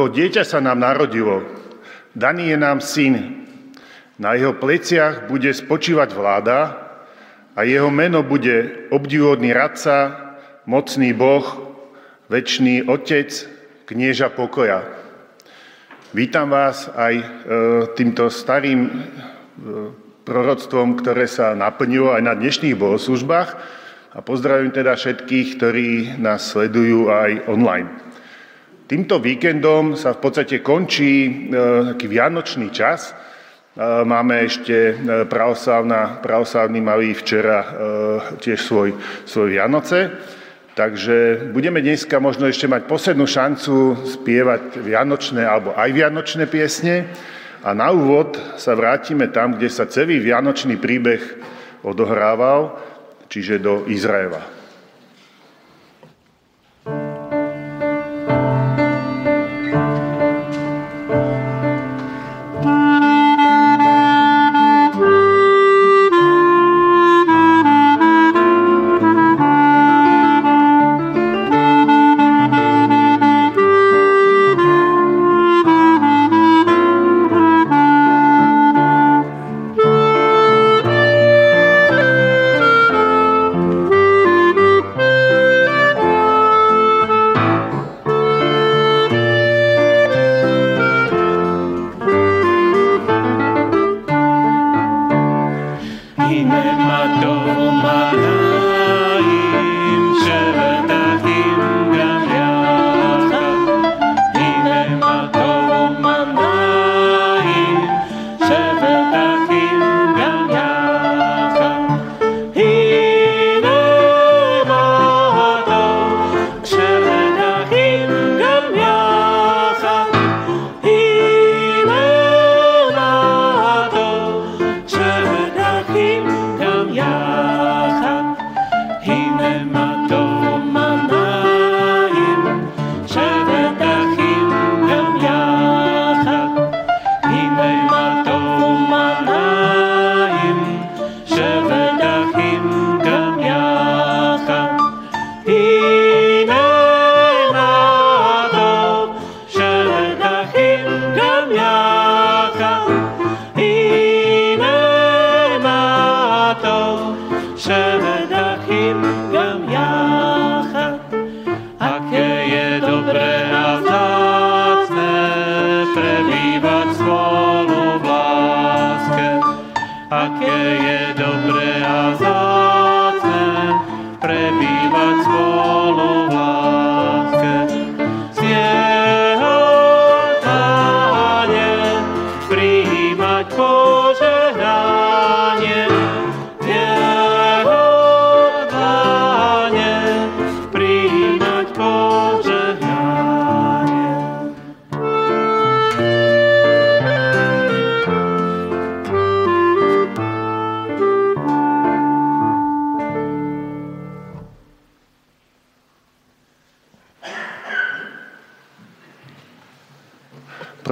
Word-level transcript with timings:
Lebo 0.00 0.16
dieťa 0.16 0.48
sa 0.48 0.64
nám 0.64 0.80
narodilo, 0.80 1.44
daný 2.16 2.56
je 2.56 2.56
nám 2.56 2.80
syn. 2.80 3.44
Na 4.16 4.32
jeho 4.32 4.56
pleciach 4.56 5.28
bude 5.28 5.52
spočívať 5.52 6.16
vláda 6.16 6.72
a 7.52 7.68
jeho 7.68 7.92
meno 7.92 8.24
bude 8.24 8.88
obdivodný 8.88 9.52
radca, 9.52 10.16
mocný 10.64 11.12
Boh, 11.12 11.44
večný 12.32 12.80
Otec, 12.88 13.28
knieža 13.84 14.32
pokoja. 14.32 14.88
Vítam 16.16 16.48
vás 16.48 16.88
aj 16.96 17.14
e, 17.20 17.24
týmto 17.92 18.32
starým 18.32 18.88
e, 18.88 18.92
proroctvom, 20.24 20.96
ktoré 20.96 21.28
sa 21.28 21.52
naplnilo 21.52 22.16
aj 22.16 22.24
na 22.24 22.32
dnešných 22.32 22.72
bohoslužbách 22.72 23.50
a 24.16 24.18
pozdravujem 24.24 24.72
teda 24.72 24.96
všetkých, 24.96 25.48
ktorí 25.60 25.88
nás 26.16 26.48
sledujú 26.56 27.12
aj 27.12 27.52
online. 27.52 28.09
Týmto 28.90 29.22
víkendom 29.22 29.94
sa 29.94 30.18
v 30.18 30.22
podstate 30.26 30.66
končí 30.66 31.22
e, 31.22 31.30
taký 31.94 32.10
vianočný 32.10 32.74
čas. 32.74 33.14
E, 33.14 33.82
máme 34.02 34.42
ešte 34.42 34.74
e, 34.74 34.94
pravoslavný 36.26 36.82
malý 36.82 37.14
včera 37.14 37.70
tiež 38.42 38.58
svoj, 38.58 38.90
svoj 39.30 39.54
Vianoce. 39.54 40.10
Takže 40.74 41.46
budeme 41.54 41.78
dneska 41.78 42.18
možno 42.18 42.50
ešte 42.50 42.66
mať 42.66 42.90
poslednú 42.90 43.30
šancu 43.30 43.94
spievať 44.10 44.82
vianočné 44.82 45.46
alebo 45.46 45.70
aj 45.78 45.90
vianočné 45.94 46.50
piesne. 46.50 47.06
A 47.62 47.70
na 47.70 47.94
úvod 47.94 48.42
sa 48.58 48.74
vrátime 48.74 49.30
tam, 49.30 49.54
kde 49.54 49.70
sa 49.70 49.86
celý 49.86 50.18
vianočný 50.18 50.82
príbeh 50.82 51.22
odohrával, 51.86 52.74
čiže 53.30 53.62
do 53.62 53.86
Izraela. 53.86 54.59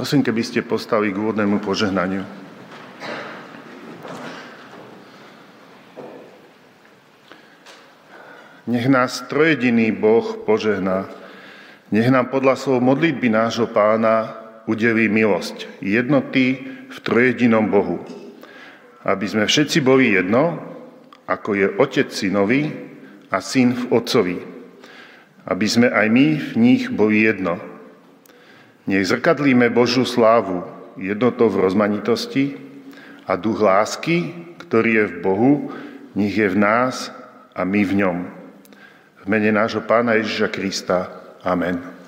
Prosím, 0.09 0.25
keby 0.25 0.41
ste 0.41 0.65
postali 0.65 1.13
k 1.13 1.21
úvodnému 1.21 1.61
požehnaniu. 1.61 2.25
Nech 8.65 8.89
nás 8.89 9.21
trojediný 9.29 9.93
Boh 9.93 10.33
požehná. 10.49 11.05
Nech 11.93 12.09
nám 12.09 12.33
podľa 12.33 12.57
slov 12.57 12.81
modlitby 12.81 13.29
nášho 13.29 13.69
pána 13.69 14.33
udelí 14.65 15.05
milosť, 15.05 15.77
jednoty 15.77 16.57
v 16.89 16.97
trojedinom 17.05 17.69
Bohu. 17.69 18.01
Aby 19.05 19.29
sme 19.29 19.45
všetci 19.45 19.77
boli 19.85 20.17
jedno, 20.17 20.57
ako 21.29 21.53
je 21.53 21.67
Otec 21.77 22.09
synovi 22.09 22.65
a 23.29 23.45
syn 23.45 23.77
v 23.77 23.93
Otcovi. 23.93 24.41
Aby 25.45 25.67
sme 25.69 25.93
aj 25.93 26.07
my 26.09 26.25
v 26.33 26.53
nich 26.57 26.89
boli 26.89 27.29
jedno, 27.29 27.68
nech 28.89 29.05
zrkadlíme 29.05 29.69
Božú 29.69 30.01
slávu 30.01 30.65
jednotou 30.97 31.45
v 31.53 31.61
rozmanitosti 31.69 32.57
a 33.29 33.37
duch 33.37 33.61
lásky, 33.61 34.33
ktorý 34.65 34.89
je 34.89 35.05
v 35.05 35.15
Bohu, 35.21 35.53
nech 36.17 36.33
je 36.33 36.49
v 36.49 36.57
nás 36.57 37.13
a 37.53 37.61
my 37.61 37.85
v 37.85 37.93
ňom. 38.01 38.17
V 39.21 39.25
mene 39.29 39.53
nášho 39.53 39.85
Pána 39.85 40.17
Ježiša 40.17 40.49
Krista. 40.49 40.97
Amen. 41.45 41.98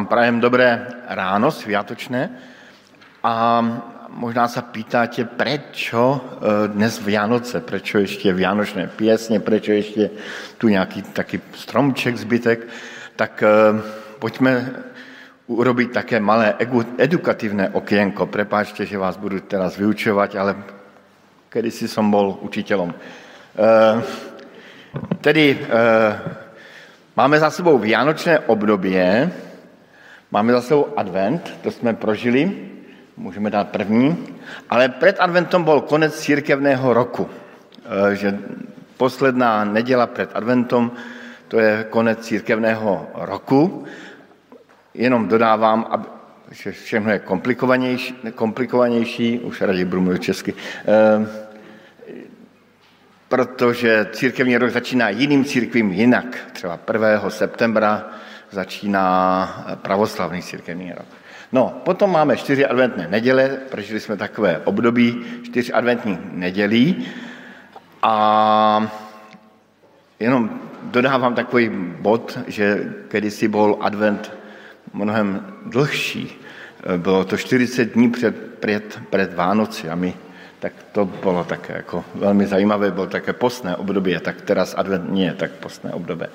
Vám 0.00 0.06
prajem 0.06 0.40
dobré 0.40 0.86
ráno, 1.12 1.50
sviatočné. 1.52 2.30
A 3.22 3.60
možná 4.08 4.48
se 4.48 4.62
pýtáte, 4.62 5.24
prečo 5.24 6.20
eh, 6.24 6.68
dnes 6.68 7.04
Vianoce, 7.04 7.60
prečo 7.60 7.98
ještě 7.98 8.32
Vianočné 8.32 8.88
pěsně, 8.88 9.40
prečo 9.40 9.72
ještě 9.72 10.10
tu 10.58 10.68
nějaký 10.68 11.02
taky 11.02 11.40
stromček 11.52 12.16
zbytek, 12.16 12.68
tak 13.16 13.44
eh, 13.44 13.82
pojďme 14.18 14.72
urobit 15.46 15.92
také 15.92 16.20
malé 16.20 16.54
edukativné 16.98 17.68
okienko. 17.68 18.26
Prepáčte, 18.26 18.86
že 18.86 18.98
vás 18.98 19.20
budu 19.20 19.40
teraz 19.40 19.76
vyučovat, 19.76 20.32
ale 20.36 20.56
kedysi 21.48 21.88
jsem 21.88 22.10
byl 22.10 22.38
učitelem. 22.40 22.94
Eh, 22.96 24.02
tedy 25.20 25.60
máme 27.16 27.36
za 27.38 27.50
sebou 27.50 27.78
Vianočné 27.78 28.38
období, 28.48 28.96
máme 30.30 30.52
za 30.52 30.60
sebou 30.62 30.86
advent, 30.96 31.58
to 31.62 31.70
jsme 31.70 31.94
prožili, 31.94 32.52
můžeme 33.16 33.50
dát 33.50 33.68
první, 33.68 34.26
ale 34.70 34.88
před 34.88 35.16
adventem 35.20 35.64
byl 35.64 35.80
konec 35.80 36.20
církevného 36.20 36.94
roku, 36.94 37.28
e, 38.10 38.16
že 38.16 38.38
posledná 38.96 39.64
neděla 39.64 40.06
před 40.06 40.30
adventem, 40.34 40.90
to 41.48 41.60
je 41.60 41.86
konec 41.90 42.18
církevného 42.18 43.06
roku. 43.14 43.84
Jenom 44.94 45.28
dodávám, 45.28 45.86
aby, 45.90 46.04
že 46.50 46.72
všechno 46.72 47.10
je 47.10 47.18
komplikovanější, 47.18 48.14
komplikovanější 48.34 49.38
už 49.38 49.60
raději 49.60 49.84
budu 49.84 50.00
mluvit 50.00 50.22
česky, 50.22 50.54
e, 50.54 51.26
protože 53.28 54.08
církevní 54.12 54.56
rok 54.56 54.70
začíná 54.70 55.08
jiným 55.08 55.44
církvím 55.44 55.92
jinak. 55.92 56.38
Třeba 56.52 56.78
1. 56.92 57.30
septembra 57.30 58.10
začíná 58.50 59.76
pravoslavný 59.82 60.42
církevní 60.42 60.92
rok. 60.92 61.06
No, 61.52 61.80
potom 61.84 62.12
máme 62.12 62.36
čtyři 62.36 62.66
adventné 62.66 63.08
neděle, 63.08 63.48
prožili 63.48 64.00
jsme 64.00 64.16
takové 64.16 64.58
období 64.58 65.24
čtyř 65.42 65.70
adventních 65.74 66.18
nedělí 66.32 67.06
a 68.02 68.90
jenom 70.20 70.50
dodávám 70.82 71.34
takový 71.34 71.70
bod, 72.00 72.38
že 72.46 72.92
kdysi 73.08 73.48
byl 73.48 73.76
advent 73.80 74.32
mnohem 74.92 75.46
dlhší. 75.66 76.40
Bylo 76.96 77.24
to 77.24 77.36
40 77.36 77.84
dní 77.84 78.10
před, 78.10 78.60
před, 78.60 79.00
před 79.10 79.34
Vánocemi, 79.34 80.14
tak 80.60 80.72
to 80.92 81.04
bylo 81.04 81.44
také 81.44 81.72
jako 81.72 82.04
velmi 82.14 82.46
zajímavé, 82.46 82.90
bylo 82.90 83.06
také 83.06 83.32
postné 83.32 83.76
období, 83.76 84.16
tak 84.20 84.40
teraz 84.40 84.74
advent 84.76 85.12
nie 85.12 85.26
je 85.26 85.34
tak 85.34 85.50
postné 85.50 85.92
období. 85.92 86.26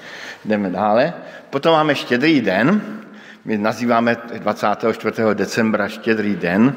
Jdeme 0.45 0.69
dále. 0.69 1.13
Potom 1.49 1.73
máme 1.73 1.95
štědrý 1.95 2.41
den, 2.41 2.81
my 3.45 3.57
nazýváme 3.57 4.17
24. 4.41 5.21
decembra 5.33 5.87
štědrý 5.87 6.35
den. 6.35 6.73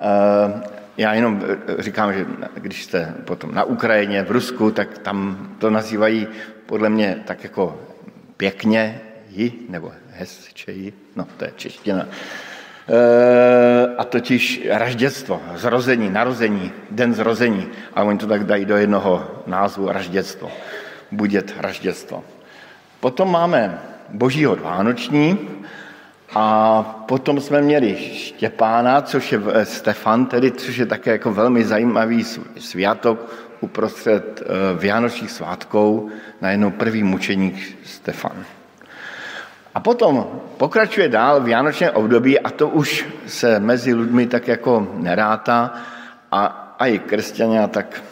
Eh, 0.00 0.62
já 0.96 1.14
jenom 1.14 1.40
eh, 1.40 1.82
říkám, 1.82 2.12
že 2.12 2.26
když 2.54 2.84
jste 2.84 3.14
potom 3.24 3.54
na 3.54 3.64
Ukrajině, 3.64 4.22
v 4.22 4.30
Rusku, 4.30 4.70
tak 4.70 4.98
tam 4.98 5.48
to 5.58 5.70
nazývají 5.70 6.28
podle 6.66 6.88
mě 6.88 7.22
tak 7.24 7.44
jako 7.44 7.80
pěkně 8.36 9.00
ji, 9.28 9.66
nebo 9.68 9.92
hezčeji, 10.10 10.92
no 11.16 11.26
to 11.36 11.44
je 11.44 11.52
čeština. 11.56 12.06
Eh, 12.88 13.94
a 13.98 14.04
totiž 14.04 14.66
ražděctvo, 14.70 15.40
zrození, 15.54 16.10
narození, 16.10 16.72
den 16.90 17.14
zrození. 17.14 17.68
A 17.94 18.02
oni 18.02 18.18
to 18.18 18.26
tak 18.26 18.44
dají 18.44 18.64
do 18.64 18.76
jednoho 18.76 19.30
názvu 19.46 19.88
ražděctvo. 19.88 20.50
Budět 21.12 21.54
ražděctvo. 21.58 22.24
Potom 23.00 23.30
máme 23.30 23.78
božího 24.08 24.56
vánoční, 24.56 25.38
a 26.34 26.82
potom 27.08 27.40
jsme 27.40 27.62
měli 27.62 27.96
Štěpána, 27.96 29.02
což 29.02 29.32
je 29.32 29.40
eh, 29.52 29.64
Stefan, 29.64 30.26
tedy, 30.26 30.50
což 30.50 30.76
je 30.76 30.86
také 30.86 31.10
jako 31.10 31.32
velmi 31.32 31.64
zajímavý 31.64 32.24
svátok 32.58 33.32
uprostřed 33.60 34.42
eh, 34.42 34.78
Vianočních 34.78 35.30
svátků, 35.30 36.10
najednou 36.40 36.70
první 36.70 37.02
mučeník 37.02 37.78
Stefan. 37.84 38.44
A 39.74 39.80
potom 39.80 40.26
pokračuje 40.56 41.08
dál 41.08 41.40
Vianočné 41.40 41.90
období 41.90 42.40
a 42.40 42.50
to 42.50 42.68
už 42.68 43.08
se 43.26 43.60
mezi 43.60 43.94
lidmi 43.94 44.26
tak 44.26 44.48
jako 44.48 44.88
neráta 44.94 45.74
a, 46.32 46.44
a 46.78 46.86
i 46.86 46.98
křesťané 46.98 47.68
tak 47.68 48.02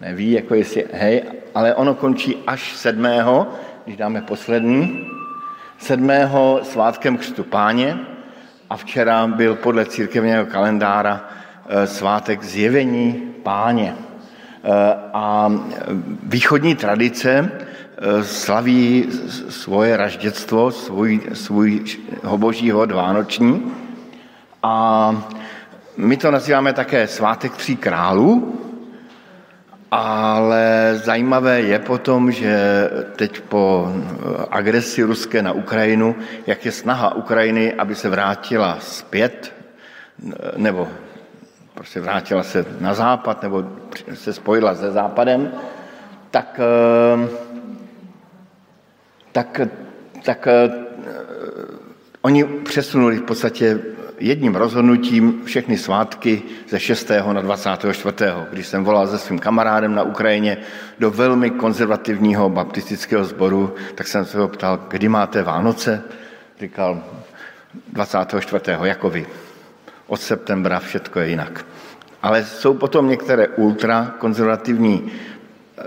neví, 0.00 0.32
jako 0.32 0.54
jestli, 0.54 0.86
hej, 0.92 1.22
ale 1.54 1.74
ono 1.74 1.94
končí 1.94 2.36
až 2.46 2.76
sedmého, 2.76 3.46
když 3.84 3.96
dáme 3.96 4.22
poslední, 4.22 5.08
sedmého 5.78 6.60
svátkem 6.62 7.16
křtu 7.16 7.44
páně 7.44 7.98
a 8.70 8.76
včera 8.76 9.26
byl 9.26 9.54
podle 9.54 9.84
církevního 9.86 10.46
kalendára 10.46 11.24
eh, 11.68 11.86
svátek 11.86 12.42
zjevení 12.42 13.12
páně. 13.42 13.94
Eh, 14.64 14.94
a 15.12 15.52
východní 16.22 16.74
tradice 16.74 17.50
eh, 17.52 17.66
slaví 18.22 19.08
svoje 19.48 19.96
ražděctvo, 19.96 20.70
svůj, 20.70 21.20
svůj 21.32 21.84
božího 22.36 22.86
dvánoční. 22.86 23.72
A 24.62 25.16
my 25.96 26.16
to 26.16 26.30
nazýváme 26.30 26.72
také 26.72 27.06
svátek 27.06 27.56
tří 27.56 27.76
králů, 27.76 28.60
ale 29.90 30.92
zajímavé 31.04 31.60
je 31.60 31.78
potom, 31.78 32.32
že 32.32 32.88
teď 33.16 33.40
po 33.40 33.92
agresi 34.50 35.02
ruské 35.02 35.42
na 35.42 35.52
Ukrajinu, 35.52 36.16
jak 36.46 36.64
je 36.64 36.72
snaha 36.72 37.14
Ukrajiny, 37.14 37.74
aby 37.74 37.94
se 37.94 38.08
vrátila 38.08 38.76
zpět, 38.80 39.52
nebo 40.56 40.88
prostě 41.74 42.00
vrátila 42.00 42.42
se 42.42 42.64
na 42.80 42.94
západ, 42.94 43.42
nebo 43.42 43.64
se 44.14 44.32
spojila 44.32 44.74
se 44.74 44.90
západem, 44.90 45.52
tak, 46.30 46.60
tak, 49.36 49.60
tak 50.24 50.48
oni 52.22 52.44
přesunuli 52.44 53.16
v 53.16 53.22
podstatě 53.22 53.78
jedním 54.18 54.54
rozhodnutím 54.54 55.42
všechny 55.44 55.78
svátky 55.78 56.42
ze 56.68 56.80
6. 56.80 57.10
na 57.32 57.40
24. 57.40 58.14
Když 58.50 58.66
jsem 58.66 58.84
volal 58.84 59.06
se 59.06 59.18
svým 59.18 59.38
kamarádem 59.38 59.94
na 59.94 60.02
Ukrajině 60.02 60.56
do 60.98 61.10
velmi 61.10 61.50
konzervativního 61.50 62.48
baptistického 62.48 63.24
sboru, 63.24 63.74
tak 63.94 64.06
jsem 64.06 64.24
se 64.24 64.38
ho 64.38 64.48
ptal, 64.48 64.88
kdy 64.88 65.08
máte 65.08 65.42
Vánoce? 65.42 66.02
Říkal 66.60 67.02
24. 67.92 68.60
jako 68.82 69.10
vy. 69.10 69.26
Od 70.06 70.20
septembra 70.20 70.80
všechno 70.80 71.22
je 71.22 71.28
jinak. 71.28 71.66
Ale 72.22 72.44
jsou 72.44 72.74
potom 72.74 73.08
některé 73.08 73.48
ultrakonzervativní 73.48 75.12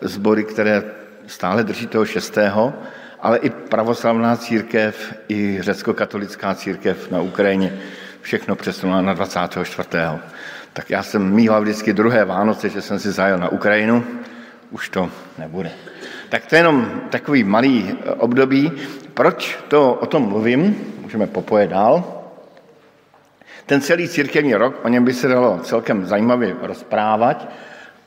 sbory, 0.02 0.44
které 0.44 0.84
stále 1.28 1.64
drží 1.64 1.88
toho 1.88 2.06
6 2.06 2.38
ale 3.22 3.38
i 3.38 3.50
pravoslavná 3.50 4.36
církev, 4.36 5.14
i 5.30 5.58
řecko-katolická 5.62 6.56
církev 6.56 7.12
na 7.12 7.22
Ukrajině 7.22 7.80
všechno 8.22 8.56
přesunula 8.56 9.02
na 9.02 9.14
24. 9.14 9.90
Tak 10.74 10.90
já 10.90 11.04
jsem 11.04 11.34
mýval 11.34 11.62
vždycky 11.62 11.94
druhé 11.94 12.26
Vánoce, 12.26 12.70
že 12.70 12.82
jsem 12.82 13.00
si 13.00 13.12
zajel 13.12 13.38
na 13.38 13.50
Ukrajinu, 13.50 14.04
už 14.72 14.90
to 14.90 15.10
nebude. 15.38 15.72
Tak 16.30 16.46
to 16.46 16.56
je 16.56 16.60
jenom 16.60 17.02
takový 17.10 17.44
malý 17.44 17.90
eh, 17.90 18.12
období. 18.12 18.72
Proč 19.14 19.60
to 19.68 19.94
o 19.94 20.06
tom 20.06 20.24
mluvím? 20.24 20.76
Můžeme 21.02 21.28
popojet 21.28 21.70
dál. 21.70 22.22
Ten 23.66 23.82
celý 23.82 24.08
církevní 24.08 24.56
rok, 24.56 24.86
o 24.86 24.90
něm 24.90 25.06
by 25.06 25.14
se 25.14 25.28
dalo 25.28 25.60
celkem 25.64 26.06
zajímavě 26.06 26.56
rozprávat, 26.62 27.50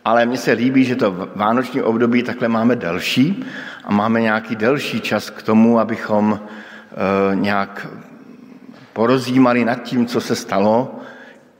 ale 0.04 0.26
mně 0.26 0.36
se 0.36 0.52
líbí, 0.52 0.84
že 0.84 0.96
to 0.96 1.28
vánoční 1.34 1.82
období 1.82 2.22
takhle 2.22 2.48
máme 2.48 2.76
delší 2.76 3.44
a 3.84 3.92
máme 3.92 4.20
nějaký 4.20 4.56
delší 4.56 5.00
čas 5.00 5.30
k 5.30 5.42
tomu, 5.42 5.78
abychom 5.78 6.40
e, 6.40 7.36
nějak 7.36 7.86
porozjímali 8.92 9.64
nad 9.64 9.82
tím, 9.82 10.06
co 10.06 10.20
se 10.20 10.36
stalo, 10.36 11.00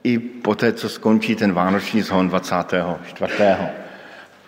i 0.05 0.19
po 0.19 0.55
té, 0.55 0.73
co 0.73 0.89
skončí 0.89 1.37
ten 1.37 1.53
vánoční 1.53 2.03
zhon 2.03 2.29
24. 2.29 3.33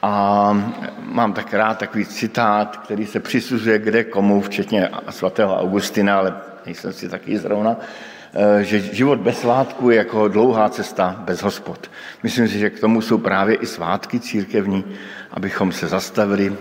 A 0.03 0.53
mám 0.99 1.33
tak 1.33 1.55
rád 1.55 1.79
takový 1.79 2.07
citát, 2.07 2.77
který 2.77 3.07
se 3.07 3.21
přisuzuje 3.21 3.79
kde 3.79 4.05
komu, 4.05 4.41
včetně 4.41 4.89
svatého 5.11 5.61
Augustina, 5.61 6.19
ale 6.19 6.35
nejsem 6.67 6.93
si 6.93 7.09
taky 7.09 7.39
zrovna, 7.39 7.77
eh, 7.81 8.14
že 8.61 8.81
život 8.81 9.19
bez 9.19 9.41
svátku 9.41 9.91
je 9.91 9.97
jako 9.97 10.29
dlouhá 10.29 10.69
cesta 10.69 11.17
bez 11.19 11.43
hospod. 11.43 11.91
Myslím 12.23 12.49
si, 12.49 12.59
že 12.59 12.71
k 12.71 12.81
tomu 12.81 13.01
jsou 13.01 13.19
právě 13.19 13.57
i 13.57 13.67
svátky 13.67 14.21
církevní, 14.21 14.85
abychom 15.31 15.73
se 15.73 15.87
zastavili, 15.87 16.57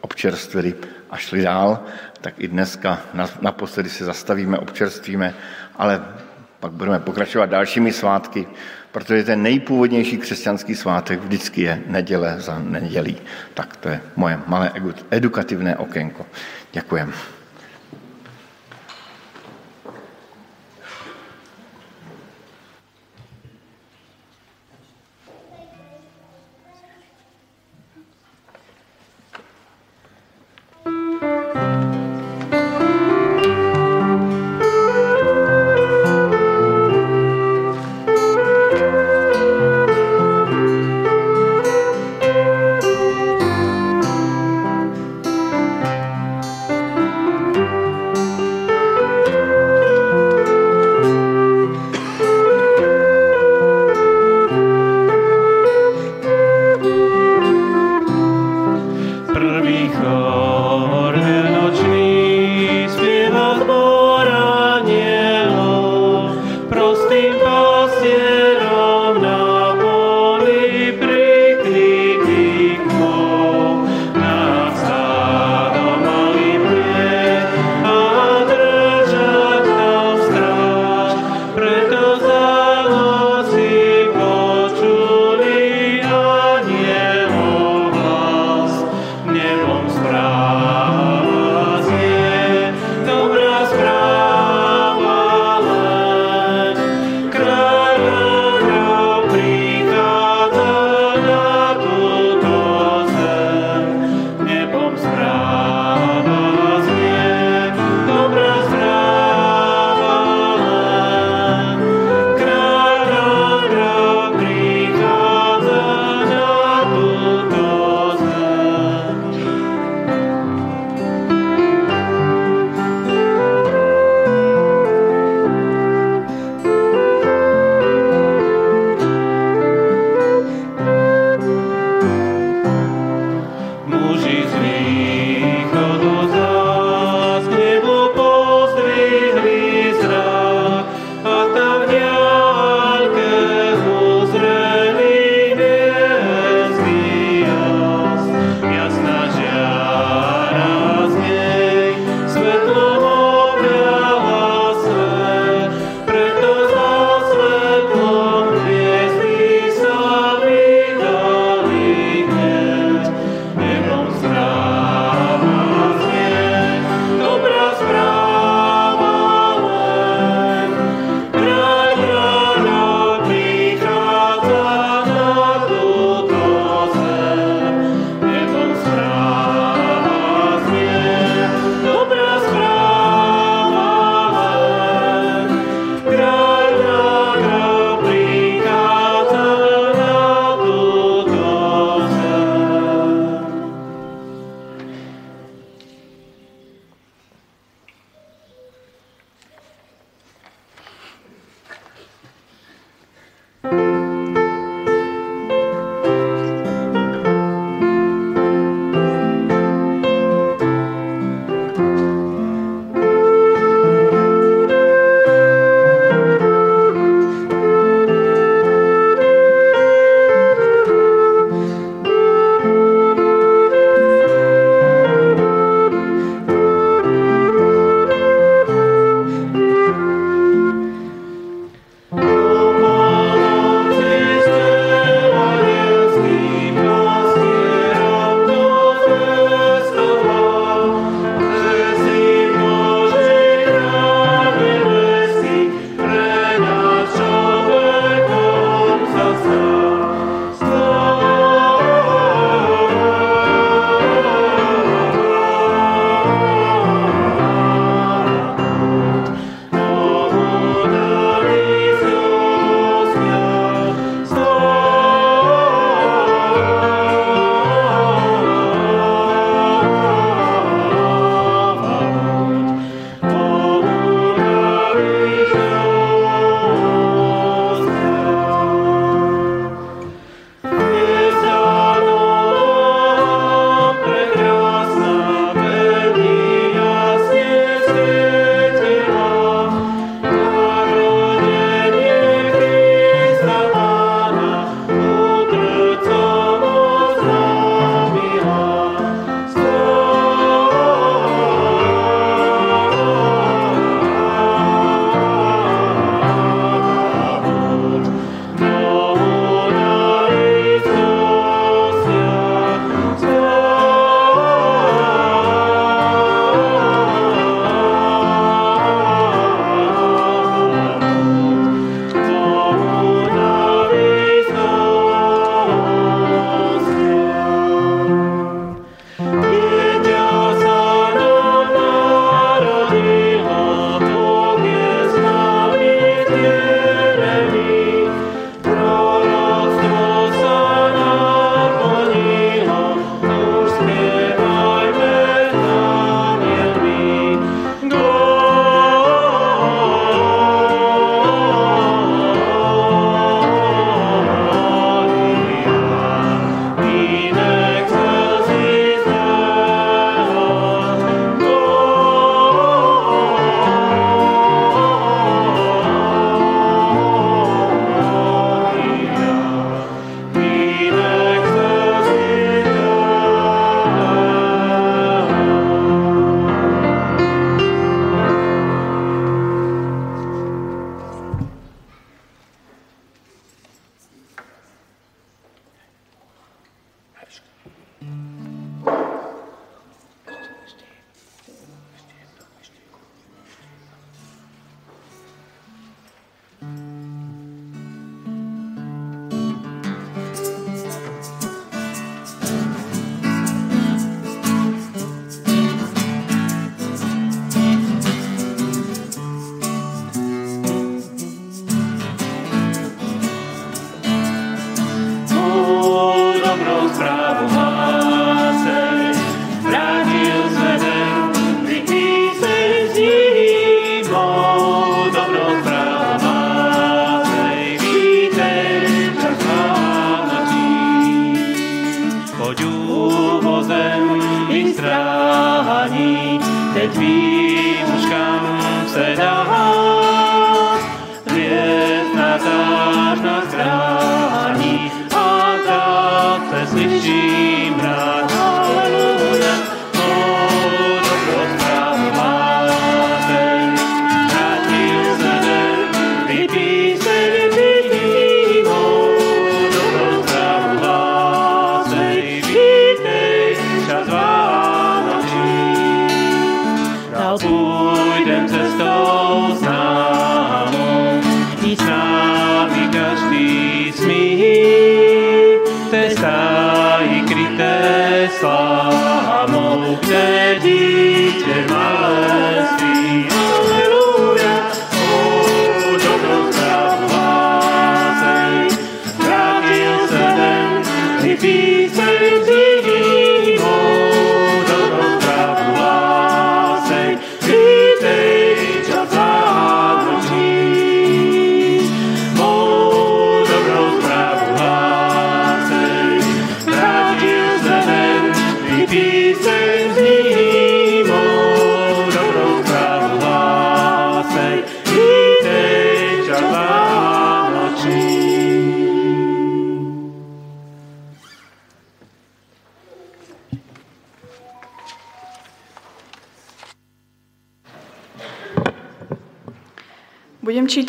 občerstvili 0.00 0.74
a 1.10 1.16
šli 1.16 1.42
dál, 1.42 1.82
tak 2.20 2.34
i 2.38 2.48
dneska 2.48 3.00
naposledy 3.40 3.88
se 3.88 4.04
zastavíme, 4.04 4.58
občerstvíme 4.58 5.34
ale 5.76 6.04
pak 6.60 6.72
budeme 6.72 6.98
pokračovat 6.98 7.46
dalšími 7.46 7.92
svátky, 7.92 8.46
protože 8.92 9.24
ten 9.24 9.42
nejpůvodnější 9.42 10.18
křesťanský 10.18 10.74
svátek 10.74 11.20
vždycky 11.20 11.62
je 11.62 11.82
neděle 11.86 12.34
za 12.38 12.58
nedělí. 12.58 13.16
Tak 13.54 13.76
to 13.76 13.88
je 13.88 14.00
moje 14.16 14.40
malé 14.46 14.72
edukativné 15.10 15.76
okénko. 15.76 16.26
Děkujem. 16.72 17.12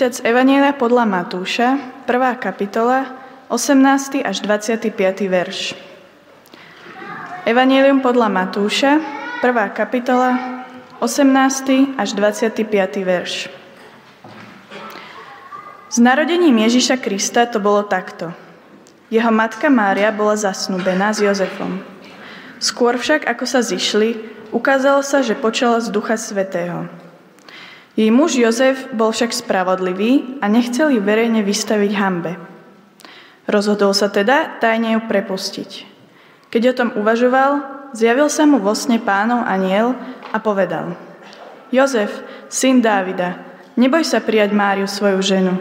Čítať 0.08 0.24
z 0.24 0.32
Evanielia 0.32 0.72
podľa 0.72 1.04
Matúša, 1.04 1.76
1. 2.08 2.40
kapitola, 2.40 3.12
18. 3.52 4.24
až 4.24 4.40
25. 4.40 4.96
verš. 5.28 5.76
Evangelium 7.44 8.00
podľa 8.00 8.32
Matúša, 8.32 9.04
1. 9.44 9.52
kapitola, 9.76 10.64
18. 11.04 12.00
až 12.00 12.10
25. 12.16 12.56
verš. 13.04 13.52
S 15.92 15.98
narodením 16.00 16.56
Ježiša 16.56 17.04
Krista 17.04 17.44
to 17.44 17.60
bolo 17.60 17.84
takto. 17.84 18.32
Jeho 19.12 19.36
matka 19.36 19.68
Mária 19.68 20.16
bola 20.16 20.40
zasnúbená 20.40 21.12
s 21.12 21.20
Jozefom. 21.20 21.84
Skôr 22.64 22.96
však, 22.96 23.28
ako 23.28 23.44
sa 23.44 23.60
zišli, 23.60 24.16
ukázalo 24.56 25.04
sa, 25.04 25.20
že 25.20 25.36
počala 25.36 25.84
z 25.84 25.92
Ducha 25.92 26.16
Svetého. 26.16 27.07
Jej 27.98 28.14
muž 28.14 28.38
Jozef 28.38 28.94
bol 28.94 29.10
však 29.10 29.34
spravodlivý 29.34 30.38
a 30.38 30.46
nechcel 30.46 30.94
ju 30.94 31.02
verejne 31.02 31.42
vystaviť 31.42 31.92
hambe. 31.98 32.38
Rozhodol 33.50 33.98
sa 33.98 34.06
teda 34.14 34.62
tajne 34.62 34.94
ju 34.94 35.02
prepustiť. 35.10 35.72
Keď 36.54 36.62
o 36.70 36.78
tom 36.78 36.90
uvažoval, 36.94 37.66
zjavil 37.98 38.30
sa 38.30 38.46
mu 38.46 38.62
vo 38.62 38.78
sne 38.78 39.02
pánov 39.02 39.42
aniel 39.50 39.98
a 40.30 40.38
povedal 40.38 40.94
Jozef, 41.74 42.22
syn 42.54 42.86
Dávida, 42.86 43.42
neboj 43.74 44.06
sa 44.06 44.22
prijať 44.22 44.54
Máriu 44.54 44.86
svoju 44.86 45.20
ženu, 45.26 45.58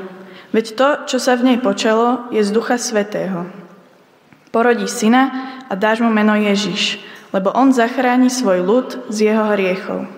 veď 0.53 0.67
to, 0.77 0.89
čo 1.09 1.19
sa 1.19 1.41
v 1.41 1.51
nej 1.51 1.59
počalo, 1.59 2.29
je 2.29 2.45
z 2.45 2.53
Ducha 2.53 2.77
Svetého. 2.77 3.49
Porodí 4.53 4.87
syna 4.87 5.57
a 5.67 5.75
dáš 5.75 6.05
mu 6.05 6.13
meno 6.13 6.37
Ježiš, 6.37 7.01
lebo 7.33 7.49
on 7.57 7.73
zachráni 7.73 8.29
svoj 8.29 8.61
ľud 8.61 8.89
z 9.09 9.33
jeho 9.33 9.45
hriechov. 9.57 10.16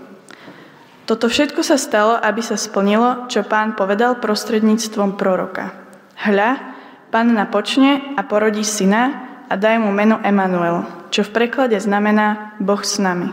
Toto 1.09 1.25
všetko 1.33 1.65
sa 1.65 1.81
stalo, 1.81 2.21
aby 2.21 2.45
sa 2.45 2.61
splnilo, 2.61 3.33
čo 3.33 3.41
pán 3.41 3.73
povedal 3.73 4.21
prostredníctvom 4.21 5.17
proroka. 5.17 5.73
Hľa, 6.21 6.61
panna 7.09 7.49
počne 7.49 8.13
a 8.13 8.21
porodí 8.29 8.61
syna 8.61 9.25
a 9.49 9.57
daj 9.57 9.81
mu 9.81 9.89
meno 9.89 10.21
Emanuel, 10.21 10.85
čo 11.09 11.25
v 11.25 11.33
preklade 11.33 11.81
znamená 11.81 12.53
Boh 12.61 12.85
s 12.85 13.01
nami. 13.01 13.33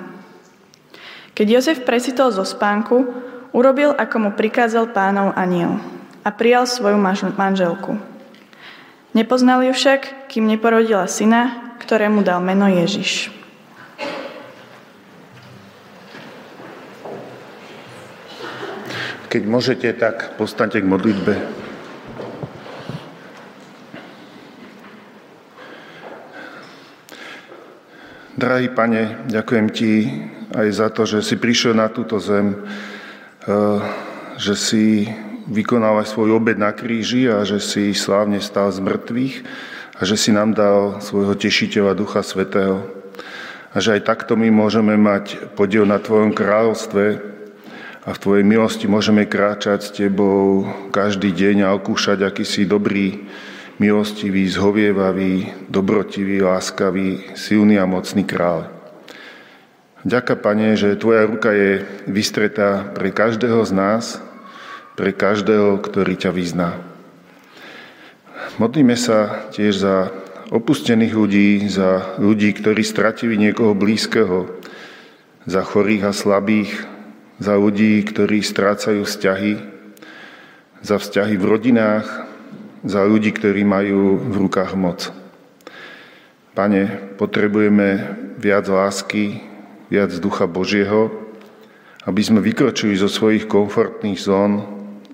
Keď 1.36 1.48
Jozef 1.52 1.84
presitol 1.84 2.32
zo 2.32 2.48
spánku, 2.48 3.12
urobil, 3.52 3.92
ako 3.92 4.16
mu 4.24 4.30
prikázal 4.32 4.96
pánov 4.96 5.36
aniel 5.36 5.76
a 6.24 6.32
prijal 6.32 6.64
svoju 6.64 6.96
manželku. 7.36 8.00
Nepoznal 9.12 9.68
ju 9.68 9.76
však, 9.76 10.32
kým 10.32 10.48
neporodila 10.48 11.12
syna, 11.12 11.76
ktorému 11.84 12.24
dal 12.24 12.40
meno 12.40 12.72
Ježiš. 12.72 13.36
Keď 19.36 19.52
môžete, 19.52 19.92
tak 20.00 20.40
postaňte 20.40 20.80
k 20.80 20.88
modlitbe. 20.88 21.36
Drahý 28.40 28.72
pane, 28.72 29.28
ďakujem 29.28 29.68
ti 29.76 30.08
aj 30.56 30.68
za 30.72 30.88
to, 30.88 31.04
že 31.04 31.20
si 31.20 31.36
prišiel 31.36 31.76
na 31.76 31.92
túto 31.92 32.16
zem, 32.24 32.64
eh, 33.44 33.84
že 34.40 34.56
si 34.56 35.12
vykonal 35.52 36.00
aj 36.00 36.16
svoj 36.16 36.40
obed 36.40 36.56
na 36.56 36.72
kríži 36.72 37.28
a 37.28 37.44
že 37.44 37.60
si 37.60 37.92
slávne 37.92 38.40
stál 38.40 38.72
z 38.72 38.80
mŕtvych 38.88 39.36
a 40.00 40.02
že 40.08 40.16
si 40.16 40.32
nám 40.32 40.56
dal 40.56 41.04
svojho 41.04 41.36
tešiteľa 41.36 41.92
Ducha 41.92 42.24
Svetého. 42.24 42.88
A 43.76 43.84
že 43.84 44.00
aj 44.00 44.08
takto 44.08 44.40
my 44.40 44.48
môžeme 44.48 44.96
mať 44.96 45.52
podiel 45.60 45.84
na 45.84 46.00
Tvojom 46.00 46.32
kráľovstve, 46.32 47.35
a 48.06 48.14
v 48.14 48.22
Tvojej 48.22 48.46
milosti 48.46 48.86
môžeme 48.86 49.26
kráčať 49.26 49.80
s 49.82 49.90
Tebou 49.90 50.70
každý 50.94 51.34
deň 51.34 51.66
a 51.66 51.74
okúšať, 51.74 52.22
aký 52.22 52.46
si 52.46 52.70
dobrý, 52.70 53.26
milostivý, 53.82 54.46
zhovievavý, 54.46 55.66
dobrotivý, 55.74 56.46
láskavý, 56.46 57.34
silný 57.34 57.82
a 57.82 57.90
mocný 57.90 58.22
kráľ. 58.22 58.70
Ďaká, 60.06 60.38
Pane, 60.38 60.78
že 60.78 61.02
Tvoja 61.02 61.26
ruka 61.26 61.50
je 61.50 61.82
vystretá 62.06 62.86
pre 62.94 63.10
každého 63.10 63.66
z 63.66 63.72
nás, 63.74 64.22
pre 64.94 65.10
každého, 65.10 65.82
ktorý 65.82 66.14
ťa 66.14 66.30
vyzná. 66.30 66.78
Modlíme 68.62 68.94
sa 68.94 69.50
tiež 69.50 69.82
za 69.82 70.14
opustených 70.54 71.14
ľudí, 71.18 71.66
za 71.74 72.22
ľudí, 72.22 72.54
ktorí 72.54 72.86
stratili 72.86 73.34
niekoho 73.34 73.74
blízkeho, 73.74 74.46
za 75.50 75.66
chorých 75.66 76.06
a 76.06 76.14
slabých, 76.14 76.95
za 77.40 77.54
ľudí, 77.60 78.00
ktorí 78.08 78.40
strácajú 78.40 79.04
vzťahy, 79.04 79.54
za 80.80 80.96
vzťahy 81.02 81.36
v 81.36 81.46
rodinách, 81.46 82.08
za 82.86 83.02
ľudí, 83.04 83.34
ktorí 83.34 83.66
majú 83.66 84.16
v 84.22 84.36
rukách 84.46 84.78
moc. 84.78 85.10
Pane, 86.56 87.16
potrebujeme 87.20 88.16
viac 88.40 88.70
lásky, 88.70 89.44
viac 89.92 90.14
ducha 90.22 90.48
Božieho, 90.48 91.12
aby 92.06 92.22
sme 92.22 92.40
vykročili 92.40 92.96
zo 92.96 93.10
svojich 93.10 93.50
komfortných 93.50 94.22
zón 94.22 94.52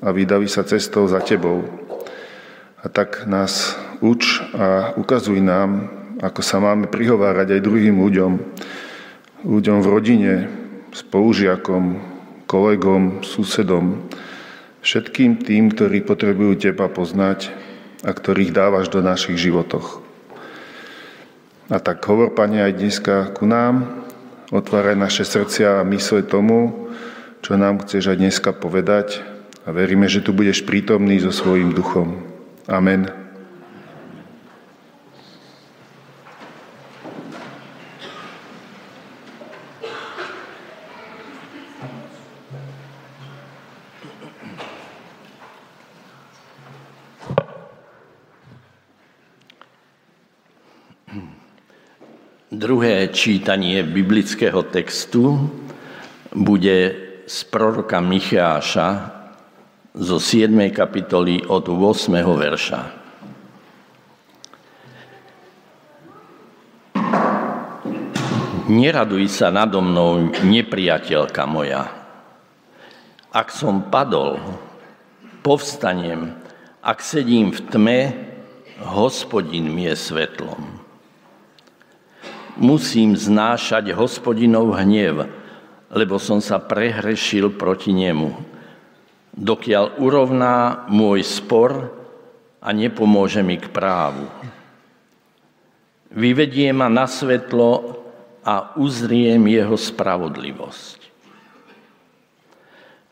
a 0.03 0.11
vydali 0.11 0.45
sa 0.51 0.67
cestou 0.67 1.07
za 1.07 1.23
Tebou. 1.23 1.63
A 2.83 2.89
tak 2.91 3.25
nás 3.25 3.79
uč 4.03 4.43
a 4.53 4.91
ukazuj 4.99 5.39
nám, 5.39 5.87
ako 6.19 6.41
sa 6.43 6.61
máme 6.61 6.91
prihovárať 6.91 7.57
aj 7.57 7.65
druhým 7.65 7.97
ľuďom, 7.97 8.31
ľuďom 9.47 9.77
v 9.81 9.87
rodine, 9.87 10.33
spolužiakom, 10.91 12.10
kolegom, 12.51 13.23
susedom, 13.23 14.11
všetkým 14.83 15.39
tým, 15.39 15.71
ktorí 15.71 16.03
potrebujú 16.03 16.59
Teba 16.59 16.91
poznať 16.91 17.47
a 18.03 18.11
ktorých 18.11 18.51
dávaš 18.51 18.91
do 18.91 18.99
našich 18.99 19.39
životoch. 19.39 20.03
A 21.71 21.79
tak 21.79 22.03
hovor, 22.03 22.35
Pane, 22.35 22.59
aj 22.59 22.75
dneska 22.75 23.31
ku 23.31 23.47
nám, 23.47 24.03
otváraj 24.51 24.99
naše 24.99 25.23
srdcia 25.23 25.79
a 25.79 25.87
mysle 25.87 26.27
tomu, 26.27 26.91
čo 27.39 27.55
nám 27.55 27.79
chceš 27.87 28.11
aj 28.11 28.17
dneska 28.19 28.51
povedať 28.51 29.23
a 29.63 29.71
veríme, 29.71 30.11
že 30.11 30.19
tu 30.19 30.35
budeš 30.35 30.67
prítomný 30.67 31.23
so 31.23 31.31
svojím 31.31 31.71
duchom. 31.71 32.19
Amen. 32.67 33.20
Druhé 52.61 53.09
čítanie 53.09 53.81
biblického 53.81 54.61
textu 54.69 55.49
bude 56.29 56.77
z 57.25 57.37
proroka 57.49 57.97
Micháša 57.97 59.09
zo 59.97 60.21
7. 60.21 60.69
kapitoly 60.69 61.41
od 61.49 61.65
8. 61.65 62.21
verša. 62.21 62.81
Neraduj 68.69 69.25
sa 69.33 69.49
nado 69.49 69.81
mnou, 69.81 70.29
nepriateľka 70.45 71.49
moja. 71.49 71.89
Ak 73.33 73.49
som 73.49 73.89
padol, 73.89 74.37
povstanem, 75.41 76.37
ak 76.85 77.01
sedím 77.01 77.49
v 77.49 77.59
tme, 77.73 77.99
hospodin 78.85 79.65
mi 79.65 79.89
je 79.89 79.97
svetlom 79.97 80.80
musím 82.61 83.17
znášať 83.17 83.89
hospodinov 83.97 84.77
hnev, 84.77 85.25
lebo 85.89 86.21
som 86.21 86.37
sa 86.37 86.61
prehrešil 86.61 87.57
proti 87.57 87.91
nemu. 87.91 88.31
Dokiaľ 89.33 89.97
urovná 89.97 90.85
môj 90.87 91.25
spor 91.25 91.89
a 92.61 92.69
nepomôže 92.69 93.41
mi 93.41 93.57
k 93.57 93.65
právu. 93.73 94.29
Vyvedie 96.13 96.69
ma 96.69 96.91
na 96.91 97.09
svetlo 97.09 97.97
a 98.45 98.77
uzriem 98.77 99.41
jeho 99.49 99.73
spravodlivosť. 99.73 100.99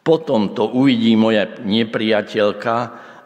Potom 0.05 0.53
to 0.57 0.67
uvidí 0.69 1.13
moja 1.15 1.47
nepriateľka 1.63 2.75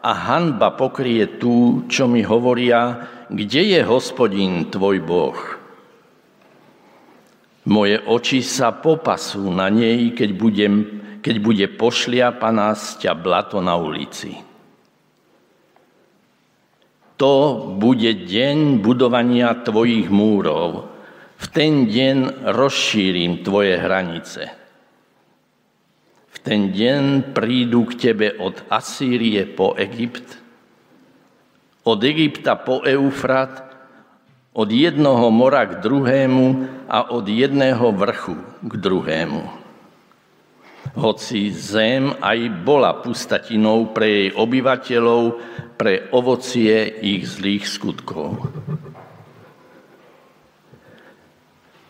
a 0.04 0.10
hanba 0.12 0.76
pokrie 0.76 1.40
tú, 1.40 1.88
čo 1.88 2.04
mi 2.04 2.20
hovoria, 2.20 3.08
kde 3.32 3.72
je 3.76 3.80
hospodin 3.82 4.68
tvoj 4.68 5.00
Boh. 5.00 5.63
Moje 7.64 7.96
oči 7.96 8.44
sa 8.44 8.76
popasú 8.76 9.48
na 9.48 9.72
nej, 9.72 10.12
keď, 10.12 10.30
budem, 10.36 10.74
keď 11.24 11.36
bude 11.40 11.66
pošliapaná 11.80 12.76
z 12.76 13.08
ťa 13.08 13.12
blato 13.16 13.64
na 13.64 13.72
ulici. 13.80 14.36
To 17.16 17.64
bude 17.72 18.28
deň 18.28 18.84
budovania 18.84 19.56
tvojich 19.64 20.12
múrov. 20.12 20.92
V 21.40 21.46
ten 21.48 21.88
deň 21.88 22.44
rozšírim 22.52 23.40
tvoje 23.40 23.80
hranice. 23.80 24.42
V 26.34 26.36
ten 26.44 26.68
deň 26.68 27.32
prídu 27.32 27.88
k 27.88 28.12
tebe 28.12 28.28
od 28.36 28.60
Asýrie 28.68 29.48
po 29.48 29.72
Egypt, 29.80 30.36
od 31.88 32.00
Egypta 32.04 32.60
po 32.60 32.84
Eufrat 32.84 33.73
od 34.54 34.70
jednoho 34.70 35.34
mora 35.34 35.66
k 35.66 35.82
druhému 35.82 36.46
a 36.86 37.10
od 37.10 37.26
jedného 37.26 37.90
vrchu 37.90 38.38
k 38.62 38.72
druhému. 38.78 39.42
Hoci 40.94 41.50
zem 41.50 42.14
aj 42.22 42.38
bola 42.62 42.94
pustatinou 43.02 43.90
pre 43.90 44.06
jej 44.06 44.28
obyvateľov, 44.30 45.22
pre 45.74 46.06
ovocie 46.14 46.86
ich 47.02 47.26
zlých 47.26 47.66
skutkov. 47.66 48.46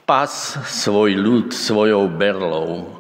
Pas 0.08 0.32
svoj 0.64 1.20
ľud 1.20 1.52
svojou 1.52 2.08
berlou, 2.08 2.96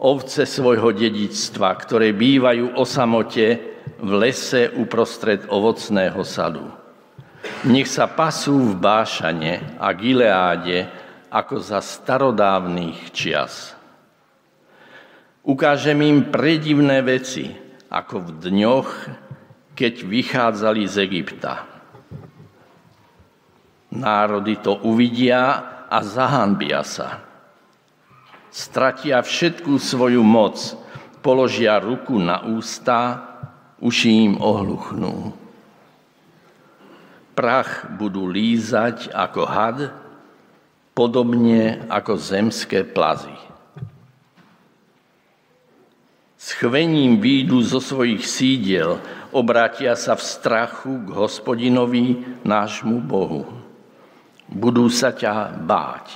ovce 0.00 0.48
svojho 0.48 0.88
dedičstva, 0.96 1.68
ktoré 1.84 2.16
bývajú 2.16 2.80
o 2.80 2.84
samote 2.88 3.60
v 4.00 4.10
lese 4.16 4.72
uprostred 4.72 5.44
ovocného 5.52 6.22
sadu 6.24 6.81
nech 7.66 7.86
sa 7.86 8.10
pasú 8.10 8.58
v 8.58 8.74
Bášane 8.78 9.78
a 9.78 9.90
Gileáde 9.94 10.90
ako 11.30 11.58
za 11.62 11.78
starodávnych 11.78 13.10
čias. 13.14 13.74
Ukážem 15.42 15.98
im 16.06 16.18
predivné 16.30 17.02
veci, 17.02 17.50
ako 17.90 18.22
v 18.22 18.30
dňoch, 18.46 18.88
keď 19.74 19.94
vychádzali 20.06 20.82
z 20.86 20.96
Egypta. 21.02 21.66
Národy 23.92 24.62
to 24.62 24.78
uvidia 24.86 25.42
a 25.90 25.98
zahanbia 26.00 26.86
sa. 26.86 27.26
Stratia 28.52 29.18
všetkú 29.18 29.80
svoju 29.80 30.22
moc, 30.22 30.60
položia 31.24 31.80
ruku 31.80 32.20
na 32.20 32.44
ústa, 32.46 33.24
uši 33.82 34.30
im 34.30 34.34
ohluchnú 34.38 35.41
prach 37.32 37.88
budú 37.96 38.28
lízať 38.28 39.12
ako 39.12 39.42
had, 39.48 39.78
podobne 40.92 41.84
ako 41.88 42.16
zemské 42.20 42.84
plazy. 42.84 43.32
S 46.42 46.58
chvením 46.58 47.22
výjdu 47.22 47.62
zo 47.62 47.78
svojich 47.78 48.26
sídiel, 48.26 48.98
obrátia 49.30 49.94
sa 49.94 50.18
v 50.18 50.26
strachu 50.26 51.06
k 51.06 51.08
hospodinovi, 51.14 52.18
nášmu 52.42 52.98
Bohu. 52.98 53.46
Budú 54.50 54.90
sa 54.90 55.14
ťa 55.14 55.54
báť. 55.54 56.06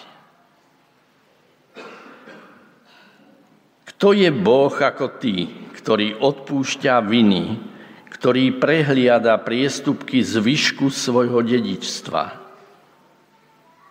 Kto 3.94 4.12
je 4.12 4.28
Boh 4.28 4.74
ako 4.74 5.16
ty, 5.16 5.46
ktorý 5.78 6.20
odpúšťa 6.20 7.00
viny, 7.06 7.75
ktorý 8.16 8.56
prehliada 8.56 9.36
priestupky 9.36 10.24
zvyšku 10.24 10.88
svojho 10.88 11.44
dedičstva. 11.44 12.48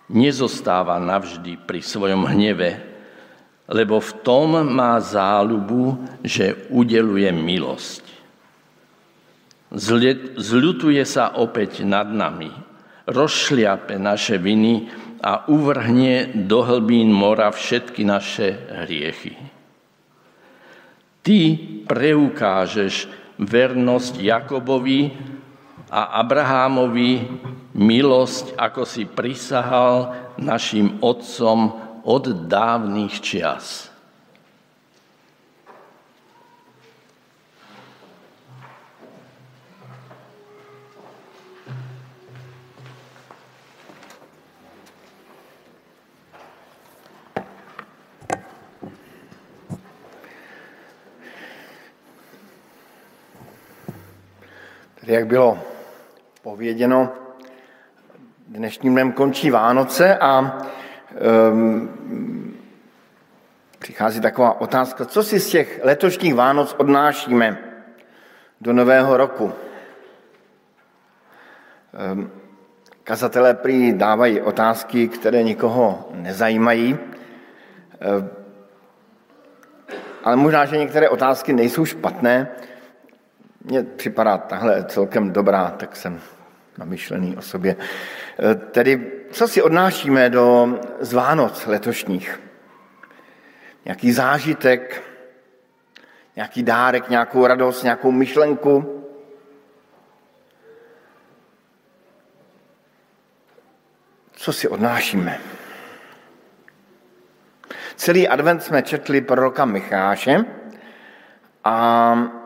Nezostáva 0.09 0.97
navždy 0.97 1.61
pri 1.61 1.81
svojom 1.85 2.25
hneve, 2.25 2.81
lebo 3.69 4.01
v 4.01 4.11
tom 4.25 4.65
má 4.65 4.97
záľubu, 4.97 6.01
že 6.25 6.69
udeluje 6.73 7.29
milosť. 7.29 8.03
Zľutuje 10.38 11.01
sa 11.05 11.38
opäť 11.38 11.85
nad 11.85 12.09
nami, 12.09 12.49
rozšliape 13.09 13.97
naše 13.97 14.41
viny 14.41 14.89
a 15.21 15.49
uvrhne 15.49 16.33
do 16.45 16.61
hlbín 16.65 17.09
mora 17.09 17.49
všetky 17.49 18.05
naše 18.05 18.57
hriechy. 18.85 19.38
Ty 21.25 21.38
preukážeš 21.89 23.09
vernosť 23.39 24.19
Jakobovi 24.21 25.11
a 25.91 26.19
Abrahámovi 26.19 27.25
milosť, 27.75 28.55
ako 28.55 28.83
si 28.87 29.03
prisahal 29.07 30.15
našim 30.39 30.99
otcom 31.03 31.75
od 32.05 32.47
dávnych 32.47 33.19
čias. 33.19 33.94
Jak 55.07 55.27
bylo 55.27 55.59
pověděno, 56.41 57.09
dnešním 58.47 58.93
dnem 58.93 59.11
končí 59.11 59.51
Vánoce 59.51 60.17
a 60.17 60.61
um, 61.51 62.57
přichází 63.79 64.21
taková 64.21 64.61
otázka, 64.61 65.05
co 65.05 65.23
si 65.23 65.39
z 65.39 65.49
těch 65.49 65.79
letošních 65.83 66.35
Vánoc 66.35 66.75
odnášíme 66.77 67.57
do 68.61 68.73
nového 68.73 69.17
roku. 69.17 69.53
Um, 72.13 72.31
kazatelé 73.03 73.53
prý 73.53 73.93
dávají 73.93 74.41
otázky, 74.41 75.07
které 75.07 75.43
nikoho 75.43 76.09
nezajímají, 76.11 76.93
um, 76.93 78.29
ale 80.23 80.35
možná, 80.35 80.65
že 80.65 80.77
některé 80.77 81.09
otázky 81.09 81.53
nejsou 81.53 81.85
špatné, 81.85 82.47
mně 83.65 83.84
připadá 83.84 84.38
tahle 84.38 84.84
celkem 84.84 85.32
dobrá, 85.32 85.69
tak 85.69 85.95
jsem 85.95 86.21
namyšlený 86.78 87.38
o 87.38 87.41
sobě. 87.41 87.75
E, 88.51 88.56
tedy, 88.56 89.12
co 89.32 89.47
si 89.47 89.62
odnášíme 89.62 90.30
do 90.30 90.80
z 90.99 91.13
Vánoc 91.13 91.65
letošních? 91.65 92.39
Nějaký 93.86 94.12
zážitek, 94.12 95.04
nějaký 96.36 96.63
dárek, 96.63 97.10
nějakou 97.10 97.47
radost, 97.47 97.84
nějakou 97.84 98.12
myšlenku? 98.12 99.04
Co 104.32 104.54
si 104.54 104.67
odnášíme? 104.67 105.39
Celý 107.95 108.28
advent 108.28 108.63
jsme 108.63 108.82
četli 108.82 109.21
proroka 109.21 109.65
Micháše 109.65 110.45
a 111.63 112.44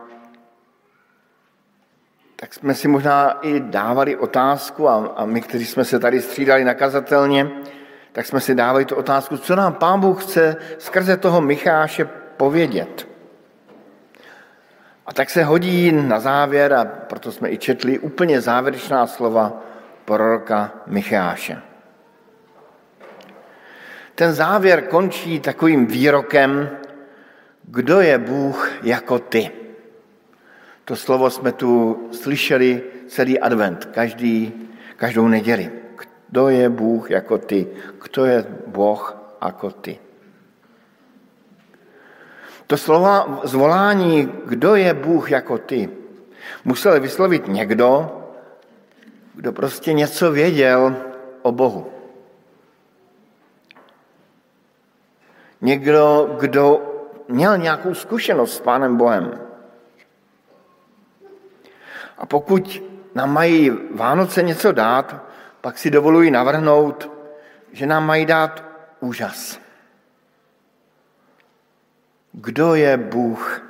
tak 2.40 2.54
jsme 2.54 2.74
si 2.74 2.88
možná 2.88 3.32
i 3.42 3.60
dávali 3.60 4.16
otázku, 4.16 4.90
a, 4.90 5.14
a 5.16 5.26
my, 5.26 5.42
kteří 5.42 5.66
jsme 5.66 5.86
se 5.86 6.00
tady 6.00 6.22
střídali 6.22 6.64
nakazatelně, 6.64 7.52
tak 8.12 8.26
jsme 8.26 8.40
si 8.40 8.56
dávali 8.56 8.86
tu 8.86 8.96
otázku, 8.96 9.38
co 9.38 9.56
nám 9.56 9.74
Pán 9.74 10.00
Bůh 10.00 10.24
chce 10.24 10.56
skrze 10.78 11.18
toho 11.18 11.42
Micháše 11.42 12.06
povědět. 12.38 13.08
A 15.06 15.14
tak 15.14 15.30
se 15.30 15.44
hodí 15.44 15.92
na 15.92 16.20
závěr, 16.20 16.74
a 16.74 16.86
proto 16.86 17.32
jsme 17.32 17.50
i 17.52 17.58
četli 17.58 18.00
úplně 18.00 18.42
závěrečná 18.42 19.08
slova 19.08 19.62
proroka 20.06 20.72
Micháše. 20.88 21.62
Ten 24.16 24.34
závěr 24.34 24.82
končí 24.82 25.40
takovým 25.40 25.86
výrokem, 25.86 26.70
kdo 27.64 28.02
je 28.02 28.18
Bůh 28.18 28.72
jako 28.84 29.20
ty. 29.20 29.59
To 30.90 30.96
slovo 30.96 31.30
jsme 31.30 31.52
tu 31.52 31.98
slyšeli 32.12 32.84
celý 33.08 33.40
advent, 33.40 33.86
každý, 33.86 34.54
každou 34.96 35.28
neděli. 35.28 35.72
Kdo 36.30 36.50
je 36.50 36.70
Bůh 36.70 37.12
jako 37.12 37.38
ty? 37.38 37.68
Kdo 38.02 38.26
je 38.26 38.46
Boh 38.68 39.18
jako 39.46 39.72
ty? 39.72 40.00
To 42.68 42.78
slova 42.78 43.42
zvolání, 43.44 44.32
kdo 44.46 44.76
je 44.76 44.94
Bůh 44.94 45.32
jako 45.32 45.58
ty, 45.58 45.90
musel 46.66 47.00
vyslovit 47.00 47.48
někdo, 47.48 48.22
kdo 49.36 49.52
prostě 49.52 49.94
něco 49.94 50.32
věděl 50.32 50.96
o 51.42 51.52
Bohu. 51.52 51.86
Někdo, 55.62 56.36
kdo 56.40 56.82
měl 57.28 57.58
nějakou 57.58 57.94
zkušenost 57.94 58.54
s 58.58 58.62
Pánem 58.62 58.98
Bohem. 58.98 59.49
A 62.20 62.26
pokud 62.26 62.84
nám 63.16 63.34
mají 63.34 63.72
Vánoce 63.96 64.44
něco 64.44 64.72
dát, 64.72 65.16
pak 65.62 65.78
si 65.78 65.92
dovoluji 65.92 66.32
navrhnout, 66.32 67.12
že 67.72 67.86
nám 67.86 68.06
mají 68.06 68.26
dát 68.26 68.64
úžas. 69.00 69.60
Kdo 72.32 72.76
je 72.76 72.98
Bůh 72.98 73.62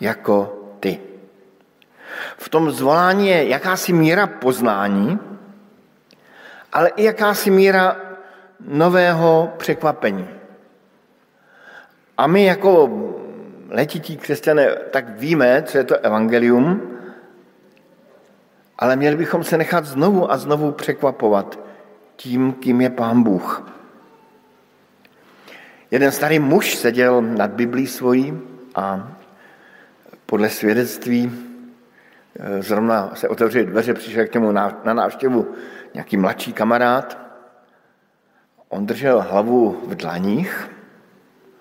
jako 0.00 0.62
ty? 0.80 1.00
V 2.36 2.48
tom 2.48 2.70
zvolání 2.70 3.28
je 3.28 3.48
jakási 3.48 3.92
míra 3.92 4.26
poznání, 4.26 5.18
ale 6.72 6.88
i 6.88 7.04
jakási 7.04 7.50
míra 7.50 7.96
nového 8.60 9.52
překvapení. 9.56 10.28
A 12.18 12.26
my 12.26 12.44
jako 12.44 12.90
letití 13.68 14.16
křesťané 14.16 14.76
tak 14.90 15.08
víme, 15.08 15.62
co 15.62 15.78
je 15.78 15.84
to 15.84 15.98
evangelium, 15.98 16.95
ale 18.78 18.96
měli 18.96 19.16
bychom 19.16 19.44
se 19.44 19.58
nechat 19.58 19.84
znovu 19.84 20.32
a 20.32 20.36
znovu 20.36 20.72
překvapovat 20.72 21.58
tím, 22.16 22.52
kým 22.52 22.80
je 22.80 22.90
Pán 22.90 23.22
Bůh. 23.22 23.72
Jeden 25.90 26.12
starý 26.12 26.38
muž 26.38 26.74
seděl 26.74 27.22
nad 27.22 27.50
Biblí 27.50 27.86
svojí 27.86 28.40
a 28.74 29.12
podle 30.26 30.50
svědectví 30.50 31.32
eh, 32.38 32.62
zrovna 32.62 33.10
se 33.14 33.28
otevřely 33.28 33.66
dveře, 33.66 33.94
přišel 33.94 34.26
k 34.26 34.34
němu 34.34 34.52
na 34.52 34.92
návštěvu 34.92 35.54
nějaký 35.94 36.16
mladší 36.16 36.52
kamarád. 36.52 37.18
On 38.68 38.86
držel 38.86 39.20
hlavu 39.30 39.80
v 39.86 39.94
dlaních, 39.94 40.70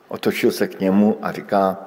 otočil 0.08 0.52
se 0.52 0.68
k 0.68 0.80
němu 0.80 1.18
a 1.22 1.32
říká, 1.32 1.78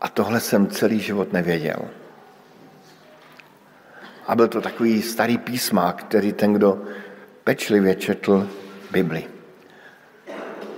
a 0.00 0.08
tohle 0.08 0.40
jsem 0.40 0.66
celý 0.66 1.00
život 1.00 1.32
nevěděl. 1.32 1.78
A 4.26 4.36
byl 4.36 4.48
to 4.48 4.60
takový 4.60 5.02
starý 5.02 5.38
písmák, 5.38 5.96
který 5.96 6.32
ten, 6.32 6.52
kdo 6.52 6.82
pečlivě 7.44 7.94
četl 7.94 8.48
Bibli. 8.90 9.24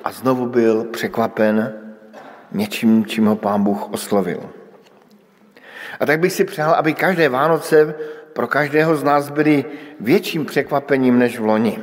A 0.04 0.12
znovu 0.12 0.46
byl 0.46 0.84
překvapen 0.84 1.74
něčím, 2.52 3.06
čím 3.06 3.26
ho 3.26 3.36
pán 3.36 3.62
Bůh 3.62 3.92
oslovil. 3.92 4.50
A 6.00 6.06
tak 6.06 6.20
bych 6.20 6.32
si 6.32 6.44
přál, 6.44 6.74
aby 6.74 6.94
každé 6.94 7.28
Vánoce 7.28 7.94
pro 8.32 8.46
každého 8.46 8.96
z 8.96 9.02
nás 9.02 9.30
byly 9.30 9.64
větším 10.00 10.46
překvapením 10.46 11.18
než 11.18 11.38
v 11.38 11.44
loni. 11.44 11.78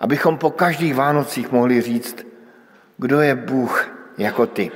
Abychom 0.00 0.38
po 0.38 0.50
každých 0.50 0.94
Vánocích 0.94 1.52
mohli 1.52 1.80
říct, 1.80 2.26
kdo 2.98 3.20
je 3.20 3.34
Bůh 3.34 3.88
jako 4.18 4.46
ty. 4.46 4.70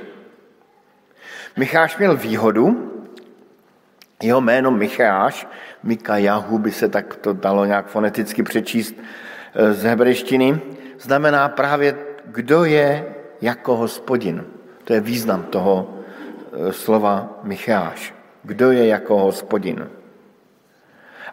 Micháš 1.57 1.97
měl 1.97 2.17
výhodu, 2.17 2.84
jeho 4.23 4.41
jméno 4.41 4.71
Micháš, 4.71 5.47
Mikajahu 5.83 6.59
by 6.59 6.71
se 6.71 6.89
tak 6.89 7.15
to 7.15 7.33
dalo 7.33 7.65
nějak 7.65 7.87
foneticky 7.87 8.43
přečíst 8.43 8.95
eh, 9.55 9.73
z 9.73 9.83
hebrejštiny, 9.83 10.61
znamená 10.99 11.49
právě, 11.49 11.97
kdo 12.25 12.63
je 12.63 13.15
jako 13.41 13.75
hospodin. 13.75 14.45
To 14.83 14.93
je 14.93 14.99
význam 14.99 15.43
toho 15.43 15.89
eh, 15.89 16.73
slova 16.73 17.39
Micháš. 17.43 18.13
Kdo 18.43 18.71
je 18.71 18.87
jako 18.87 19.19
hospodin. 19.19 19.89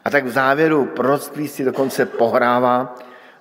A 0.05 0.11
tak 0.11 0.25
v 0.25 0.31
závěru 0.31 0.85
proroctví 0.85 1.49
si 1.49 1.65
dokonce 1.65 2.07
pohrává 2.07 2.95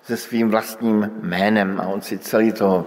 se 0.04 0.18
svým 0.18 0.50
vlastním 0.50 1.12
jménem 1.22 1.82
a 1.82 1.88
on 1.88 2.02
si 2.02 2.18
celý 2.18 2.52
toho, 2.52 2.86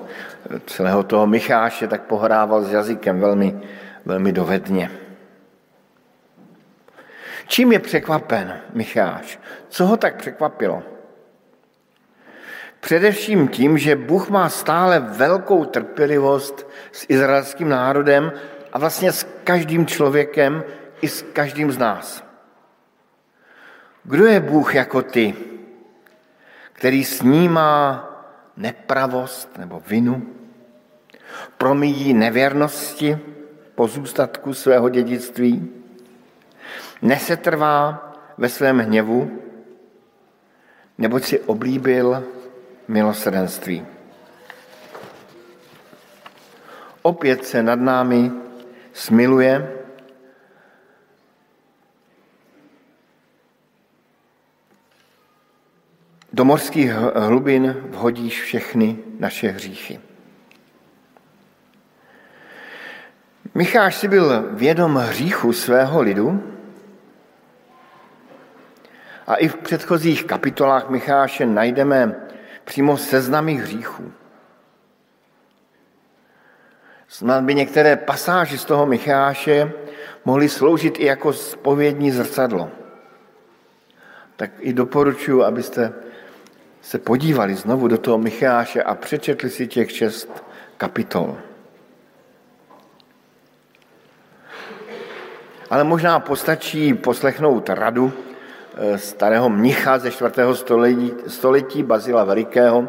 celého 0.66 1.02
toho 1.02 1.26
Micháše 1.26 1.88
tak 1.88 2.02
pohrával 2.02 2.64
s 2.64 2.72
jazykem 2.72 3.20
velmi, 3.20 3.60
velmi 4.04 4.32
dovedně. 4.32 4.90
Čím 7.46 7.72
je 7.72 7.78
překvapen 7.78 8.60
Micháš? 8.72 9.40
Co 9.68 9.86
ho 9.86 9.96
tak 9.96 10.16
překvapilo? 10.16 10.82
Především 12.80 13.48
tím, 13.48 13.78
že 13.78 13.96
Bůh 13.96 14.30
má 14.30 14.48
stále 14.48 15.00
velkou 15.00 15.64
trpělivost 15.64 16.68
s 16.92 17.06
izraelským 17.08 17.68
národem 17.68 18.32
a 18.72 18.78
vlastně 18.78 19.12
s 19.12 19.26
každým 19.44 19.86
člověkem 19.86 20.64
i 21.00 21.08
s 21.08 21.22
každým 21.22 21.72
z 21.72 21.78
nás. 21.78 22.24
Kdo 24.04 24.26
je 24.26 24.40
Bůh 24.40 24.74
jako 24.74 25.02
ty, 25.02 25.34
který 26.72 27.04
snímá 27.04 28.04
nepravost 28.56 29.58
nebo 29.58 29.82
vinu, 29.86 30.22
promíjí 31.58 32.14
nevěrnosti 32.14 33.18
pozůstatku 33.74 34.54
svého 34.54 34.88
dědictví, 34.88 35.83
nesetrvá 37.02 38.12
ve 38.38 38.48
svém 38.48 38.78
hněvu, 38.78 39.42
neboť 40.98 41.24
si 41.24 41.40
oblíbil 41.40 42.24
milosrdenství. 42.88 43.86
Opět 47.02 47.46
se 47.46 47.62
nad 47.62 47.80
námi 47.80 48.30
smiluje, 48.92 49.72
do 56.32 56.44
morských 56.44 56.92
hlubin 57.14 57.76
vhodíš 57.88 58.42
všechny 58.42 58.98
naše 59.18 59.48
hříchy. 59.48 60.00
Micháš 63.54 63.96
si 63.96 64.08
byl 64.08 64.48
vědom 64.50 64.96
hříchu 64.96 65.52
svého 65.52 66.02
lidu, 66.02 66.53
a 69.26 69.34
i 69.34 69.48
v 69.48 69.56
předchozích 69.56 70.24
kapitolách 70.24 70.88
Micháše 70.88 71.46
najdeme 71.46 72.14
přímo 72.64 72.96
seznamy 72.96 73.54
hříchů. 73.54 74.12
Snad 77.08 77.44
by 77.44 77.54
některé 77.54 77.96
pasáže 77.96 78.58
z 78.58 78.64
toho 78.64 78.86
Micháše 78.86 79.72
mohly 80.24 80.48
sloužit 80.48 81.00
i 81.00 81.04
jako 81.04 81.32
spovědní 81.32 82.10
zrcadlo. 82.10 82.70
Tak 84.36 84.50
i 84.58 84.72
doporučuji, 84.72 85.42
abyste 85.42 85.92
se 86.80 86.98
podívali 86.98 87.54
znovu 87.54 87.88
do 87.88 87.98
toho 87.98 88.18
Micháše 88.18 88.82
a 88.82 88.94
přečetli 88.94 89.50
si 89.50 89.66
těch 89.66 89.92
šest 89.92 90.44
kapitol. 90.76 91.36
Ale 95.70 95.84
možná 95.84 96.20
postačí 96.20 96.94
poslechnout 96.94 97.68
radu, 97.68 98.12
starého 98.96 99.50
mnicha 99.50 99.98
ze 99.98 100.10
4. 100.10 100.34
století, 100.52 101.12
století 101.26 101.82
Bazila 101.82 102.24
Velikého, 102.24 102.88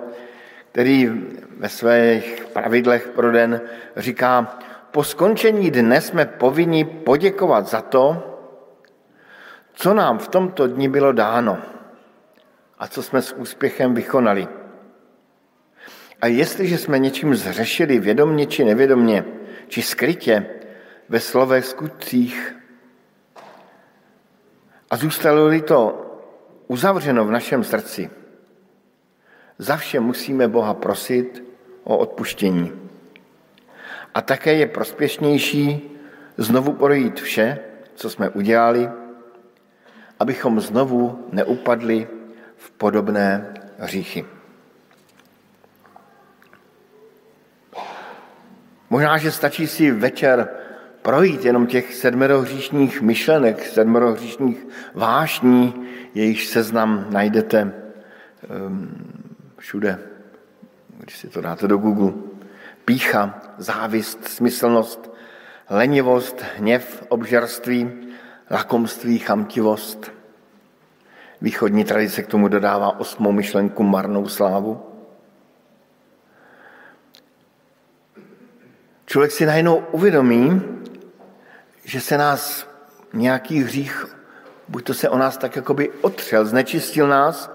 který 0.71 1.11
ve 1.57 1.69
svých 1.69 2.45
pravidlech 2.53 3.07
pro 3.07 3.31
den 3.31 3.61
říká, 3.97 4.59
po 4.91 5.03
skončení 5.03 5.71
dne 5.71 6.01
jsme 6.01 6.25
povinni 6.25 6.85
poděkovat 6.85 7.67
za 7.67 7.81
to, 7.81 8.31
co 9.73 9.93
nám 9.93 10.17
v 10.17 10.27
tomto 10.27 10.67
dni 10.67 10.89
bylo 10.89 11.11
dáno 11.11 11.57
a 12.79 12.87
co 12.87 13.03
jsme 13.03 13.21
s 13.21 13.31
úspěchem 13.31 13.93
vykonali. 13.93 14.47
A 16.21 16.27
jestliže 16.27 16.77
jsme 16.77 16.99
něčím 16.99 17.35
zřešili 17.35 17.99
vědomně 17.99 18.45
či 18.45 18.63
nevědomně, 18.63 19.25
či 19.67 19.81
skrytě, 19.81 20.45
ve 21.09 21.19
slovech, 21.19 21.65
skutcích 21.65 22.55
a 24.95 24.97
zůstalo-li 24.97 25.61
to 25.61 26.05
uzavřeno 26.67 27.25
v 27.25 27.31
našem 27.31 27.63
srdci, 27.63 28.09
za 29.57 29.77
vše 29.77 29.99
musíme 29.99 30.47
Boha 30.47 30.73
prosit 30.73 31.43
o 31.83 31.97
odpuštění. 31.97 32.71
A 34.13 34.21
také 34.21 34.53
je 34.53 34.67
prospěšnější 34.67 35.91
znovu 36.37 36.73
projít 36.73 37.19
vše, 37.19 37.59
co 37.95 38.09
jsme 38.09 38.29
udělali, 38.29 38.89
abychom 40.19 40.59
znovu 40.59 41.27
neupadli 41.31 42.07
v 42.55 42.71
podobné 42.71 43.53
hříchy. 43.77 44.25
Možná, 48.89 49.17
že 49.17 49.31
stačí 49.31 49.67
si 49.67 49.91
večer 49.91 50.49
projít 51.05 51.45
jenom 51.45 51.67
těch 51.67 51.95
sedmerohříšních 51.95 53.01
myšlenek, 53.01 53.65
sedmerohříšních 53.65 54.67
vášní, 54.93 55.87
jejich 56.13 56.45
seznam 56.45 57.05
najdete 57.09 57.73
um, 58.67 58.89
všude, 59.57 59.99
když 60.99 61.17
si 61.17 61.27
to 61.27 61.41
dáte 61.41 61.67
do 61.67 61.77
Google. 61.77 62.13
Pícha, 62.85 63.41
závist, 63.57 64.27
smyslnost, 64.27 65.11
lenivost, 65.69 66.41
hněv, 66.57 67.05
obžarství, 67.09 67.91
lakomství, 68.51 69.19
chamtivost. 69.19 70.11
Východní 71.41 71.83
tradice 71.83 72.23
k 72.23 72.27
tomu 72.27 72.47
dodává 72.47 72.99
osmou 72.99 73.31
myšlenku 73.31 73.83
marnou 73.83 74.27
slávu. 74.27 74.81
Člověk 79.05 79.31
si 79.31 79.45
najednou 79.45 79.83
uvědomí, 79.91 80.74
že 81.85 82.01
se 82.01 82.17
nás 82.17 82.67
nějaký 83.13 83.63
hřích, 83.63 84.05
buď 84.67 84.83
to 84.85 84.93
se 84.93 85.09
o 85.09 85.17
nás 85.17 85.37
tak 85.37 85.55
jakoby 85.55 85.89
otřel, 86.01 86.45
znečistil 86.45 87.07
nás, 87.07 87.51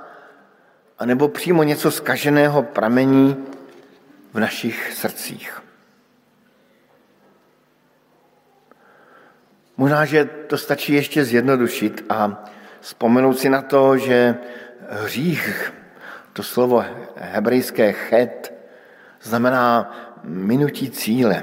anebo 0.98 1.28
přímo 1.28 1.62
něco 1.62 1.90
skaženého 1.90 2.62
pramení 2.62 3.46
v 4.32 4.40
našich 4.40 4.92
srdcích. 4.92 5.62
Možná, 9.76 10.04
že 10.04 10.24
to 10.24 10.58
stačí 10.58 10.94
ještě 10.94 11.24
zjednodušit 11.24 12.04
a 12.08 12.44
vzpomenout 12.80 13.38
si 13.38 13.48
na 13.48 13.62
to, 13.62 13.98
že 13.98 14.36
hřích, 14.88 15.72
to 16.32 16.42
slovo 16.42 16.84
hebrejské 17.16 17.92
chet, 17.92 18.54
znamená 19.22 19.96
minutí 20.24 20.90
cíle. 20.90 21.42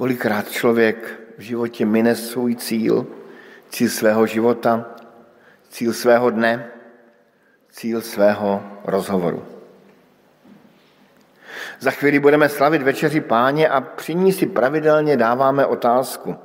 Kolikrát 0.00 0.48
člověk 0.48 0.96
v 1.38 1.40
životě 1.40 1.84
mine 1.84 2.16
svůj 2.16 2.56
cíl, 2.56 3.06
cíl 3.68 3.88
svého 3.88 4.26
života, 4.26 4.96
cíl 5.68 5.92
svého 5.92 6.30
dne, 6.30 6.64
cíl 7.68 8.00
svého 8.00 8.64
rozhovoru. 8.84 9.44
Za 11.80 11.90
chvíli 11.90 12.18
budeme 12.18 12.48
slavit 12.48 12.82
večeři 12.82 13.20
páně 13.20 13.68
a 13.68 13.80
při 13.80 14.14
ní 14.14 14.32
si 14.32 14.46
pravidelně 14.46 15.16
dáváme 15.16 15.66
otázku. 15.66 16.36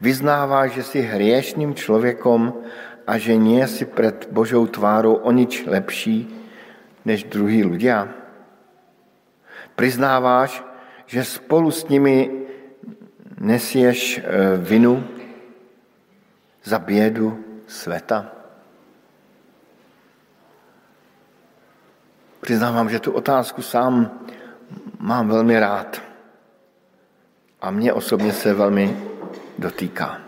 Vyznává, 0.00 0.66
že 0.66 0.82
si 0.82 1.00
hriešním 1.00 1.74
člověkom 1.74 2.62
a 3.06 3.18
že 3.18 3.34
nie 3.34 3.66
si 3.66 3.90
před 3.90 4.30
Božou 4.30 4.66
tvárou 4.66 5.14
o 5.14 5.32
nič 5.34 5.66
lepší 5.66 6.30
než 7.02 7.26
druhý 7.26 7.66
ľudia? 7.66 8.06
Priznáváš, 9.74 10.62
že 11.10 11.26
spolu 11.26 11.74
s 11.74 11.88
nimi 11.90 12.37
nesieš 13.38 14.18
eh, 14.18 14.56
vinu 14.56 15.08
za 16.64 16.78
bědu 16.78 17.44
světa? 17.66 18.26
Přiznávám, 22.40 22.90
že 22.90 23.00
tu 23.00 23.12
otázku 23.12 23.62
sám 23.62 24.20
mám 24.98 25.28
velmi 25.28 25.60
rád. 25.60 26.02
A 27.60 27.70
mě 27.70 27.92
osobně 27.92 28.32
se 28.32 28.54
velmi 28.54 28.96
dotýká. 29.58 30.20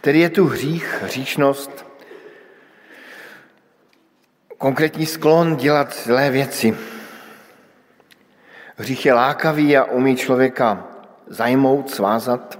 Tedy 0.00 0.18
je 0.18 0.30
tu 0.30 0.44
hřích, 0.44 1.02
hříšnost, 1.02 1.86
konkrétní 4.58 5.06
sklon 5.06 5.56
dělat 5.56 5.96
zlé 5.96 6.30
věci. 6.30 6.76
Hřích 8.76 9.06
je 9.06 9.14
lákavý 9.14 9.76
a 9.76 9.84
umí 9.84 10.16
člověka 10.16 10.84
zajmout, 11.28 11.90
svázat. 11.90 12.58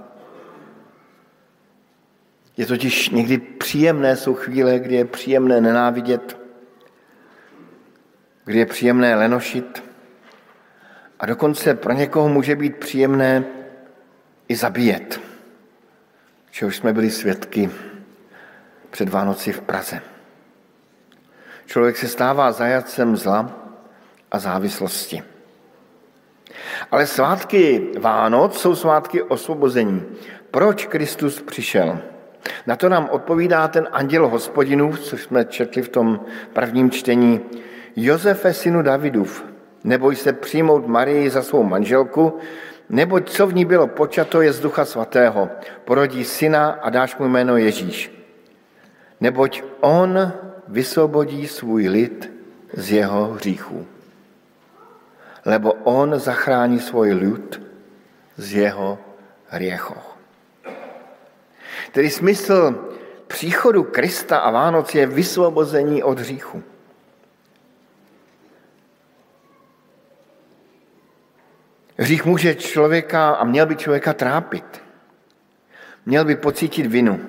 Je 2.57 2.65
totiž 2.65 3.09
někdy 3.09 3.37
příjemné, 3.37 4.15
jsou 4.15 4.33
chvíle, 4.33 4.79
kdy 4.79 4.95
je 4.95 5.05
příjemné 5.05 5.61
nenávidět, 5.61 6.37
kdy 8.45 8.59
je 8.59 8.65
příjemné 8.65 9.15
lenošit 9.15 9.83
a 11.19 11.25
dokonce 11.25 11.73
pro 11.73 11.93
někoho 11.93 12.29
může 12.29 12.55
být 12.55 12.75
příjemné 12.75 13.43
i 14.47 14.55
zabíjet, 14.55 15.19
čehož 16.51 16.77
jsme 16.77 16.93
byli 16.93 17.11
svědky 17.11 17.69
před 18.89 19.09
Vánoci 19.09 19.51
v 19.51 19.61
Praze. 19.61 20.01
Člověk 21.65 21.97
se 21.97 22.07
stává 22.07 22.51
zajacem 22.51 23.17
zla 23.17 23.51
a 24.31 24.39
závislosti. 24.39 25.23
Ale 26.91 27.07
svátky 27.07 27.87
Vánoc 27.99 28.57
jsou 28.57 28.75
svátky 28.75 29.23
osvobození. 29.23 30.03
Proč 30.51 30.85
Kristus 30.85 31.41
přišel? 31.41 31.99
Na 32.67 32.75
to 32.75 32.89
nám 32.89 33.09
odpovídá 33.11 33.67
ten 33.67 33.87
anděl 33.91 34.27
hospodinův, 34.27 34.99
což 34.99 35.23
jsme 35.23 35.45
četli 35.45 35.81
v 35.81 35.89
tom 35.89 36.19
prvním 36.53 36.91
čtení. 36.91 37.41
Josefe, 37.95 38.53
synu 38.53 38.81
Davidův, 38.81 39.45
neboj 39.83 40.15
se 40.15 40.33
přijmout 40.33 40.87
Marii 40.87 41.29
za 41.29 41.41
svou 41.41 41.63
manželku, 41.63 42.37
neboť 42.89 43.29
co 43.29 43.47
v 43.47 43.53
ní 43.53 43.65
bylo 43.65 43.87
počato 43.87 44.41
je 44.41 44.53
z 44.53 44.59
ducha 44.59 44.85
svatého. 44.85 45.49
Porodí 45.85 46.25
syna 46.25 46.69
a 46.69 46.89
dáš 46.89 47.17
mu 47.17 47.27
jméno 47.27 47.57
Ježíš. 47.57 48.11
Neboť 49.21 49.63
on 49.81 50.31
vysvobodí 50.67 51.47
svůj 51.47 51.87
lid 51.87 52.31
z 52.73 52.91
jeho 52.91 53.25
hříchů. 53.25 53.98
Lebo 55.45 55.73
on 55.73 56.19
zachrání 56.19 56.79
svůj 56.79 57.13
lid 57.13 57.61
z 58.37 58.53
jeho 58.53 58.99
hriechů. 59.47 59.95
Tedy 61.91 62.09
smysl 62.09 62.89
příchodu 63.27 63.83
Krista 63.83 64.37
a 64.37 64.51
Vánoc 64.51 64.95
je 64.95 65.05
vysvobození 65.05 66.03
od 66.03 66.19
hříchu. 66.19 66.63
Hřích 71.97 72.25
může 72.25 72.55
člověka 72.55 73.29
a 73.29 73.43
měl 73.43 73.65
by 73.65 73.75
člověka 73.75 74.13
trápit. 74.13 74.81
Měl 76.05 76.25
by 76.25 76.35
pocítit 76.35 76.85
vinu. 76.85 77.19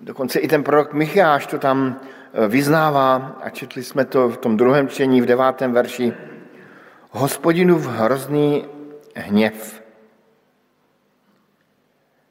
Dokonce 0.00 0.38
i 0.38 0.48
ten 0.48 0.64
prorok 0.64 0.92
Micháš 0.92 1.46
to 1.46 1.58
tam 1.58 2.00
vyznává 2.48 3.38
a 3.42 3.50
četli 3.50 3.82
jsme 3.82 4.04
to 4.04 4.28
v 4.28 4.36
tom 4.36 4.56
druhém 4.56 4.88
čtení 4.88 5.20
v 5.20 5.26
devátém 5.26 5.72
verši. 5.72 6.12
Hospodinův 7.10 7.86
hrozný 7.86 8.66
hněv. 9.16 9.82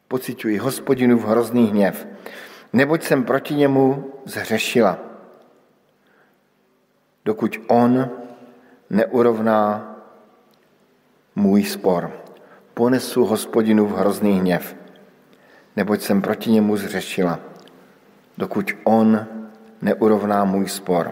Pocituji 0.07 0.57
hospodinův 0.57 1.25
hrozný 1.25 1.67
hněv, 1.67 2.07
neboť 2.73 3.03
jsem 3.03 3.23
proti 3.23 3.55
němu 3.55 4.11
zhřešila. 4.25 4.99
Dokud 7.25 7.57
on 7.67 8.09
neurovná 8.89 9.95
můj 11.35 11.63
spor. 11.63 12.11
Ponesu 12.73 13.25
hospodinu 13.25 13.85
v 13.85 13.97
hrozný 13.97 14.39
hněv, 14.39 14.75
neboť 15.75 16.01
jsem 16.01 16.21
proti 16.21 16.51
němu 16.51 16.77
zřešila, 16.77 17.39
dokud 18.37 18.71
on 18.83 19.27
neurovná 19.83 20.45
můj 20.45 20.69
spor. 20.69 21.11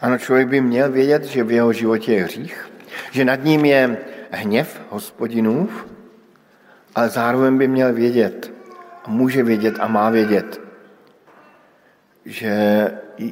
Ano, 0.00 0.18
člověk 0.18 0.48
by 0.48 0.60
měl 0.60 0.92
vědět, 0.92 1.24
že 1.24 1.44
v 1.44 1.50
jeho 1.50 1.72
životě 1.72 2.12
je 2.12 2.24
hřích, 2.24 2.70
že 3.10 3.24
nad 3.24 3.44
ním 3.44 3.64
je 3.64 3.98
hněv 4.30 4.80
hospodinův, 4.90 5.86
ale 6.94 7.08
zároveň 7.08 7.58
by 7.58 7.68
měl 7.68 7.92
vědět, 7.92 8.52
a 9.04 9.10
může 9.10 9.42
vědět 9.42 9.74
a 9.80 9.88
má 9.88 10.10
vědět, 10.10 10.60
že 12.24 12.54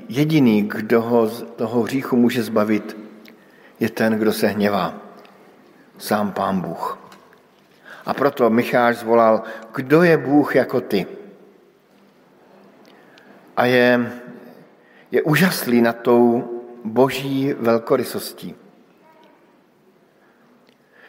jediný, 0.08 0.62
kdo 0.62 1.02
ho 1.02 1.26
z 1.26 1.42
toho 1.42 1.82
hříchu 1.82 2.16
může 2.16 2.42
zbavit, 2.42 2.96
je 3.80 3.90
ten, 3.90 4.12
kdo 4.12 4.32
se 4.32 4.46
hněvá. 4.46 4.94
Sám 5.98 6.32
Pán 6.32 6.60
Bůh. 6.60 6.98
A 8.06 8.14
proto 8.14 8.50
Micháš 8.50 8.96
zvolal, 8.96 9.42
kdo 9.74 10.02
je 10.02 10.16
Bůh 10.16 10.56
jako 10.56 10.80
ty? 10.80 11.06
A 13.56 13.64
je, 13.64 14.12
je 15.10 15.22
úžaslý 15.22 15.82
nad 15.82 15.96
tou 15.98 16.48
boží 16.84 17.54
velkorysostí. 17.58 18.54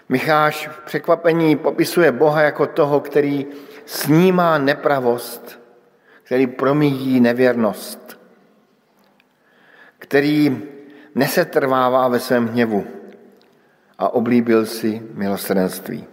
Micháš 0.10 0.68
v 0.68 0.86
překvapení 0.86 1.56
popisuje 1.56 2.12
Boha 2.12 2.42
jako 2.42 2.68
toho, 2.68 3.00
který 3.00 3.46
snímá 3.86 4.58
nepravost, 4.58 5.60
který 6.24 6.48
promíjí 6.48 7.20
nevěrnost, 7.20 8.20
který 10.00 10.62
nesetrvává 11.16 12.08
ve 12.08 12.20
svém 12.20 12.48
hněvu 12.48 12.88
a 13.98 14.14
oblíbil 14.14 14.66
si 14.66 15.02
milosrdenství. 15.14 16.13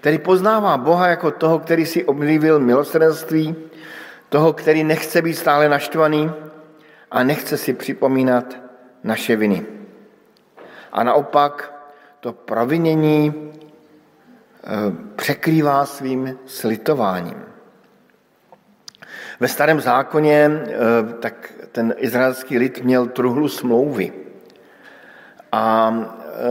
Tedy 0.00 0.18
poznává 0.18 0.76
Boha 0.76 1.08
jako 1.08 1.30
toho, 1.30 1.58
který 1.58 1.86
si 1.86 2.04
oblíbil 2.04 2.58
milosrdenství, 2.60 3.56
toho, 4.28 4.52
který 4.52 4.84
nechce 4.84 5.22
být 5.22 5.34
stále 5.34 5.68
naštvaný 5.68 6.30
a 7.10 7.22
nechce 7.22 7.56
si 7.56 7.72
připomínat 7.72 8.56
naše 9.04 9.36
viny. 9.36 9.66
A 10.92 11.02
naopak 11.04 11.74
to 12.20 12.32
provinění 12.32 13.34
eh, 13.34 14.68
překrývá 15.16 15.86
svým 15.86 16.38
slitováním. 16.46 17.44
Ve 19.40 19.48
starém 19.48 19.80
zákoně 19.80 20.50
eh, 20.50 20.72
tak 21.20 21.52
ten 21.72 21.94
izraelský 21.96 22.58
lid 22.58 22.84
měl 22.84 23.06
truhlu 23.06 23.48
smlouvy. 23.48 24.12
A 25.52 25.94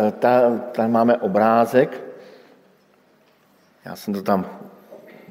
eh, 0.07 0.11
tam 0.71 0.91
máme 0.91 1.17
obrázek. 1.17 2.08
Já 3.85 3.95
jsem 3.95 4.13
to 4.13 4.21
tam 4.21 4.45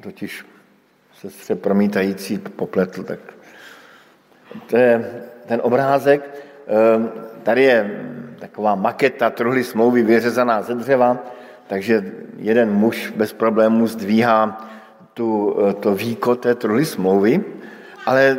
totiž 0.01 0.45
sestře 1.19 1.55
promítající 1.55 2.37
popletl, 2.37 3.03
tak 3.03 3.19
to 4.67 4.77
je 4.77 5.23
ten 5.45 5.59
obrázek. 5.63 6.45
Tady 7.43 7.63
je 7.63 8.05
taková 8.39 8.75
maketa 8.75 9.29
truhly 9.29 9.63
smlouvy 9.63 10.03
vyřezaná 10.03 10.61
ze 10.61 10.75
dřeva, 10.75 11.17
takže 11.67 12.11
jeden 12.37 12.71
muž 12.71 13.13
bez 13.15 13.33
problémů 13.33 13.87
zdvíhá 13.87 14.69
tu, 15.13 15.57
to 15.79 15.95
víko 15.95 16.35
té 16.35 16.55
truhly 16.55 16.85
smlouvy, 16.85 17.43
ale 18.05 18.37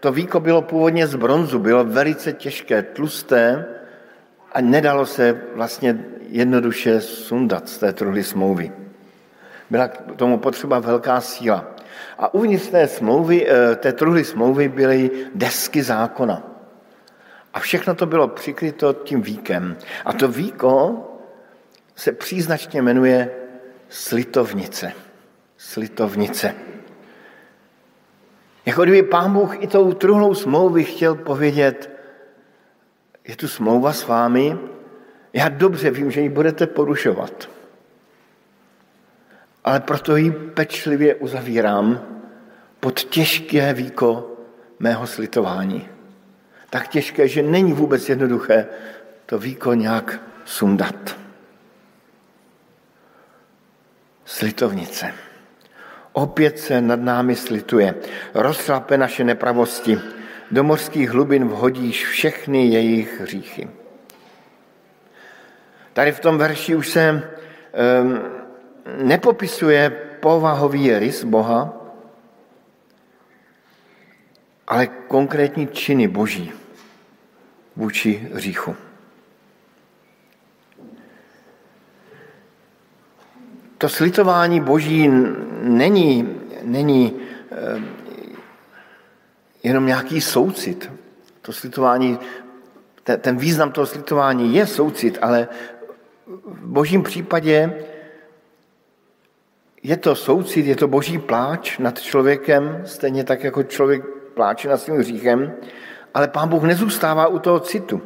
to 0.00 0.12
víko 0.12 0.40
bylo 0.40 0.62
původně 0.62 1.06
z 1.06 1.14
bronzu, 1.14 1.58
bylo 1.58 1.84
velice 1.84 2.32
těžké, 2.32 2.82
tlusté 2.82 3.66
a 4.52 4.60
nedalo 4.60 5.06
se 5.06 5.40
vlastně 5.54 6.04
jednoduše 6.28 7.00
sundat 7.00 7.68
z 7.68 7.78
té 7.78 7.92
truhly 7.92 8.22
smlouvy. 8.22 8.83
Byla 9.70 9.88
k 9.88 10.16
tomu 10.16 10.38
potřeba 10.38 10.78
velká 10.78 11.20
síla. 11.20 11.64
A 12.18 12.34
uvnitř 12.34 12.68
té, 12.68 12.88
smlouvy, 12.88 13.46
eh, 13.48 13.76
té 13.76 13.92
truhly 13.92 14.24
smlouvy 14.24 14.68
byly 14.68 15.10
desky 15.34 15.82
zákona. 15.82 16.42
A 17.54 17.60
všechno 17.60 17.94
to 17.94 18.06
bylo 18.06 18.28
přikryto 18.28 18.92
tím 18.92 19.22
víkem. 19.22 19.76
A 20.04 20.12
to 20.12 20.28
víko 20.28 21.00
se 21.96 22.12
příznačně 22.12 22.82
jmenuje 22.82 23.30
slitovnice. 23.88 24.92
Slitovnice. 25.56 26.54
Jako 28.66 28.82
kdyby 28.82 29.02
pán 29.02 29.32
Bůh 29.32 29.62
i 29.62 29.66
tou 29.66 29.92
truhlou 29.92 30.34
smlouvy 30.34 30.84
chtěl 30.84 31.14
povědět, 31.14 31.90
je 33.28 33.36
tu 33.36 33.48
smlouva 33.48 33.92
s 33.92 34.06
vámi, 34.06 34.58
já 35.32 35.48
dobře 35.48 35.90
vím, 35.90 36.10
že 36.10 36.20
ji 36.20 36.28
budete 36.28 36.66
porušovat. 36.66 37.48
Ale 39.64 39.80
proto 39.80 40.16
ji 40.16 40.30
pečlivě 40.30 41.14
uzavírám 41.14 42.00
pod 42.80 43.00
těžké 43.00 43.72
víko 43.72 44.36
mého 44.78 45.06
slitování 45.06 45.88
tak 46.74 46.88
těžké, 46.88 47.28
že 47.28 47.42
není 47.42 47.72
vůbec 47.72 48.08
jednoduché 48.08 48.66
to 49.26 49.38
víko 49.38 49.74
nějak 49.74 50.20
sundat. 50.44 51.16
Slitovnice. 54.24 55.14
Opět 56.12 56.58
se 56.58 56.80
nad 56.80 57.00
námi 57.00 57.36
slituje. 57.36 57.94
Rozšlape 58.34 58.98
naše 58.98 59.24
nepravosti. 59.24 60.00
Do 60.50 60.64
mořských 60.64 61.10
hlubin 61.10 61.48
vhodíš 61.48 62.06
všechny 62.06 62.66
jejich 62.66 63.20
hříchy. 63.20 63.68
Tady 65.92 66.12
v 66.12 66.20
tom 66.20 66.38
verši 66.38 66.74
už 66.74 66.88
se 66.88 67.30
um, 68.02 68.20
nepopisuje 68.84 69.90
povahový 70.20 70.98
rys 70.98 71.24
Boha, 71.24 71.72
ale 74.66 74.86
konkrétní 74.86 75.66
činy 75.66 76.08
Boží 76.08 76.52
vůči 77.76 78.28
hříchu. 78.32 78.76
To 83.78 83.88
slitování 83.88 84.60
boží 84.60 85.08
není, 85.60 86.40
není 86.62 87.20
eh, 87.52 87.82
jenom 89.62 89.86
nějaký 89.86 90.20
soucit. 90.20 90.92
To 91.42 91.52
slitování, 91.52 92.18
ten 93.20 93.36
význam 93.36 93.72
toho 93.72 93.86
slitování 93.86 94.54
je 94.54 94.66
soucit, 94.66 95.18
ale 95.22 95.48
v 96.44 96.66
božím 96.66 97.02
případě 97.02 97.84
je 99.84 99.96
to 99.96 100.14
soucit, 100.14 100.66
je 100.66 100.76
to 100.76 100.88
boží 100.88 101.18
pláč 101.18 101.78
nad 101.78 102.00
člověkem, 102.00 102.82
stejně 102.84 103.24
tak, 103.24 103.44
jako 103.44 103.62
člověk 103.62 104.04
pláče 104.34 104.68
nad 104.68 104.80
svým 104.80 104.96
hříchem, 104.96 105.52
ale 106.14 106.28
pán 106.28 106.48
Bůh 106.48 106.62
nezůstává 106.62 107.26
u 107.26 107.38
toho 107.38 107.60
citu. 107.60 108.02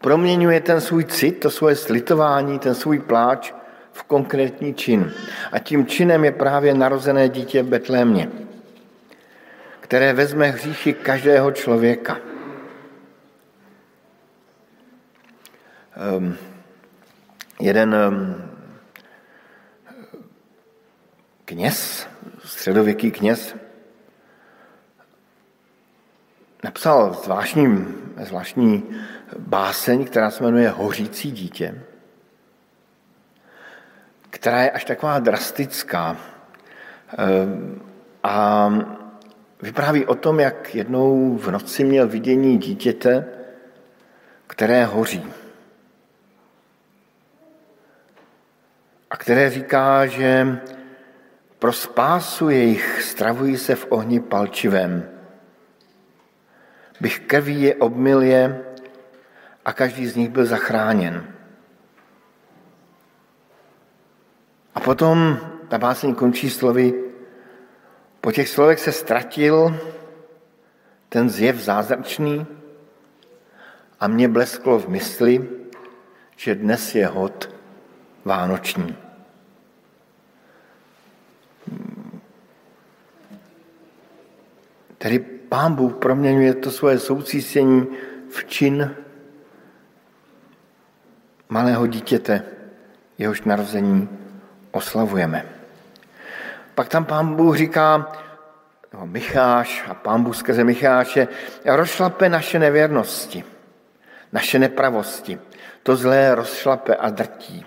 Proměňuje 0.00 0.60
ten 0.60 0.80
svůj 0.80 1.04
cit, 1.04 1.40
to 1.40 1.50
svoje 1.50 1.76
slitování, 1.76 2.58
ten 2.58 2.74
svůj 2.74 2.98
pláč 2.98 3.52
v 3.92 4.02
konkrétní 4.02 4.74
čin. 4.74 5.12
A 5.52 5.58
tím 5.58 5.86
činem 5.86 6.24
je 6.24 6.32
právě 6.32 6.74
narozené 6.74 7.28
dítě 7.28 7.62
v 7.62 7.66
Betlémě, 7.66 8.28
které 9.80 10.12
vezme 10.12 10.46
hříchy 10.46 10.92
každého 10.92 11.52
člověka. 11.52 12.18
Um, 16.16 16.36
jeden 17.60 17.94
um, 17.94 18.51
kněz, 21.52 22.06
středověký 22.44 23.10
kněz, 23.10 23.56
napsal 26.64 27.14
zvláštní, 27.24 27.86
zvláštní 28.16 28.84
báseň, 29.38 30.04
která 30.04 30.30
se 30.30 30.44
jmenuje 30.44 30.68
Hořící 30.68 31.30
dítě, 31.30 31.82
která 34.30 34.62
je 34.62 34.70
až 34.70 34.84
taková 34.84 35.18
drastická 35.18 36.16
eh, 36.16 37.16
a 38.22 38.68
vypráví 39.62 40.06
o 40.06 40.14
tom, 40.14 40.40
jak 40.40 40.74
jednou 40.74 41.36
v 41.36 41.50
noci 41.50 41.84
měl 41.84 42.08
vidění 42.08 42.58
dítěte, 42.58 43.24
které 44.46 44.84
hoří. 44.84 45.24
A 49.10 49.16
které 49.16 49.50
říká, 49.50 50.06
že 50.06 50.58
pro 51.62 51.72
spásu 51.72 52.50
jejich 52.50 53.02
stravují 53.02 53.56
se 53.56 53.74
v 53.74 53.86
ohni 53.88 54.20
palčivém 54.20 55.08
bych 57.00 57.20
krví 57.20 57.62
je 57.62 57.74
obmil 57.74 58.22
je 58.22 58.64
a 59.64 59.72
každý 59.72 60.06
z 60.06 60.16
nich 60.16 60.28
byl 60.28 60.46
zachráněn. 60.46 61.34
A 64.74 64.80
potom 64.80 65.38
ta 65.68 65.78
báseň 65.78 66.14
končí 66.14 66.50
slovy, 66.50 66.94
po 68.20 68.32
těch 68.32 68.48
slovech 68.48 68.80
se 68.80 68.92
ztratil 68.92 69.80
ten 71.08 71.30
zjev 71.30 71.56
zázračný 71.56 72.46
a 74.00 74.08
mě 74.08 74.28
blesklo 74.28 74.78
v 74.78 74.88
mysli, 74.88 75.48
že 76.36 76.54
dnes 76.54 76.94
je 76.94 77.06
hod 77.06 77.54
vánoční. 78.24 79.01
Tedy 85.02 85.18
pán 85.18 85.74
Bůh 85.74 85.94
proměňuje 85.94 86.54
to 86.54 86.70
svoje 86.70 86.98
soucítění 86.98 87.86
v 88.30 88.44
čin 88.44 88.94
malého 91.48 91.86
dítěte, 91.86 92.42
jehož 93.18 93.42
narození 93.42 94.08
oslavujeme. 94.70 95.46
Pak 96.74 96.88
tam 96.88 97.04
pán 97.04 97.34
Bůh 97.34 97.56
říká, 97.56 98.12
no, 98.94 99.06
Micháš 99.06 99.84
a 99.88 99.94
pán 99.94 100.22
Bůh 100.22 100.36
skrze 100.36 100.64
Micháše, 100.64 101.28
rozšlape 101.64 102.28
naše 102.28 102.58
nevěrnosti, 102.58 103.44
naše 104.32 104.58
nepravosti. 104.58 105.38
To 105.82 105.96
zlé 105.96 106.34
rozšlape 106.34 106.96
a 106.96 107.10
drtí. 107.10 107.66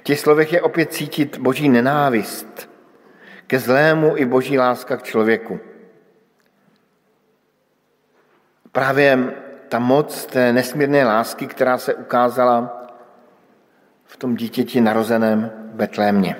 V 0.00 0.02
těch 0.02 0.20
slovech 0.20 0.52
je 0.52 0.62
opět 0.62 0.92
cítit 0.92 1.38
boží 1.38 1.68
nenávist 1.68 2.75
ke 3.46 3.58
zlému 3.58 4.16
i 4.16 4.24
boží 4.24 4.58
láska 4.58 4.96
k 4.96 5.02
člověku. 5.02 5.60
Právě 8.72 9.34
ta 9.68 9.78
moc 9.78 10.26
té 10.26 10.52
nesmírné 10.52 11.04
lásky, 11.04 11.46
která 11.46 11.78
se 11.78 11.94
ukázala 11.94 12.86
v 14.04 14.16
tom 14.16 14.36
dítěti 14.36 14.80
narozeném 14.80 15.50
Betlémě. 15.72 16.36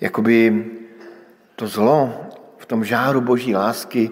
Jakoby 0.00 0.64
to 1.56 1.66
zlo 1.66 2.26
v 2.58 2.66
tom 2.66 2.84
žáru 2.84 3.20
boží 3.20 3.54
lásky 3.54 4.10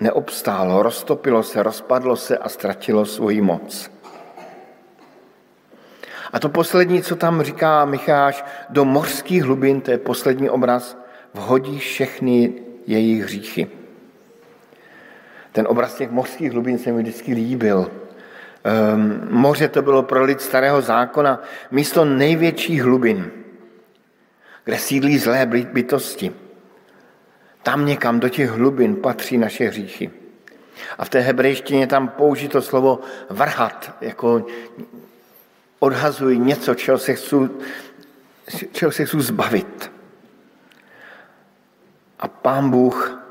neobstálo, 0.00 0.82
roztopilo 0.82 1.42
se, 1.42 1.62
rozpadlo 1.62 2.16
se 2.16 2.38
a 2.38 2.48
ztratilo 2.48 3.06
svoji 3.06 3.40
moc. 3.40 3.90
A 6.32 6.38
to 6.38 6.48
poslední, 6.48 7.02
co 7.02 7.16
tam 7.16 7.42
říká 7.42 7.84
Micháš, 7.84 8.44
do 8.68 8.84
mořských 8.84 9.44
hlubin, 9.44 9.80
to 9.80 9.90
je 9.90 9.98
poslední 9.98 10.50
obraz, 10.50 10.98
vhodí 11.34 11.78
všechny 11.78 12.52
jejich 12.86 13.22
hříchy. 13.22 13.66
Ten 15.52 15.66
obraz 15.68 15.94
těch 15.94 16.10
mořských 16.10 16.52
hlubin 16.52 16.78
se 16.78 16.92
mi 16.92 17.02
vždycky 17.02 17.34
líbil. 17.34 17.90
Um, 18.94 19.20
moře 19.30 19.68
to 19.68 19.82
bylo 19.82 20.02
pro 20.02 20.24
lid 20.24 20.40
starého 20.40 20.82
zákona 20.82 21.42
místo 21.70 22.04
největších 22.04 22.82
hlubin, 22.82 23.30
kde 24.64 24.78
sídlí 24.78 25.18
zlé 25.18 25.46
bytosti. 25.46 26.32
Tam 27.62 27.86
někam 27.86 28.20
do 28.20 28.28
těch 28.28 28.50
hlubin 28.50 28.96
patří 28.96 29.38
naše 29.38 29.68
hříchy. 29.68 30.10
A 30.98 31.04
v 31.04 31.08
té 31.08 31.20
hebrejštině 31.20 31.86
tam 31.86 32.08
použito 32.08 32.62
slovo 32.62 33.00
vrhat, 33.30 33.96
jako 34.00 34.46
odhazuji 35.80 36.38
něco, 36.38 36.74
čeho 36.74 36.98
se 36.98 37.14
chci, 37.14 37.36
čeho 38.72 38.92
se 38.92 39.04
chci 39.04 39.20
zbavit. 39.20 39.92
A 42.18 42.28
pán 42.28 42.70
Bůh 42.70 43.22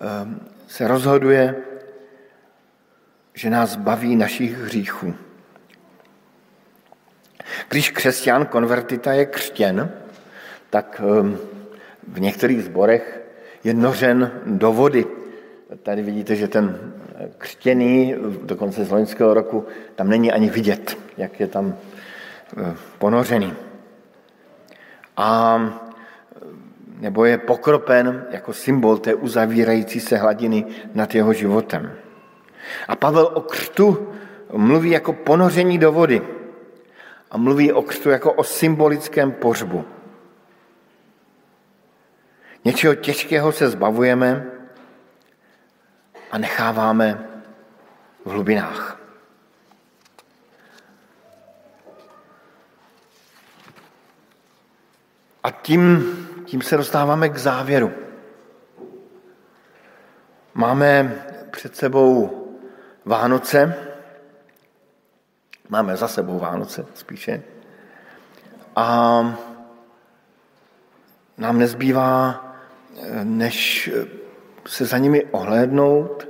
ehm, 0.00 0.40
se 0.68 0.88
rozhoduje, 0.88 1.56
že 3.34 3.50
nás 3.50 3.76
baví 3.76 4.16
našich 4.16 4.58
hříchů. 4.58 5.14
Když 7.68 7.90
křesťan 7.90 8.46
konvertita 8.46 9.12
je 9.12 9.26
křtěn, 9.26 9.90
tak 10.70 11.00
ehm, 11.04 11.38
v 12.08 12.20
některých 12.20 12.64
zborech 12.64 13.20
je 13.64 13.74
nořen 13.74 14.40
do 14.46 14.72
vody. 14.72 15.06
Tady 15.82 16.02
vidíte, 16.02 16.36
že 16.36 16.48
ten 16.48 16.94
křtěný, 17.38 18.14
dokonce 18.42 18.84
z 18.84 18.90
loňského 18.90 19.34
roku, 19.34 19.66
tam 19.94 20.08
není 20.08 20.32
ani 20.32 20.50
vidět, 20.50 20.98
jak 21.16 21.40
je 21.40 21.46
tam 21.46 21.74
eh, 22.56 22.74
ponořený. 22.98 23.54
A 25.16 25.60
nebo 27.00 27.24
je 27.24 27.38
pokropen 27.38 28.26
jako 28.30 28.52
symbol 28.52 28.98
té 28.98 29.14
uzavírající 29.14 30.00
se 30.00 30.16
hladiny 30.16 30.64
nad 30.94 31.14
jeho 31.14 31.32
životem. 31.32 31.92
A 32.88 32.96
Pavel 32.96 33.30
o 33.34 33.40
křtu 33.40 34.08
mluví 34.52 34.90
jako 34.90 35.12
ponoření 35.12 35.78
do 35.78 35.92
vody 35.92 36.22
a 37.30 37.38
mluví 37.38 37.72
o 37.72 37.82
křtu 37.82 38.10
jako 38.10 38.32
o 38.32 38.44
symbolickém 38.44 39.32
pořbu. 39.32 39.84
Něčeho 42.64 42.94
těžkého 42.94 43.52
se 43.52 43.70
zbavujeme 43.70 44.57
a 46.30 46.38
necháváme 46.38 47.28
v 48.24 48.30
hlubinách. 48.30 49.00
A 55.42 55.50
tím, 55.50 56.14
tím 56.44 56.62
se 56.62 56.76
dostáváme 56.76 57.28
k 57.28 57.36
závěru. 57.36 57.92
Máme 60.54 61.24
před 61.50 61.76
sebou 61.76 62.44
Vánoce, 63.04 63.74
máme 65.68 65.96
za 65.96 66.08
sebou 66.08 66.38
Vánoce 66.38 66.86
spíše, 66.94 67.42
a 68.76 68.86
nám 71.38 71.58
nezbývá 71.58 72.44
než 73.22 73.90
se 74.68 74.84
za 74.84 74.98
nimi 74.98 75.24
ohlédnout, 75.24 76.28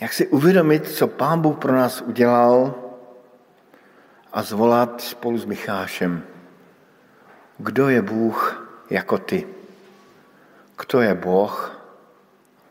jak 0.00 0.12
si 0.12 0.26
uvědomit, 0.26 0.88
co 0.88 1.08
Pán 1.08 1.40
Bůh 1.40 1.58
pro 1.58 1.72
nás 1.72 2.00
udělal 2.00 2.74
a 4.32 4.42
zvolat 4.42 5.00
spolu 5.00 5.38
s 5.38 5.44
Michášem. 5.44 6.22
Kdo 7.58 7.88
je 7.88 8.02
Bůh 8.02 8.68
jako 8.90 9.18
ty? 9.18 9.46
Kdo 10.76 11.00
je 11.00 11.14
Boh 11.14 11.80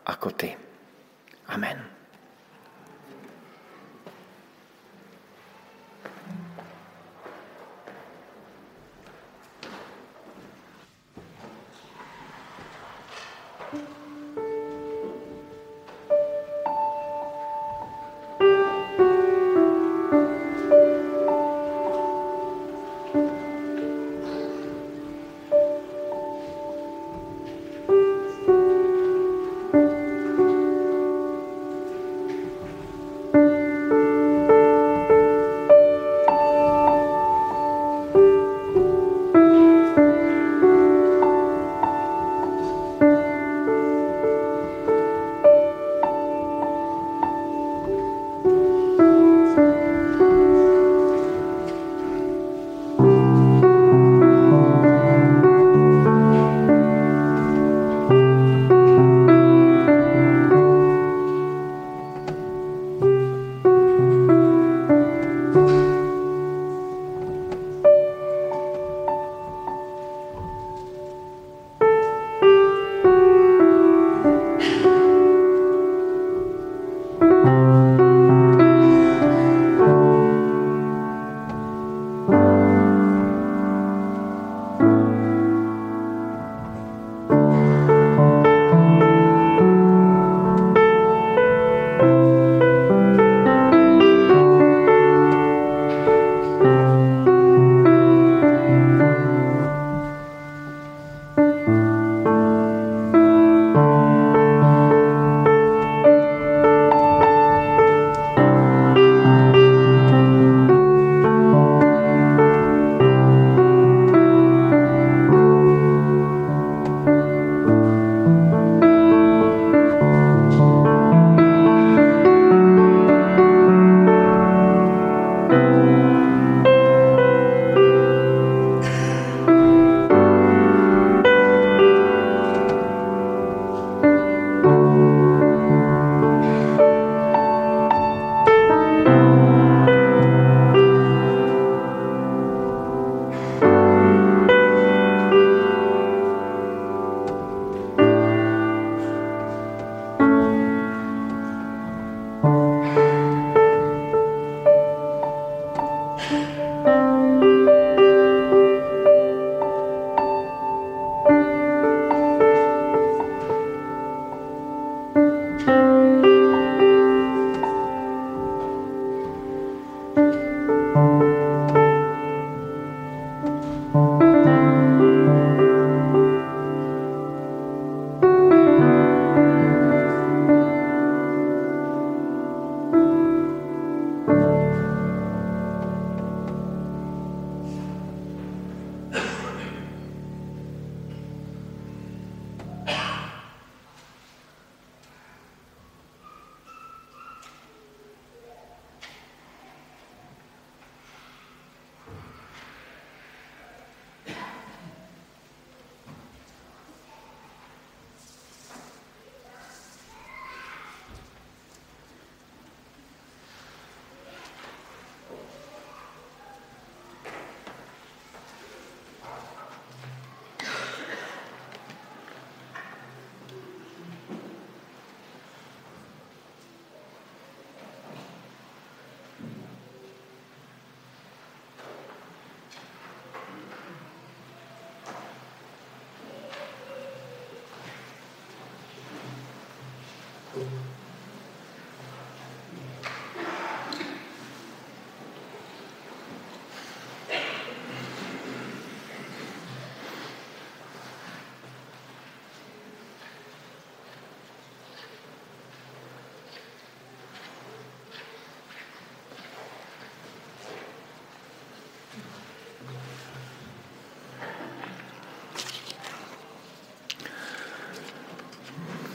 jako 0.07 0.29
ty? 0.29 0.57
Amen. 1.47 1.92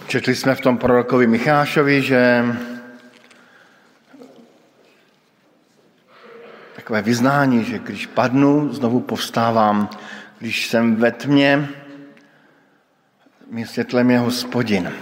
Četli 0.09 0.35
jsme 0.35 0.55
v 0.55 0.61
tom 0.61 0.79
prorokovi 0.79 1.27
Michášovi, 1.27 2.03
že 2.03 2.45
takové 6.77 7.03
vyznání, 7.03 7.65
že 7.65 7.79
když 7.79 8.07
padnu, 8.07 8.73
znovu 8.73 9.01
povstávám. 9.01 9.91
Když 10.39 10.69
jsem 10.69 10.97
ve 10.97 11.13
tmě, 11.13 11.69
mým 13.51 13.67
světlem 13.67 14.11
je 14.11 14.19
hospodin. 14.19 14.93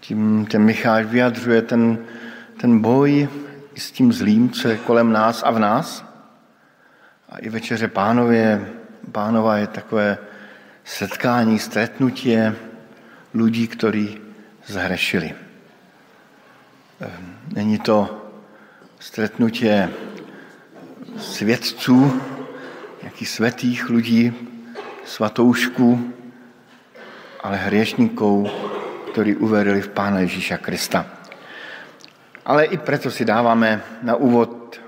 Tím 0.00 0.46
ten 0.46 0.62
Micháš 0.62 1.06
vyjadřuje 1.06 1.62
ten, 1.62 1.98
ten 2.60 2.78
boj 2.78 3.28
s 3.76 3.90
tím 3.90 4.12
zlým, 4.12 4.50
co 4.50 4.68
je 4.68 4.76
kolem 4.76 5.12
nás 5.12 5.42
a 5.42 5.50
v 5.50 5.58
nás. 5.58 6.04
A 7.28 7.38
i 7.38 7.48
večeře 7.48 7.88
pánově, 7.88 8.68
pánova 9.12 9.56
je 9.56 9.66
takové 9.66 10.18
setkání, 10.84 11.58
stretnutí 11.58 12.36
lidí, 13.34 13.68
kteří 13.68 14.20
zhrešili. 14.66 15.34
Není 17.54 17.78
to 17.78 18.28
stretnutí 18.98 19.68
svědců, 21.16 22.22
nějakých 23.02 23.28
svatých 23.28 23.90
lidí, 23.90 24.32
svatoušků, 25.04 26.12
ale 27.40 27.56
hriešníků, 27.56 28.50
kteří 29.12 29.36
uverili 29.36 29.80
v 29.80 29.88
Pána 29.88 30.18
Ježíša 30.20 30.56
Krista. 30.56 31.06
Ale 32.44 32.64
i 32.64 32.78
proto 32.78 33.10
si 33.10 33.24
dáváme 33.24 33.82
na 34.02 34.16
úvod 34.16 34.80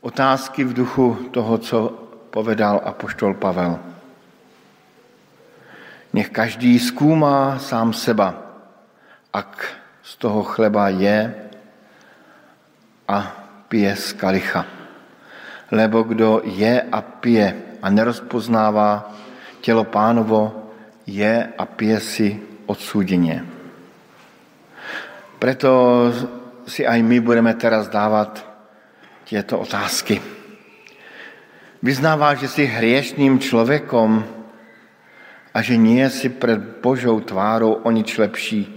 otázky 0.00 0.64
v 0.64 0.72
duchu 0.72 1.14
toho, 1.30 1.58
co 1.58 1.88
povedal 2.30 2.80
apoštol 2.84 3.34
Pavel. 3.34 3.78
Nech 6.12 6.30
každý 6.30 6.78
zkoumá 6.78 7.58
sám 7.58 7.92
seba, 7.92 8.34
ak 9.32 9.64
z 10.02 10.12
toho 10.16 10.42
chleba 10.42 10.88
je 10.88 11.34
a 13.08 13.18
pije 13.68 13.92
z 13.96 14.12
kalicha. 14.12 14.64
Lebo 15.70 16.02
kdo 16.02 16.40
je 16.44 16.80
a 16.80 17.00
pije 17.00 17.78
a 17.82 17.86
nerozpoznává 17.90 19.12
tělo 19.60 19.84
pánovo, 19.84 20.72
je 21.06 21.48
a 21.58 21.64
pije 21.64 22.00
si 22.00 22.28
odsúdeně. 22.66 23.44
Preto 25.38 25.70
si 26.66 26.82
aj 26.82 26.98
my 27.02 27.20
budeme 27.20 27.54
teraz 27.54 27.88
dávat 27.88 28.42
těto 29.24 29.58
otázky. 29.58 30.20
Vyznává, 31.82 32.34
že 32.34 32.48
jsi 32.48 32.64
hriešným 32.66 33.38
člověkom 33.38 34.24
a 35.54 35.62
že 35.62 35.76
nie 35.76 36.10
si 36.10 36.28
před 36.28 36.80
Božou 36.82 37.20
tvárou 37.20 37.72
o 37.72 37.90
nič 37.90 38.18
lepší 38.18 38.68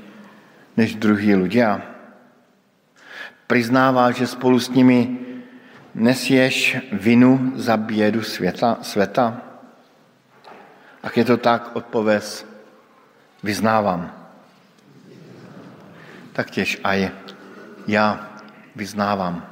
než 0.78 0.95
druhý 0.95 1.36
ľudia. 1.36 1.84
Priznává, 3.47 4.11
že 4.15 4.28
spolu 4.28 4.59
s 4.59 4.72
nimi 4.72 5.19
nesieš 5.91 6.78
vinu 6.91 7.51
za 7.59 7.78
bědu 7.78 8.24
světa, 8.24 8.80
světa? 8.82 9.41
Ak 11.03 11.17
je 11.17 11.26
to 11.26 11.38
tak, 11.38 11.76
odpověz, 11.76 12.47
vyznávám. 13.43 14.13
Tak 16.34 16.49
těž 16.49 16.80
aj 16.84 17.11
já 17.88 18.30
vyznávám. 18.76 19.45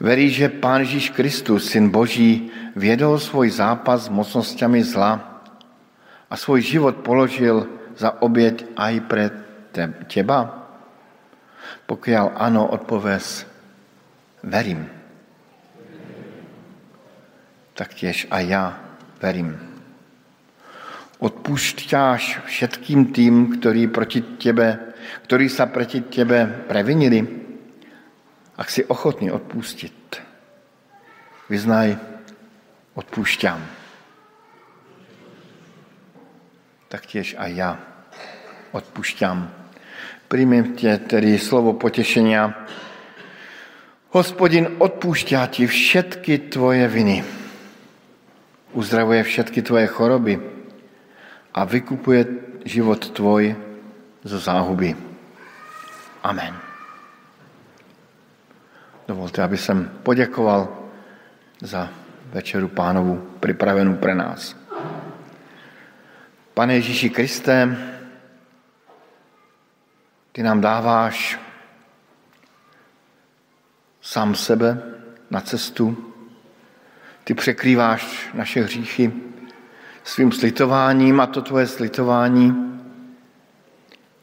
Verí, 0.00 0.30
že 0.30 0.48
Pán 0.48 0.80
Ježíš 0.80 1.10
Kristus, 1.10 1.70
Syn 1.70 1.88
Boží, 1.88 2.52
vědol 2.76 3.18
svůj 3.18 3.50
zápas 3.50 4.04
s 4.06 4.08
mocnostmi 4.12 4.84
zla 4.84 5.42
a 6.30 6.36
svůj 6.36 6.62
život 6.62 6.96
položil 6.96 7.66
za 7.96 8.22
oběť 8.22 8.76
aj 8.76 8.94
pre 9.00 9.24
teba? 10.06 10.68
Pokud 11.86 12.12
ano, 12.36 12.68
odpověz, 12.68 13.46
verím. 14.42 14.86
Tak 17.74 17.94
těž 17.94 18.26
a 18.30 18.40
já 18.40 18.80
verím. 19.22 19.58
Odpušťáš 21.18 22.44
všetkým 22.44 23.08
tým, 23.16 23.56
ktorí 23.56 23.88
proti 23.88 24.20
tebe, 24.36 24.92
ktorí 25.24 25.48
sa 25.48 25.64
proti 25.64 26.04
tebe 26.04 26.44
previnili, 26.68 27.24
ak 28.56 28.68
si 28.68 28.84
ochotný 28.84 29.32
odpustit. 29.32 29.96
Vyznaj, 31.48 32.15
odpúšťam. 32.96 33.60
Tak 36.88 37.06
těž 37.06 37.36
a 37.38 37.46
já 37.46 37.78
odpušťám. 38.72 39.52
Príjmem 40.28 40.74
tě 40.74 40.98
tedy 40.98 41.38
slovo 41.38 41.72
potěšenia. 41.72 42.66
Hospodin 44.10 44.80
odpúšťá 44.80 45.46
ti 45.46 45.68
všetky 45.68 46.50
tvoje 46.50 46.88
viny. 46.88 47.20
Uzdravuje 48.72 49.22
všetky 49.22 49.62
tvoje 49.62 49.86
choroby 49.86 50.40
a 51.54 51.60
vykupuje 51.64 52.20
život 52.64 53.12
tvoj 53.12 53.54
zo 54.24 54.38
záhuby. 54.40 54.96
Amen. 56.24 56.56
Dovolte, 59.08 59.42
aby 59.42 59.56
jsem 59.56 60.00
poděkoval 60.02 60.68
za 61.62 62.05
večeru 62.32 62.68
pánovu 62.68 63.30
připravenou 63.40 63.94
pre 63.94 64.14
nás. 64.14 64.56
Pane 66.54 66.74
Ježíši 66.74 67.10
Kriste, 67.10 67.76
ty 70.32 70.42
nám 70.42 70.60
dáváš 70.60 71.40
sám 74.00 74.34
sebe 74.34 74.82
na 75.30 75.40
cestu, 75.40 76.12
ty 77.24 77.34
překrýváš 77.34 78.30
naše 78.34 78.62
hříchy 78.62 79.12
svým 80.04 80.32
slitováním 80.32 81.20
a 81.20 81.26
to 81.26 81.42
tvoje 81.42 81.66
slitování 81.66 82.80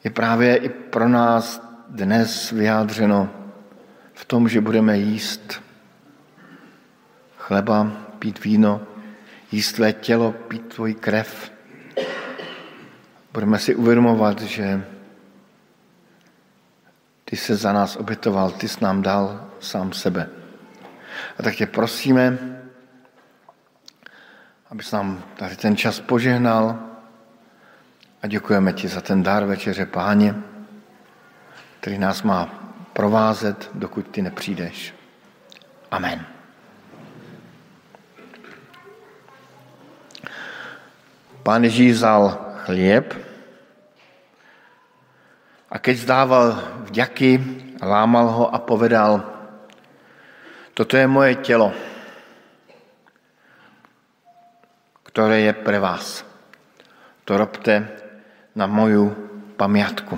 je 0.03 0.11
právě 0.11 0.55
i 0.55 0.69
pro 0.69 1.09
nás 1.09 1.61
dnes 1.89 2.51
vyjádřeno 2.51 3.29
v 4.13 4.25
tom, 4.25 4.49
že 4.49 4.61
budeme 4.61 4.97
jíst 4.97 5.61
chleba, 7.43 7.91
pít 8.19 8.43
víno, 8.43 8.81
jíst 9.51 9.73
tvé 9.73 9.93
tělo, 9.93 10.31
pít 10.31 10.73
tvoji 10.73 10.93
krev. 10.93 11.51
Budeme 13.33 13.59
si 13.59 13.75
uvědomovat, 13.75 14.41
že 14.41 14.85
ty 17.25 17.35
se 17.35 17.55
za 17.55 17.73
nás 17.73 17.95
obětoval, 17.95 18.51
ty 18.51 18.67
jsi 18.67 18.83
nám 18.83 19.01
dal 19.01 19.49
sám 19.59 19.93
sebe. 19.93 20.29
A 21.39 21.43
tak 21.43 21.55
tě 21.55 21.65
prosíme, 21.65 22.37
abys 24.71 24.91
nám 24.91 25.23
tady 25.35 25.55
ten 25.55 25.77
čas 25.77 25.99
požehnal 25.99 26.79
a 28.21 28.27
děkujeme 28.27 28.73
ti 28.73 28.87
za 28.87 29.01
ten 29.01 29.23
dár 29.23 29.45
večeře, 29.45 29.85
páně, 29.85 30.35
který 31.79 31.97
nás 31.97 32.23
má 32.23 32.45
provázet, 32.93 33.69
dokud 33.73 34.07
ty 34.07 34.21
nepřijdeš. 34.21 34.93
Amen. 35.91 36.32
Pán 41.43 41.67
Ježíš 41.67 41.99
vzal 41.99 42.39
chlieb 42.63 43.11
a 45.67 45.75
keď 45.75 45.95
zdával 45.99 46.55
vďaky, 46.87 47.31
lámal 47.83 48.27
ho 48.31 48.45
a 48.47 48.63
povedal, 48.63 49.19
toto 50.71 50.95
je 50.95 51.03
moje 51.03 51.35
tělo, 51.43 51.75
které 55.03 55.51
je 55.51 55.53
pre 55.53 55.83
vás. 55.83 56.23
To 57.27 57.35
robte 57.35 57.91
na 58.55 58.63
moju 58.63 59.11
pamiatku. 59.59 60.15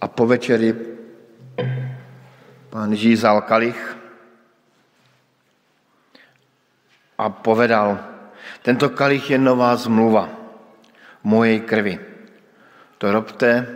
A 0.00 0.04
po 0.08 0.24
večeri 0.24 0.72
pán 2.72 2.88
Ježíš 2.96 3.20
vzal 3.20 3.44
kalich 3.44 3.80
a 7.20 7.28
povedal, 7.28 8.09
tento 8.62 8.90
kalich 8.92 9.30
je 9.30 9.38
nová 9.38 9.76
zmluva 9.76 10.28
mojej 11.24 11.60
krvi. 11.60 12.00
To 12.98 13.12
robte, 13.12 13.66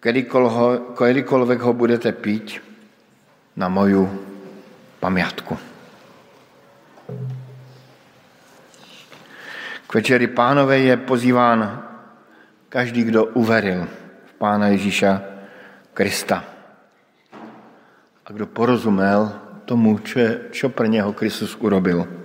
kdykoliv 0.00 1.60
ho 1.60 1.72
budete 1.72 2.12
pít 2.12 2.60
na 3.56 3.68
moju 3.68 4.08
pamiatku. 5.00 5.58
K 9.88 9.94
večeri 9.94 10.28
pánové 10.28 10.78
je 10.78 10.96
pozýván 10.96 11.84
každý, 12.68 13.08
kdo 13.08 13.24
uveril 13.24 13.88
v 14.24 14.32
Pána 14.36 14.68
Ježíša 14.68 15.12
Krista. 15.96 16.44
A 18.24 18.28
kdo 18.28 18.46
porozumel 18.46 19.32
tomu, 19.64 19.98
čo 20.52 20.68
pro 20.68 20.86
něho 20.86 21.12
Kristus 21.12 21.56
urobil. 21.56 22.17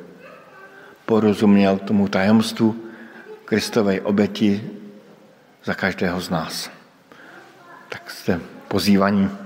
Porozuměl 1.05 1.77
tomu 1.77 2.07
tajemstvu 2.07 2.75
Kristovej 3.45 4.01
obeti 4.03 4.69
za 5.63 5.73
každého 5.73 6.21
z 6.21 6.29
nás. 6.29 6.71
Tak 7.89 8.11
jste 8.11 8.39
pozývaní. 8.67 9.42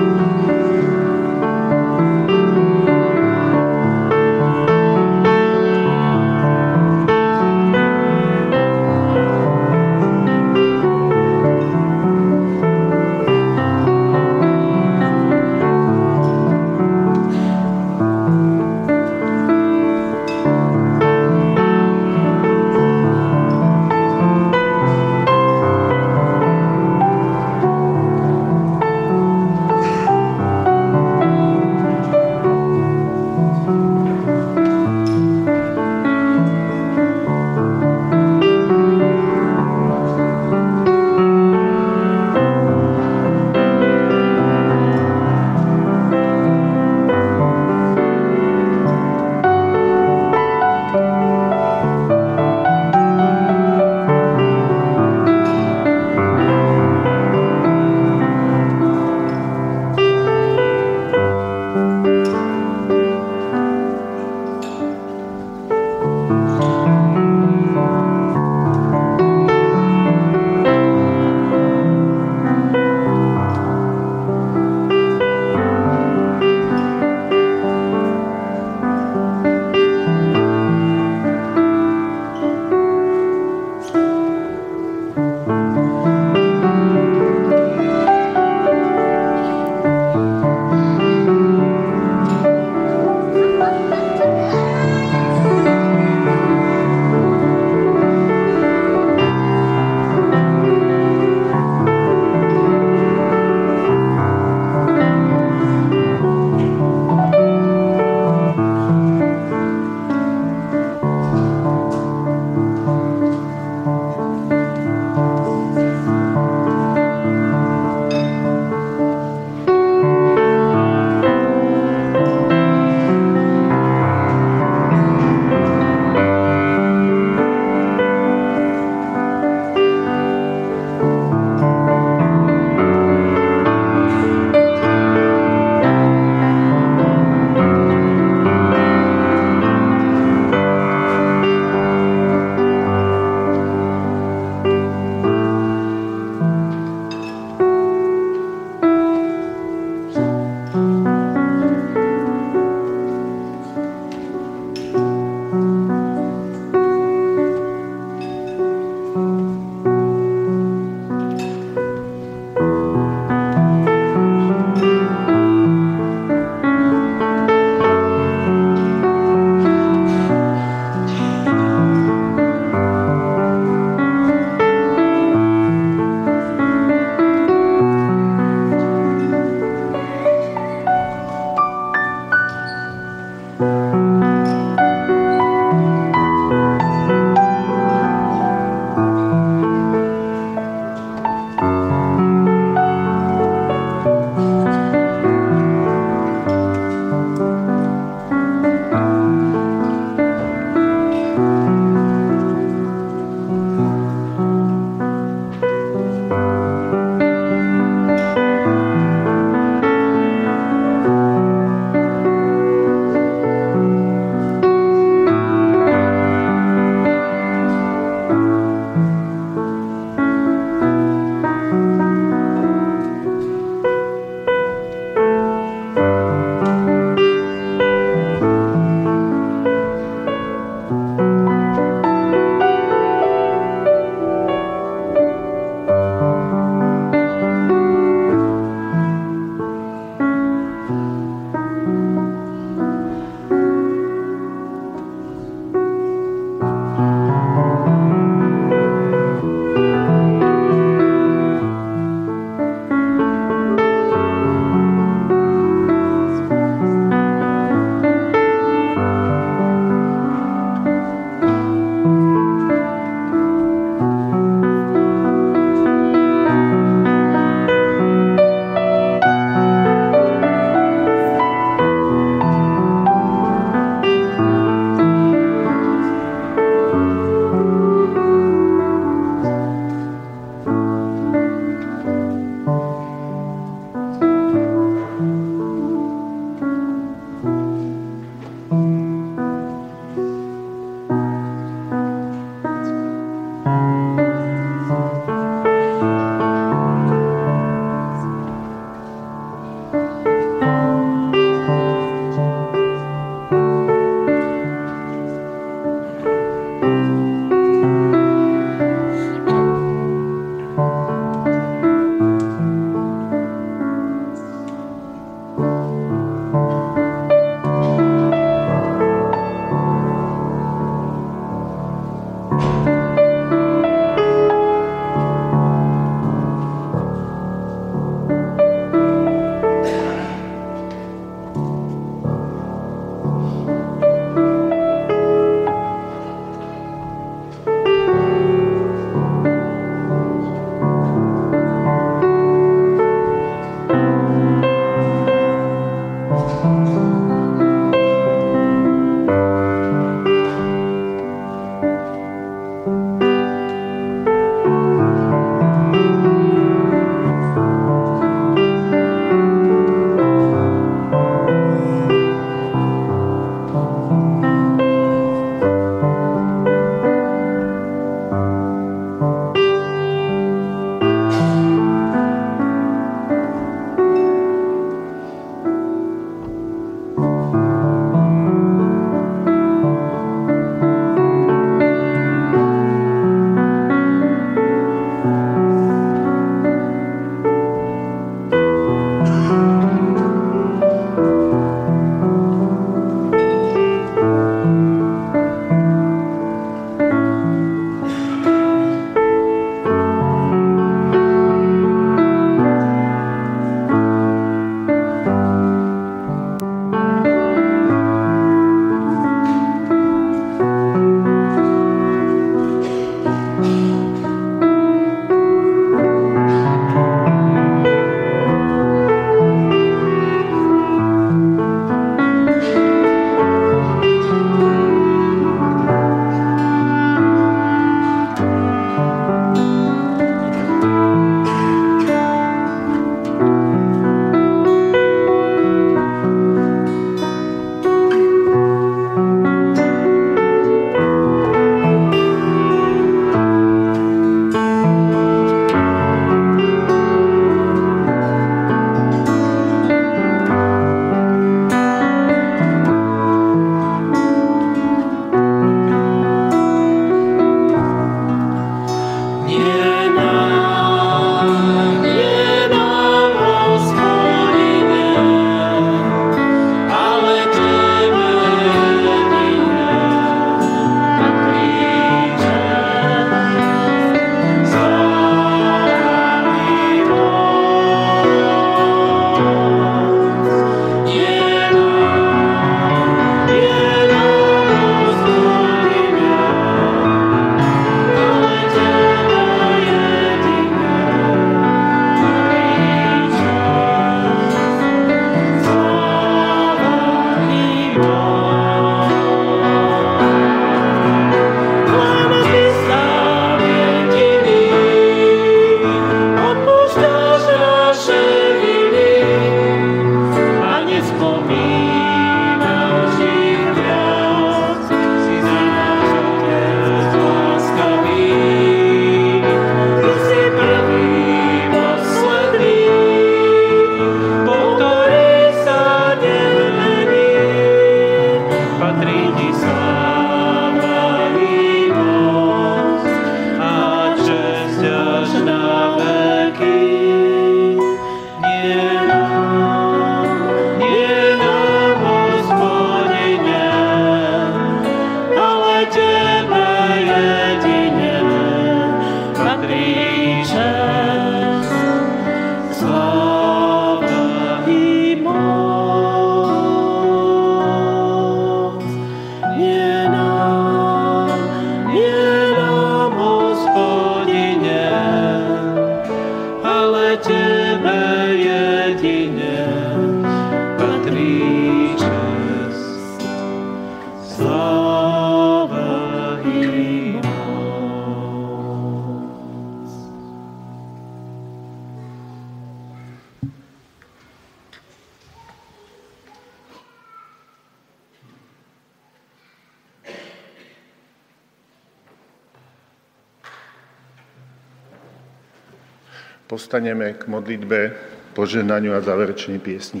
Postaneme 596.72 597.12
k 597.20 597.28
modlitbe, 597.28 597.92
požehnaniu 598.32 598.96
a 598.96 599.04
záverečnej 599.04 599.60
piesni. 599.60 600.00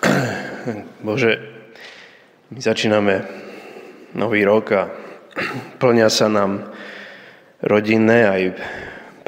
Bože, 1.04 1.36
my 2.48 2.60
začíname 2.64 3.28
nový 4.16 4.40
rok 4.48 4.72
a 4.72 4.88
plnia 5.84 6.08
sa 6.08 6.32
nám 6.32 6.72
rodinné 7.60 8.24
aj 8.24 8.56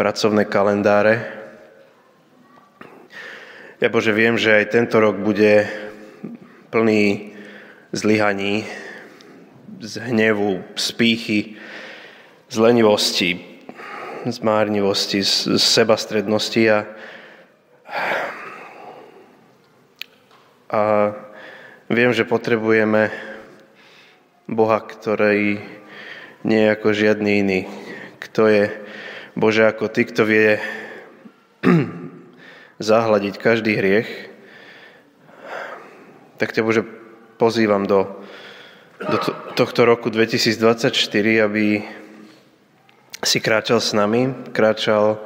pracovné 0.01 0.49
kalendáre. 0.49 1.21
Ja 3.77 3.93
Bože, 3.93 4.17
viem, 4.17 4.41
že 4.41 4.57
aj 4.57 4.73
tento 4.73 5.05
rok 5.05 5.21
bude 5.21 5.69
plný 6.73 7.37
zlyhaní, 7.93 8.65
z 9.85 10.01
hnevu, 10.01 10.65
z 10.81 10.87
pýchy, 10.97 11.61
z 12.49 12.57
lenivosti, 12.57 13.31
z 14.27 14.39
márnivosti, 14.43 15.23
z 15.23 15.59
sebastrednosti 15.59 16.63
a, 16.71 16.79
a 20.71 20.83
Viem, 21.87 22.11
že 22.11 22.27
potrebujeme 22.27 23.15
Boha, 24.51 24.83
ktorý 24.83 25.63
nie 26.43 26.61
je 26.67 26.75
ako 26.75 26.89
žiadny 26.91 27.47
iný. 27.47 27.61
Kto 28.19 28.51
je 28.51 28.75
Bože 29.39 29.63
ako 29.71 29.87
Ty, 29.87 30.03
kto 30.11 30.27
vie 30.27 30.59
zahladiť 32.91 33.39
každý 33.39 33.79
hriech, 33.79 34.11
tak 36.43 36.51
ťa 36.51 36.67
Bože 36.67 36.83
pozývam 37.39 37.87
do, 37.87 38.27
do 38.99 39.23
tohto 39.55 39.87
roku 39.87 40.11
2024, 40.11 40.91
aby 41.47 41.87
si 43.25 43.41
kráčal 43.41 43.81
s 43.81 43.97
nami, 43.97 44.29
kráčal 44.53 45.25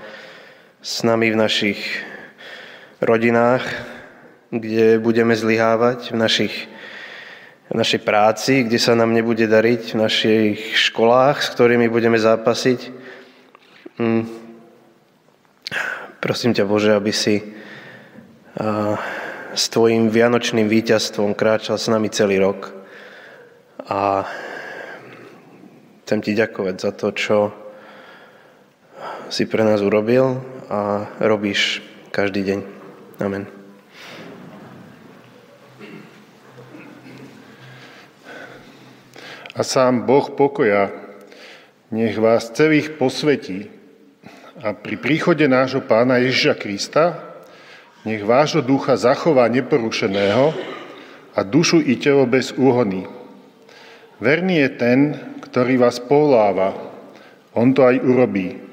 s 0.78 1.02
nami 1.02 1.34
v 1.34 1.40
našich 1.40 1.80
rodinách, 3.02 3.66
kde 4.50 5.02
budeme 5.02 5.34
zlyhávať 5.34 6.14
v, 6.14 6.16
našich, 6.16 6.54
v 7.70 7.74
našej 7.74 8.00
práci, 8.06 8.62
kde 8.62 8.78
sa 8.78 8.94
nám 8.94 9.10
nebude 9.10 9.46
dariť, 9.50 9.82
v 9.94 10.00
našich 10.06 10.56
školách, 10.78 11.42
s 11.42 11.50
ktorými 11.50 11.90
budeme 11.90 12.18
zápasiť. 12.18 12.80
Mm. 13.98 14.24
Prosím 16.20 16.52
ťa, 16.54 16.68
Bože, 16.68 16.94
aby 16.94 17.10
si 17.10 17.42
s 19.54 19.64
Tvojim 19.72 20.12
vianočným 20.12 20.68
víťazstvom 20.68 21.34
kráčal 21.34 21.80
s 21.80 21.88
nami 21.88 22.12
celý 22.12 22.38
rok. 22.38 22.70
A 23.88 24.28
chcem 26.04 26.20
Ti 26.22 26.32
ďakovať 26.38 26.76
za 26.76 26.92
to, 26.92 27.08
čo 27.16 27.36
si 29.30 29.46
pre 29.46 29.62
nás 29.62 29.78
urobil 29.78 30.42
a 30.66 31.06
robíš 31.22 31.86
každý 32.10 32.42
deň. 32.42 32.58
Amen. 33.22 33.46
A 39.54 39.62
sám 39.62 40.02
Boh 40.02 40.34
pokoja 40.34 40.90
nech 41.94 42.18
vás 42.18 42.50
celých 42.50 42.98
posvetí 42.98 43.70
a 44.58 44.74
pri 44.74 44.98
príchode 44.98 45.46
nášho 45.46 45.86
pána 45.86 46.18
Ježiša 46.18 46.54
Krista 46.58 47.22
nech 48.02 48.26
vášho 48.26 48.66
ducha 48.66 48.98
zachová 48.98 49.46
neporušeného 49.46 50.50
a 51.38 51.40
dušu 51.46 51.78
i 51.86 51.94
telo 52.02 52.26
bez 52.26 52.50
úhony. 52.58 53.06
Verný 54.18 54.66
je 54.66 54.70
ten, 54.74 54.98
ktorý 55.38 55.78
vás 55.78 56.02
povoláva. 56.02 56.74
On 57.54 57.70
to 57.70 57.86
aj 57.86 58.02
urobí. 58.02 58.69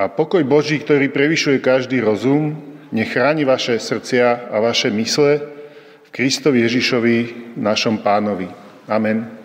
A 0.00 0.08
pokoj 0.08 0.40
Boží, 0.48 0.80
ktorý 0.80 1.12
prevyšuje 1.12 1.60
každý 1.60 2.00
rozum, 2.00 2.56
nech 2.88 3.12
chráni 3.12 3.44
vaše 3.44 3.76
srdcia 3.76 4.48
a 4.48 4.56
vaše 4.56 4.88
mysle 4.88 5.44
v 6.08 6.08
Kristovi 6.08 6.64
Ježišovi, 6.64 7.16
našom 7.60 8.00
pánovi. 8.00 8.48
Amen. 8.88 9.39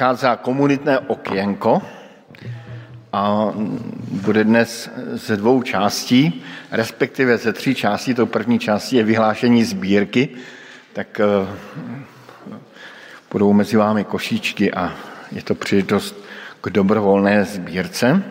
Přichází 0.00 0.26
komunitné 0.42 0.98
okénko 0.98 1.82
a 3.12 3.52
bude 4.10 4.44
dnes 4.44 4.90
ze 5.12 5.36
dvou 5.36 5.62
částí, 5.62 6.44
respektive 6.70 7.38
ze 7.38 7.52
tří 7.52 7.74
částí. 7.74 8.14
Tou 8.14 8.26
první 8.26 8.58
částí 8.58 8.96
je 8.96 9.04
vyhlášení 9.04 9.64
sbírky, 9.64 10.28
tak 10.92 11.20
eh, 11.20 11.24
budou 13.32 13.52
mezi 13.52 13.76
vámi 13.76 14.04
košíčky 14.04 14.72
a 14.72 14.92
je 15.32 15.42
to 15.42 15.54
příležitost 15.54 16.16
k 16.60 16.70
dobrovolné 16.70 17.44
sbírce. 17.44 18.22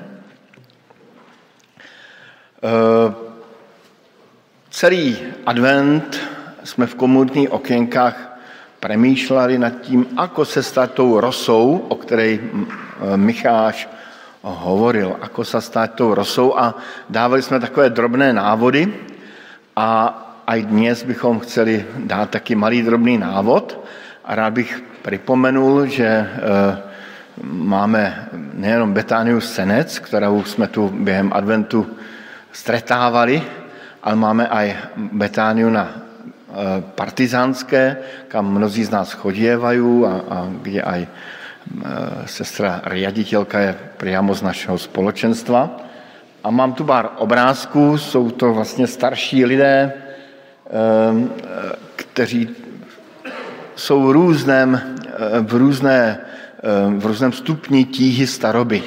Eh, 2.64 3.14
celý 4.70 5.18
advent 5.46 6.20
jsme 6.64 6.88
v 6.88 6.96
komunitních 6.96 7.52
okénkách 7.52 8.28
premýšleli 8.80 9.60
nad 9.60 9.81
tím, 9.81 10.07
ako 10.18 10.45
se 10.45 10.64
stát 10.64 10.91
tou 10.91 11.19
rosou, 11.19 11.85
o 11.88 11.95
které 11.95 12.39
Micháš 13.15 13.88
hovoril, 14.43 15.19
ako 15.19 15.43
sa 15.43 15.60
stát 15.60 15.99
tou 15.99 16.15
rosou 16.15 16.56
a 16.56 16.76
dávali 17.10 17.41
jsme 17.41 17.60
takové 17.60 17.89
drobné 17.89 18.34
návody 18.34 18.88
a 19.76 19.89
aj 20.47 20.60
dnes 20.65 21.03
bychom 21.03 21.39
chceli 21.39 21.85
dát 22.10 22.30
taky 22.30 22.56
malý 22.56 22.81
drobný 22.81 23.18
návod. 23.18 23.85
A 24.26 24.35
rád 24.35 24.53
bych 24.53 24.84
připomenul, 25.01 25.85
že 25.85 26.07
e, 26.07 26.27
máme 27.43 28.30
nejenom 28.53 28.93
Betániu 28.93 29.41
Senec, 29.41 29.99
kterou 29.99 30.43
jsme 30.43 30.68
tu 30.68 30.89
během 30.89 31.30
adventu 31.34 31.88
stretávali, 32.51 33.41
ale 34.03 34.15
máme 34.15 34.47
aj 34.47 34.76
Betániu 34.97 35.69
na 35.69 35.98
partizánské, 36.95 37.97
kam 38.27 38.53
mnozí 38.53 38.84
z 38.84 38.89
nás 38.89 39.11
chodievají 39.11 40.05
a, 40.05 40.13
a 40.30 40.38
kde 40.61 40.81
aj 40.81 41.01
e, 41.01 41.09
sestra 42.26 42.81
riaditelka 42.85 43.59
je 43.59 43.71
priamo 43.97 44.34
z 44.34 44.41
našeho 44.41 44.77
společenstva. 44.77 45.69
A 46.43 46.47
mám 46.51 46.73
tu 46.73 46.84
pár 46.84 47.09
obrázků, 47.17 47.97
jsou 47.97 48.31
to 48.31 48.53
vlastně 48.53 48.88
starší 48.88 49.45
lidé, 49.45 49.93
kteří 51.95 52.49
jsou 53.76 54.11
různém, 54.11 54.81
v, 55.41 55.55
různé, 55.55 56.17
v 56.97 57.05
různém 57.05 57.31
stupni 57.31 57.85
tíhy 57.85 58.27
staroby. 58.27 58.84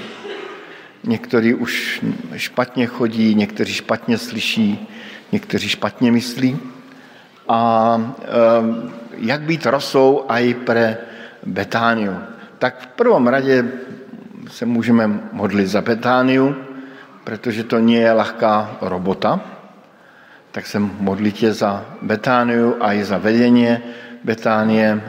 Někteří 1.05 1.55
už 1.55 2.03
špatně 2.37 2.87
chodí, 2.87 3.35
někteří 3.35 3.73
špatně 3.75 4.19
slyší, 4.19 4.89
někteří 5.33 5.69
špatně 5.69 6.13
myslí. 6.13 6.59
A 7.53 8.01
jak 9.17 9.41
být 9.41 9.67
rosou 9.67 10.25
i 10.29 10.55
pre 10.55 10.97
Betániu? 11.47 12.17
Tak 12.59 12.81
v 12.81 12.87
prvom 12.87 13.27
radě 13.29 13.65
se 14.49 14.67
můžeme 14.67 15.21
modlit 15.33 15.69
za 15.69 15.81
Betániu, 15.81 16.57
protože 17.25 17.65
to 17.65 17.79
nie 17.79 18.01
je 18.01 18.13
lahká 18.13 18.77
robota, 18.81 19.41
tak 20.53 20.67
se 20.67 20.79
modlitě 20.81 21.53
za 21.53 21.85
Betániu 22.03 22.77
a 22.81 22.93
i 22.93 23.05
za 23.05 23.19
vedení 23.19 23.79
Betánie 24.25 25.03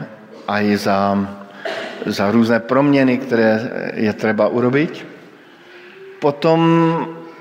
a 0.48 0.60
i 0.60 0.76
za, 0.76 1.16
za 2.06 2.30
různé 2.30 2.60
proměny, 2.60 3.18
které 3.18 3.70
je 3.94 4.12
třeba 4.12 4.48
urobit. 4.48 5.06
Potom 6.20 6.60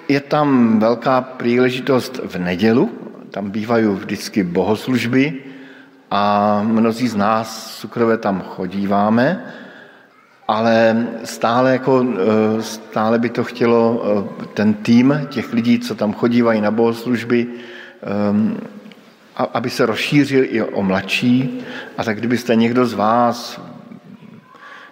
je 0.07 0.19
tam 0.19 0.79
velká 0.79 1.21
příležitost 1.21 2.19
v 2.23 2.39
nedělu, 2.39 3.02
tam 3.33 3.49
bývají 3.49 3.85
vždycky 3.85 4.43
bohoslužby 4.43 5.33
a 6.11 6.61
mnozí 6.63 7.07
z 7.07 7.15
nás 7.15 7.77
cukrové 7.81 8.17
tam 8.17 8.41
chodíváme, 8.41 9.45
ale 10.47 11.07
stále, 11.23 11.71
jako, 11.71 12.05
eh, 12.05 12.61
stále 12.61 13.19
by 13.19 13.29
to 13.29 13.43
chtělo 13.43 14.03
eh, 14.05 14.45
ten 14.53 14.73
tým 14.73 15.27
těch 15.29 15.53
lidí, 15.53 15.79
co 15.79 15.95
tam 15.95 16.13
chodívají 16.13 16.61
na 16.61 16.71
bohoslužby, 16.71 17.47
aby 19.53 19.69
se 19.69 19.85
rozšířil 19.85 20.43
i 20.43 20.61
o 20.61 20.83
mladší. 20.83 21.61
A 21.97 22.03
tak 22.03 22.17
kdybyste 22.17 22.55
někdo 22.55 22.85
z 22.85 22.93
vás 22.93 23.61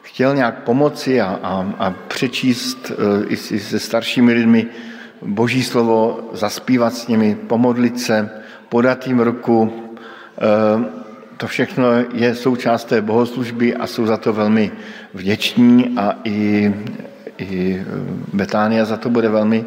chtěl 0.02 0.36
nějak 0.36 0.64
pomoci 0.64 1.22
a, 1.22 1.40
a, 1.44 1.74
a 1.80 1.94
přečíst 2.08 2.92
e, 2.92 3.26
i 3.26 3.38
se 3.60 3.80
staršími 3.80 4.34
lidmi 4.34 4.68
boží 5.22 5.64
slovo, 5.64 6.30
zaspívat 6.34 6.94
s 6.94 7.08
nimi, 7.08 7.36
pomodlit 7.36 8.00
se, 8.00 8.30
podat 8.70 9.08
jim 9.08 9.20
ruku, 9.20 9.74
e, 10.38 11.02
to 11.38 11.48
všechno 11.48 11.86
je 12.14 12.36
součást 12.36 12.86
té 12.86 13.02
bohoslužby 13.02 13.76
a 13.76 13.88
jsou 13.88 14.06
za 14.06 14.18
to 14.18 14.34
velmi 14.34 14.72
vděční 15.14 15.98
a 15.98 16.16
i, 16.24 16.74
i 17.38 17.84
Betánia 18.34 18.86
za 18.86 18.98
to 18.98 19.10
bude 19.10 19.30
velmi 19.30 19.66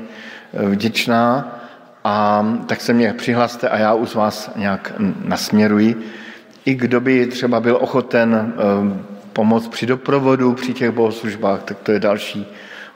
e, 0.52 0.68
vděčná. 0.68 1.60
A 2.05 2.47
tak 2.66 2.81
se 2.81 2.93
mě 2.93 3.12
přihlaste 3.12 3.68
a 3.68 3.78
já 3.78 3.94
už 3.94 4.14
vás 4.14 4.51
nějak 4.56 4.93
nasměruji. 5.24 5.97
I 6.64 6.74
kdo 6.74 7.01
by 7.01 7.26
třeba 7.26 7.60
byl 7.60 7.78
ochoten 7.81 8.55
eh, 8.56 9.01
pomoct 9.32 9.68
při 9.68 9.86
doprovodu, 9.86 10.52
při 10.52 10.72
těch 10.74 10.90
bohoslužbách, 10.90 11.62
tak 11.62 11.78
to 11.78 11.93
je 11.93 12.01
další 12.01 12.47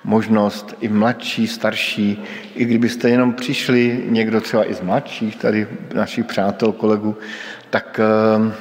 možnost, 0.09 0.75
i 0.81 0.89
mladší, 0.89 1.47
starší, 1.47 2.23
i 2.55 2.65
kdybyste 2.65 3.11
jenom 3.11 3.33
přišli, 3.33 4.05
někdo 4.09 4.41
třeba 4.41 4.71
i 4.71 4.75
z 4.75 4.81
mladších, 4.81 5.37
tady 5.37 5.69
našich 5.95 6.25
přátel, 6.25 6.73
kolegů, 6.73 7.17
tak, 7.71 8.01
eh, 8.01 8.53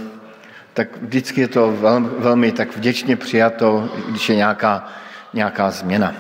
tak 0.74 1.02
vždycky 1.02 1.42
je 1.42 1.48
to 1.48 1.72
velmi, 1.72 2.08
velmi 2.20 2.52
tak 2.52 2.78
vděčně 2.78 3.16
přijato, 3.16 3.90
když 4.10 4.30
je 4.30 4.36
nějaká, 4.36 4.88
nějaká 5.34 5.72
změna. 5.72 6.16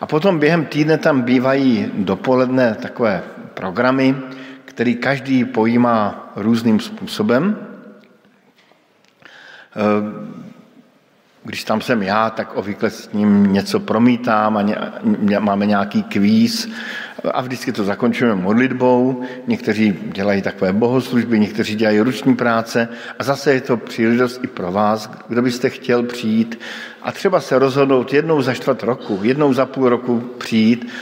A 0.00 0.06
potom 0.06 0.38
během 0.38 0.64
týdne 0.64 0.98
tam 0.98 1.22
bývají 1.22 1.92
dopoledne 1.94 2.76
takové 2.80 3.22
programy, 3.54 4.16
který 4.64 4.94
každý 4.94 5.44
pojímá 5.44 6.32
různým 6.36 6.80
způsobem. 6.80 7.56
Když 11.46 11.64
tam 11.64 11.80
jsem 11.80 12.02
já, 12.02 12.30
tak 12.30 12.54
obvykle 12.54 12.90
s 12.90 13.12
ním 13.12 13.52
něco 13.52 13.80
promítám 13.80 14.56
a 14.56 14.64
máme 15.38 15.66
nějaký 15.66 16.02
kvíz. 16.02 16.70
A 17.34 17.40
vždycky 17.42 17.72
to 17.72 17.84
zakončujeme 17.84 18.42
modlitbou. 18.42 19.22
Někteří 19.46 19.98
dělají 20.14 20.42
takové 20.42 20.72
bohoslužby, 20.72 21.40
někteří 21.40 21.74
dělají 21.74 22.00
ruční 22.00 22.36
práce. 22.36 22.88
A 23.18 23.24
zase 23.24 23.54
je 23.54 23.60
to 23.60 23.76
příležitost 23.76 24.40
i 24.44 24.46
pro 24.46 24.72
vás, 24.72 25.10
kdo 25.28 25.42
byste 25.42 25.70
chtěl 25.70 26.02
přijít 26.02 26.60
a 27.02 27.12
třeba 27.12 27.40
se 27.40 27.58
rozhodnout 27.58 28.12
jednou 28.12 28.42
za 28.42 28.54
čtvrt 28.54 28.82
roku, 28.82 29.20
jednou 29.22 29.52
za 29.52 29.66
půl 29.66 29.88
roku 29.88 30.20
přijít 30.38 30.92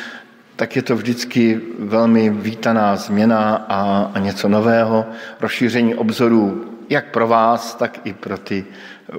tak 0.56 0.76
je 0.76 0.82
to 0.82 0.96
vždycky 0.96 1.60
velmi 1.78 2.30
vítaná 2.30 2.96
změna 2.96 3.66
a, 3.68 4.10
a 4.14 4.18
něco 4.18 4.48
nového, 4.48 5.06
rozšíření 5.40 5.94
obzorů 5.94 6.74
jak 6.90 7.10
pro 7.10 7.28
vás, 7.28 7.74
tak 7.74 8.00
i 8.04 8.12
pro 8.12 8.38
ty 8.38 8.64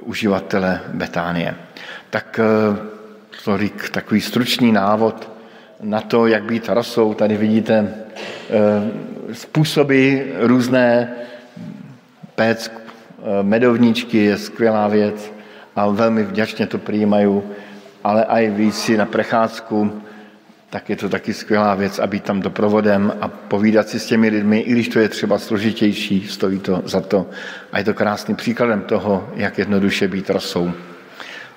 uživatele 0.02 0.80
Betánie. 0.94 1.54
Tak 2.10 2.40
eh, 2.40 2.76
tolik 3.44 3.90
takový 3.90 4.20
stručný 4.20 4.72
návod 4.72 5.30
na 5.80 6.00
to, 6.00 6.26
jak 6.26 6.44
být 6.44 6.68
rasou. 6.68 7.14
Tady 7.14 7.36
vidíte 7.36 7.74
eh, 7.84 8.54
způsoby 9.32 10.18
různé, 10.40 11.14
péct 12.34 12.72
eh, 12.72 13.42
medovníčky 13.42 14.18
je 14.18 14.38
skvělá 14.38 14.88
věc 14.88 15.32
a 15.76 15.88
velmi 15.88 16.22
vděčně 16.22 16.66
to 16.66 16.78
přijímají, 16.78 17.42
ale 18.04 18.26
i 18.28 18.50
víc 18.50 18.74
si 18.78 18.96
na 18.96 19.06
precházku 19.06 20.02
tak 20.70 20.90
je 20.90 20.96
to 20.96 21.08
taky 21.08 21.34
skvělá 21.34 21.74
věc 21.74 21.98
a 21.98 22.06
být 22.06 22.24
tam 22.24 22.40
doprovodem 22.40 23.12
a 23.20 23.28
povídat 23.28 23.88
si 23.88 24.00
s 24.00 24.06
těmi 24.06 24.28
lidmi, 24.28 24.60
i 24.60 24.72
když 24.72 24.88
to 24.88 24.98
je 24.98 25.08
třeba 25.08 25.38
složitější, 25.38 26.26
stojí 26.28 26.58
to 26.58 26.82
za 26.84 27.00
to. 27.00 27.26
A 27.72 27.78
je 27.78 27.84
to 27.84 27.94
krásným 27.94 28.36
příkladem 28.36 28.80
toho, 28.80 29.30
jak 29.34 29.58
jednoduše 29.58 30.08
být 30.08 30.30
rosou. 30.30 30.72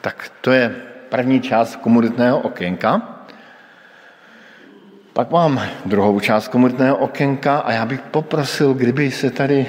Tak 0.01 0.31
to 0.41 0.51
je 0.51 0.75
první 1.09 1.41
část 1.41 1.75
komunitného 1.75 2.39
okénka. 2.39 3.01
Pak 5.13 5.31
mám 5.31 5.61
druhou 5.85 6.19
část 6.19 6.47
komunitného 6.47 6.97
okénka 6.97 7.57
a 7.57 7.71
já 7.71 7.85
bych 7.85 8.01
poprosil, 8.01 8.73
kdyby 8.73 9.11
se 9.11 9.29
tady 9.29 9.67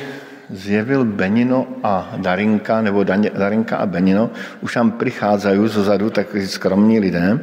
zjevil 0.50 1.04
Benino 1.04 1.66
a 1.82 2.12
Darinka, 2.16 2.82
nebo 2.82 3.04
Darinka 3.34 3.76
a 3.76 3.86
Benino, 3.86 4.30
už 4.60 4.74
tam 4.74 4.90
přicházají 4.90 5.68
zozadu 5.68 6.10
takový 6.10 6.46
skromní 6.46 7.00
lidé. 7.00 7.38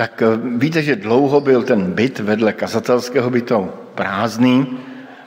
Tak 0.00 0.22
eh, 0.22 0.26
víte, 0.56 0.82
že 0.82 0.96
dlouho 0.96 1.40
byl 1.40 1.62
ten 1.62 1.92
byt 1.92 2.18
vedle 2.18 2.52
kazatelského 2.52 3.30
bytu 3.30 3.68
prázdný 3.94 4.78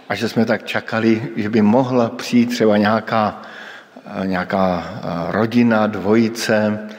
a 0.09 0.15
že 0.15 0.29
jsme 0.29 0.45
tak 0.45 0.65
čakali, 0.65 1.21
že 1.35 1.49
by 1.49 1.61
mohla 1.61 2.09
přijít 2.09 2.45
třeba 2.45 2.77
nějaká, 2.77 3.41
eh, 4.05 4.27
nějaká 4.27 4.65
eh, 4.81 5.31
rodina, 5.31 5.87
dvojice 5.87 6.89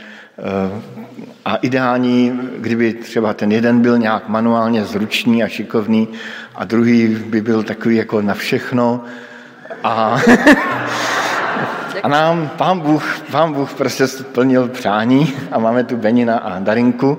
a 1.44 1.56
ideální, 1.56 2.40
kdyby 2.58 2.92
třeba 2.94 3.34
ten 3.34 3.52
jeden 3.52 3.80
byl 3.80 3.98
nějak 3.98 4.28
manuálně 4.28 4.84
zručný 4.84 5.42
a 5.42 5.48
šikovný 5.48 6.08
a 6.54 6.64
druhý 6.64 7.08
by 7.08 7.40
byl 7.40 7.62
takový 7.62 7.96
jako 7.96 8.22
na 8.22 8.34
všechno 8.34 9.04
a 9.84 10.18
A 12.04 12.08
nám 12.08 12.50
pán 12.56 12.80
Bůh, 12.80 13.20
pán 13.30 13.52
Bůh 13.52 13.74
prostě 13.74 14.06
splnil 14.06 14.68
přání 14.68 15.34
a 15.52 15.58
máme 15.58 15.84
tu 15.84 15.96
Benina 15.96 16.38
a 16.38 16.58
Darinku 16.58 17.18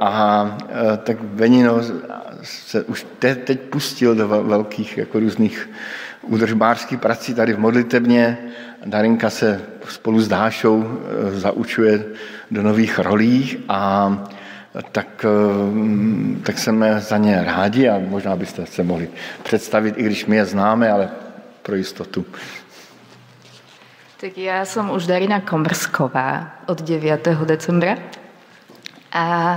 a 0.00 0.56
eh, 0.68 0.96
tak 0.96 1.20
Benino 1.20 1.80
se 2.42 2.82
už 2.82 3.06
teď 3.18 3.60
pustil 3.60 4.14
do 4.14 4.28
velkých 4.28 4.98
jako 4.98 5.20
různých 5.20 5.70
údržbářský 6.22 6.96
prací 6.96 7.34
tady 7.34 7.52
v 7.52 7.58
modlitebně. 7.58 8.38
Darinka 8.84 9.30
se 9.30 9.60
spolu 9.88 10.20
s 10.20 10.28
Dášou 10.28 10.84
eh, 10.84 11.30
zaučuje 11.30 12.04
do 12.50 12.62
nových 12.62 12.98
rolí 12.98 13.64
a 13.68 14.12
tak, 14.92 15.24
eh, 15.24 16.40
tak 16.42 16.58
jsme 16.58 17.00
za 17.00 17.16
ně 17.18 17.44
rádi 17.44 17.88
a 17.88 17.98
možná 17.98 18.36
byste 18.36 18.66
se 18.66 18.82
mohli 18.82 19.08
představit, 19.42 19.94
i 19.98 20.02
když 20.02 20.26
my 20.26 20.36
je 20.36 20.44
známe, 20.44 20.90
ale 20.90 21.08
pro 21.62 21.74
jistotu. 21.74 22.26
Tak 24.20 24.38
já 24.38 24.64
jsem 24.64 24.90
už 24.90 25.06
Darina 25.06 25.40
Komrsková 25.40 26.50
od 26.66 26.82
9. 26.82 27.44
decembra 27.44 27.96
a 29.14 29.56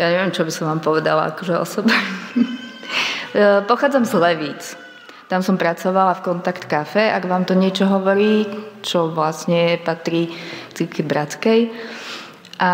ja 0.00 0.06
neviem, 0.12 0.32
čo 0.32 0.44
by 0.44 0.52
som 0.52 0.72
vám 0.72 0.80
povedala 0.80 1.32
akože 1.32 1.54
osobne. 1.60 1.96
Pochádzam 3.70 4.08
z 4.08 4.14
Levíc. 4.16 4.62
Tam 5.26 5.42
som 5.42 5.58
pracovala 5.58 6.16
v 6.16 6.24
Kontakt 6.24 6.70
Cafe, 6.70 7.10
ak 7.10 7.26
vám 7.26 7.44
to 7.44 7.58
niečo 7.58 7.84
hovorí, 7.84 8.46
čo 8.80 9.10
vlastne 9.10 9.76
patrí 9.82 10.30
círky 10.72 11.02
bratskej. 11.02 11.74
A 12.62 12.70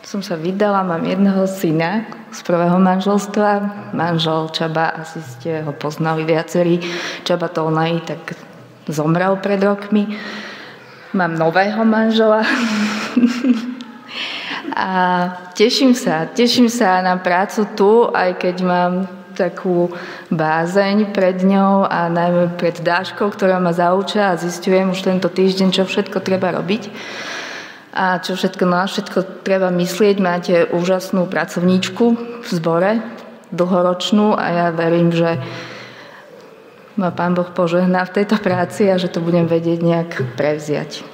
som 0.00 0.24
sa 0.24 0.34
vydala, 0.40 0.80
mám 0.80 1.04
jedného 1.04 1.44
syna 1.44 2.08
z 2.32 2.40
prvého 2.40 2.80
manželstva. 2.80 3.50
Manžel 3.92 4.48
Čaba, 4.50 4.96
asi 4.96 5.20
ste 5.20 5.60
ho 5.60 5.76
poznali 5.76 6.24
viacerí. 6.24 6.80
Čaba 7.22 7.52
Tolnaj, 7.52 7.92
tak 8.08 8.34
zomrel 8.88 9.36
pred 9.38 9.60
rokmi. 9.60 10.08
Mám 11.12 11.36
nového 11.36 11.84
manžela. 11.84 12.42
A 14.80 14.92
teším 15.52 15.92
sa, 15.92 16.24
teším 16.24 16.72
sa 16.72 17.04
na 17.04 17.20
prácu 17.20 17.68
tu, 17.76 18.08
aj 18.08 18.40
keď 18.40 18.56
mám 18.64 18.92
takú 19.36 19.92
bázeň 20.32 21.12
pred 21.12 21.44
ňou 21.44 21.84
a 21.84 22.08
najmä 22.08 22.56
pred 22.56 22.80
Dáškou, 22.80 23.28
ktorá 23.28 23.60
ma 23.60 23.76
zauča 23.76 24.32
a 24.32 24.40
zistujem 24.40 24.88
už 24.88 25.04
tento 25.04 25.28
týždeň, 25.28 25.68
čo 25.68 25.84
všetko 25.84 26.24
treba 26.24 26.56
robiť 26.56 26.88
a 27.92 28.24
čo 28.24 28.38
všetko, 28.38 28.64
na 28.64 28.88
všetko 28.88 29.44
treba 29.44 29.68
myslieť. 29.68 30.16
Máte 30.16 30.64
úžasnú 30.72 31.28
pracovníčku 31.28 32.06
v 32.40 32.48
zbore, 32.48 33.04
dlhoročnú 33.52 34.32
a 34.32 34.46
ja 34.48 34.66
verím, 34.72 35.12
že 35.12 35.36
ma 36.96 37.12
Pán 37.12 37.36
Boh 37.36 37.52
požehná 37.52 38.08
v 38.08 38.22
tejto 38.22 38.40
práci 38.40 38.88
a 38.88 38.96
že 38.96 39.12
to 39.12 39.20
budem 39.20 39.44
vedieť 39.44 39.80
nejak 39.84 40.10
prevziať. 40.40 41.04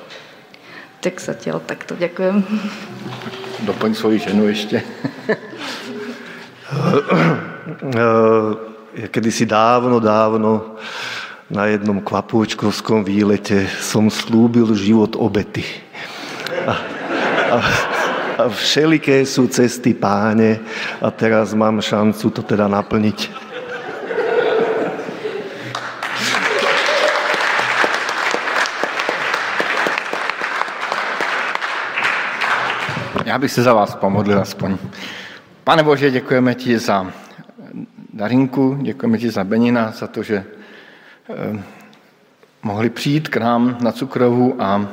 Tak 1.02 1.18
sa 1.18 1.34
tiaľ 1.34 1.66
takto 1.66 1.98
ďakujem 1.98 2.46
doplň 3.62 3.94
svoji 3.94 4.18
ženu 4.18 4.48
ještě. 4.48 4.82
Eh, 8.96 9.30
si 9.30 9.46
dávno, 9.46 10.00
dávno 10.00 10.76
na 11.50 11.70
jednom 11.70 12.00
kvapôčkovskom 12.02 13.06
výlete 13.06 13.70
som 13.78 14.10
slúbil 14.10 14.74
život 14.74 15.14
obety. 15.14 15.62
A, 16.66 16.74
a, 17.52 17.58
a 18.40 18.42
všeliké 18.50 19.22
sú 19.22 19.46
cesty 19.46 19.94
páne 19.94 20.58
a 20.98 21.12
teraz 21.14 21.54
mám 21.54 21.78
šancu 21.78 22.30
to 22.30 22.42
teda 22.42 22.66
naplniť. 22.66 23.45
Já 33.26 33.38
bych 33.38 33.52
se 33.52 33.62
za 33.62 33.74
vás 33.74 33.94
pomodlil 33.94 34.40
aspoň. 34.40 34.78
Pane 35.64 35.82
Bože, 35.82 36.10
děkujeme 36.10 36.54
ti 36.54 36.78
za 36.78 37.12
Darinku, 38.12 38.78
děkujeme 38.82 39.18
ti 39.18 39.30
za 39.30 39.44
Benina, 39.44 39.90
za 39.90 40.06
to, 40.06 40.22
že 40.22 40.44
eh, 41.30 41.62
mohli 42.62 42.90
přijít 42.90 43.28
k 43.28 43.36
nám 43.36 43.78
na 43.80 43.92
cukrovu 43.92 44.62
a 44.62 44.88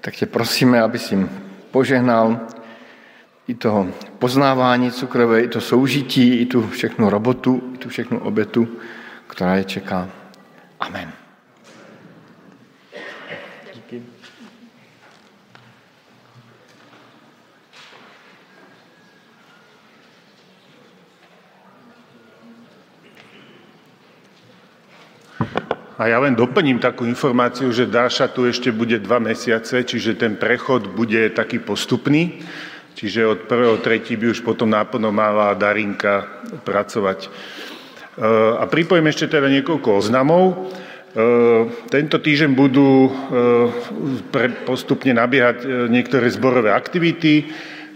tak 0.00 0.14
tě 0.14 0.26
prosíme, 0.26 0.82
aby 0.82 0.98
jim 1.10 1.30
požehnal 1.70 2.40
i 3.48 3.54
toho 3.54 3.86
poznávání 4.18 4.92
cukrové, 4.92 5.42
i 5.42 5.48
to 5.48 5.60
soužití, 5.60 6.34
i 6.34 6.46
tu 6.46 6.68
všechnu 6.68 7.10
robotu, 7.10 7.72
i 7.74 7.78
tu 7.78 7.88
všechnu 7.88 8.18
obetu, 8.18 8.68
která 9.26 9.54
je 9.54 9.64
čeká. 9.64 10.08
Amen. 10.80 11.19
A 26.00 26.08
ja 26.08 26.16
len 26.16 26.32
doplním 26.32 26.80
takú 26.80 27.04
informáciu, 27.04 27.68
že 27.68 27.84
Dáša 27.84 28.32
tu 28.32 28.48
ešte 28.48 28.72
bude 28.72 28.96
dva 29.04 29.20
mesiace, 29.20 29.84
čiže 29.84 30.16
ten 30.16 30.40
prechod 30.40 30.96
bude 30.96 31.28
taký 31.36 31.60
postupný. 31.60 32.40
Čiže 32.96 33.28
od 33.28 33.40
prvého 33.44 33.76
tretí 33.84 34.16
by 34.16 34.32
už 34.32 34.40
potom 34.40 34.72
náplno 34.72 35.12
mala 35.12 35.52
Darinka 35.52 36.24
pracovať. 36.64 37.28
E, 37.28 37.28
a 38.56 38.64
pripojím 38.64 39.12
ešte 39.12 39.28
teda 39.28 39.52
niekoľko 39.52 40.00
oznamov. 40.00 40.44
E, 40.48 40.54
tento 41.92 42.16
týždeň 42.16 42.50
budú 42.56 42.88
e, 43.04 43.10
postupne 44.64 45.12
nabiehať 45.12 45.68
niektoré 45.92 46.32
zborové 46.32 46.72
aktivity. 46.72 47.44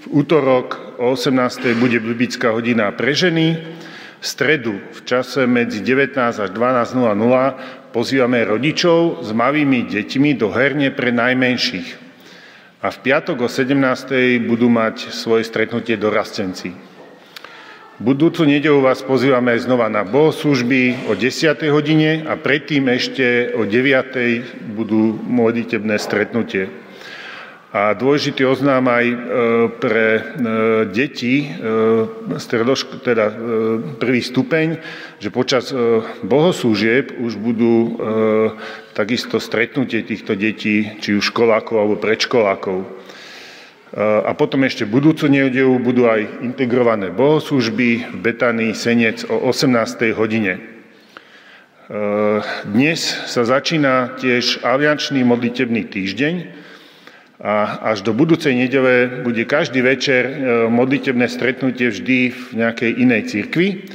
V 0.05 0.07
útorok 0.13 1.01
o 1.01 1.17
18. 1.17 1.73
bude 1.81 2.05
Blibická 2.05 2.53
hodina 2.53 2.93
pre 2.93 3.17
ženy. 3.17 3.81
V 4.21 4.25
stredu 4.25 4.77
v 4.93 5.01
čase 5.09 5.49
medzi 5.49 5.81
19 5.81 6.21
až 6.21 6.49
12.00 6.53 7.84
pozývame 7.95 8.43
rodičov 8.43 9.23
s 9.23 9.31
malými 9.31 9.87
deťmi 9.87 10.35
do 10.35 10.51
herne 10.51 10.91
pre 10.91 11.15
najmenších. 11.15 12.03
A 12.83 12.91
v 12.91 12.99
piatok 13.01 13.47
o 13.47 13.49
17. 13.49 14.43
budú 14.43 14.67
mať 14.67 15.15
svoje 15.15 15.47
stretnutie 15.47 15.95
dorastenci. 15.95 16.75
Budúcu 18.03 18.43
nedelu 18.43 18.83
vás 18.83 19.07
pozývame 19.07 19.55
znova 19.63 19.87
na 19.87 20.03
bohoslužby 20.03 21.07
o 21.07 21.15
10. 21.15 21.55
hodine 21.71 22.27
a 22.27 22.35
predtým 22.35 22.91
ešte 22.91 23.55
o 23.55 23.63
9. 23.63 24.75
budú 24.75 25.15
modlitebné 25.15 25.95
stretnutie. 26.03 26.84
A 27.75 27.91
dôležitý 27.91 28.47
oznám 28.47 28.87
aj 28.87 29.07
e, 29.11 29.17
pre 29.83 30.07
e, 30.15 30.23
deti, 30.95 31.43
e, 31.43 32.39
teda 33.03 33.35
prvý 33.99 34.23
stupeň, 34.23 34.79
že 35.19 35.35
počas 35.35 35.75
bohoslúžieb 36.23 37.19
už 37.19 37.35
budú 37.35 37.99
takisto 38.95 39.43
stretnutie 39.43 40.07
týchto 40.07 40.39
detí, 40.39 40.87
či 41.03 41.19
už 41.19 41.35
školákov 41.35 41.75
alebo 41.75 41.97
predškolákov. 41.99 42.79
A 43.99 44.31
potom 44.35 44.67
ešte 44.67 44.87
budúcu 44.87 45.31
nedelu 45.31 45.75
budú 45.79 46.11
aj 46.11 46.43
integrované 46.43 47.15
bohoslúžby 47.15 48.11
v 48.11 48.17
Betanii 48.21 48.75
Senec 48.75 49.23
o 49.31 49.51
18. 49.51 50.15
hodine. 50.19 50.59
Dnes 52.67 53.01
sa 53.31 53.47
začína 53.47 54.19
tiež 54.19 54.67
aliančný 54.67 55.23
modlitebný 55.23 55.87
týždeň, 55.89 56.64
a 57.43 57.83
až 57.91 58.07
do 58.07 58.15
budúcej 58.15 58.55
nedele 58.55 59.27
bude 59.27 59.43
každý 59.43 59.83
večer 59.83 60.23
e, 60.23 60.33
modlitebné 60.71 61.27
stretnutie 61.27 61.91
vždy 61.91 62.19
v 62.31 62.43
nejakej 62.55 62.91
inej 62.95 63.23
cirkvi. 63.27 63.91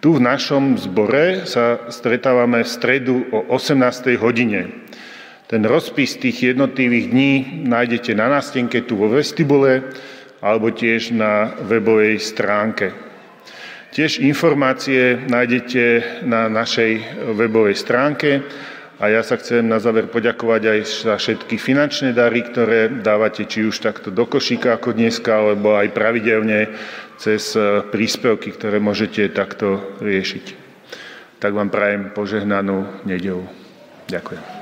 Tu 0.00 0.08
v 0.16 0.20
našom 0.20 0.74
zbore 0.80 1.46
sa 1.46 1.86
stretávame 1.92 2.66
v 2.66 2.72
stredu 2.72 3.16
o 3.30 3.46
18. 3.54 4.18
hodine. 4.18 4.90
Ten 5.46 5.62
rozpis 5.66 6.18
tých 6.18 6.54
jednotlivých 6.54 7.06
dní 7.10 7.32
nájdete 7.66 8.14
na 8.14 8.26
nástenke 8.30 8.82
tu 8.82 8.98
vo 8.98 9.10
vestibule 9.10 9.82
alebo 10.40 10.74
tiež 10.74 11.14
na 11.14 11.52
webovej 11.62 12.18
stránke. 12.18 12.90
Tiež 13.90 14.22
informácie 14.22 15.18
nájdete 15.26 16.22
na 16.22 16.46
našej 16.46 17.22
webovej 17.34 17.74
stránke 17.74 18.46
a 19.00 19.08
ja 19.08 19.24
sa 19.24 19.40
chcem 19.40 19.64
na 19.64 19.80
záver 19.80 20.12
poďakovať 20.12 20.62
aj 20.68 20.80
za 21.08 21.14
všetky 21.16 21.56
finančné 21.56 22.12
dary, 22.12 22.44
ktoré 22.44 22.92
dávate 23.00 23.48
či 23.48 23.64
už 23.64 23.80
takto 23.80 24.12
do 24.12 24.28
košíka 24.28 24.76
ako 24.76 24.92
dneska, 24.92 25.40
alebo 25.40 25.72
aj 25.80 25.88
pravidelne 25.96 26.68
cez 27.16 27.56
e, 27.56 27.80
príspevky, 27.88 28.52
ktoré 28.52 28.76
môžete 28.76 29.32
takto 29.32 29.96
riešiť. 30.04 30.44
Tak 31.40 31.56
vám 31.56 31.72
prajem 31.72 32.12
požehnanú 32.12 33.08
nedelu. 33.08 33.48
Ďakujem. 34.12 34.59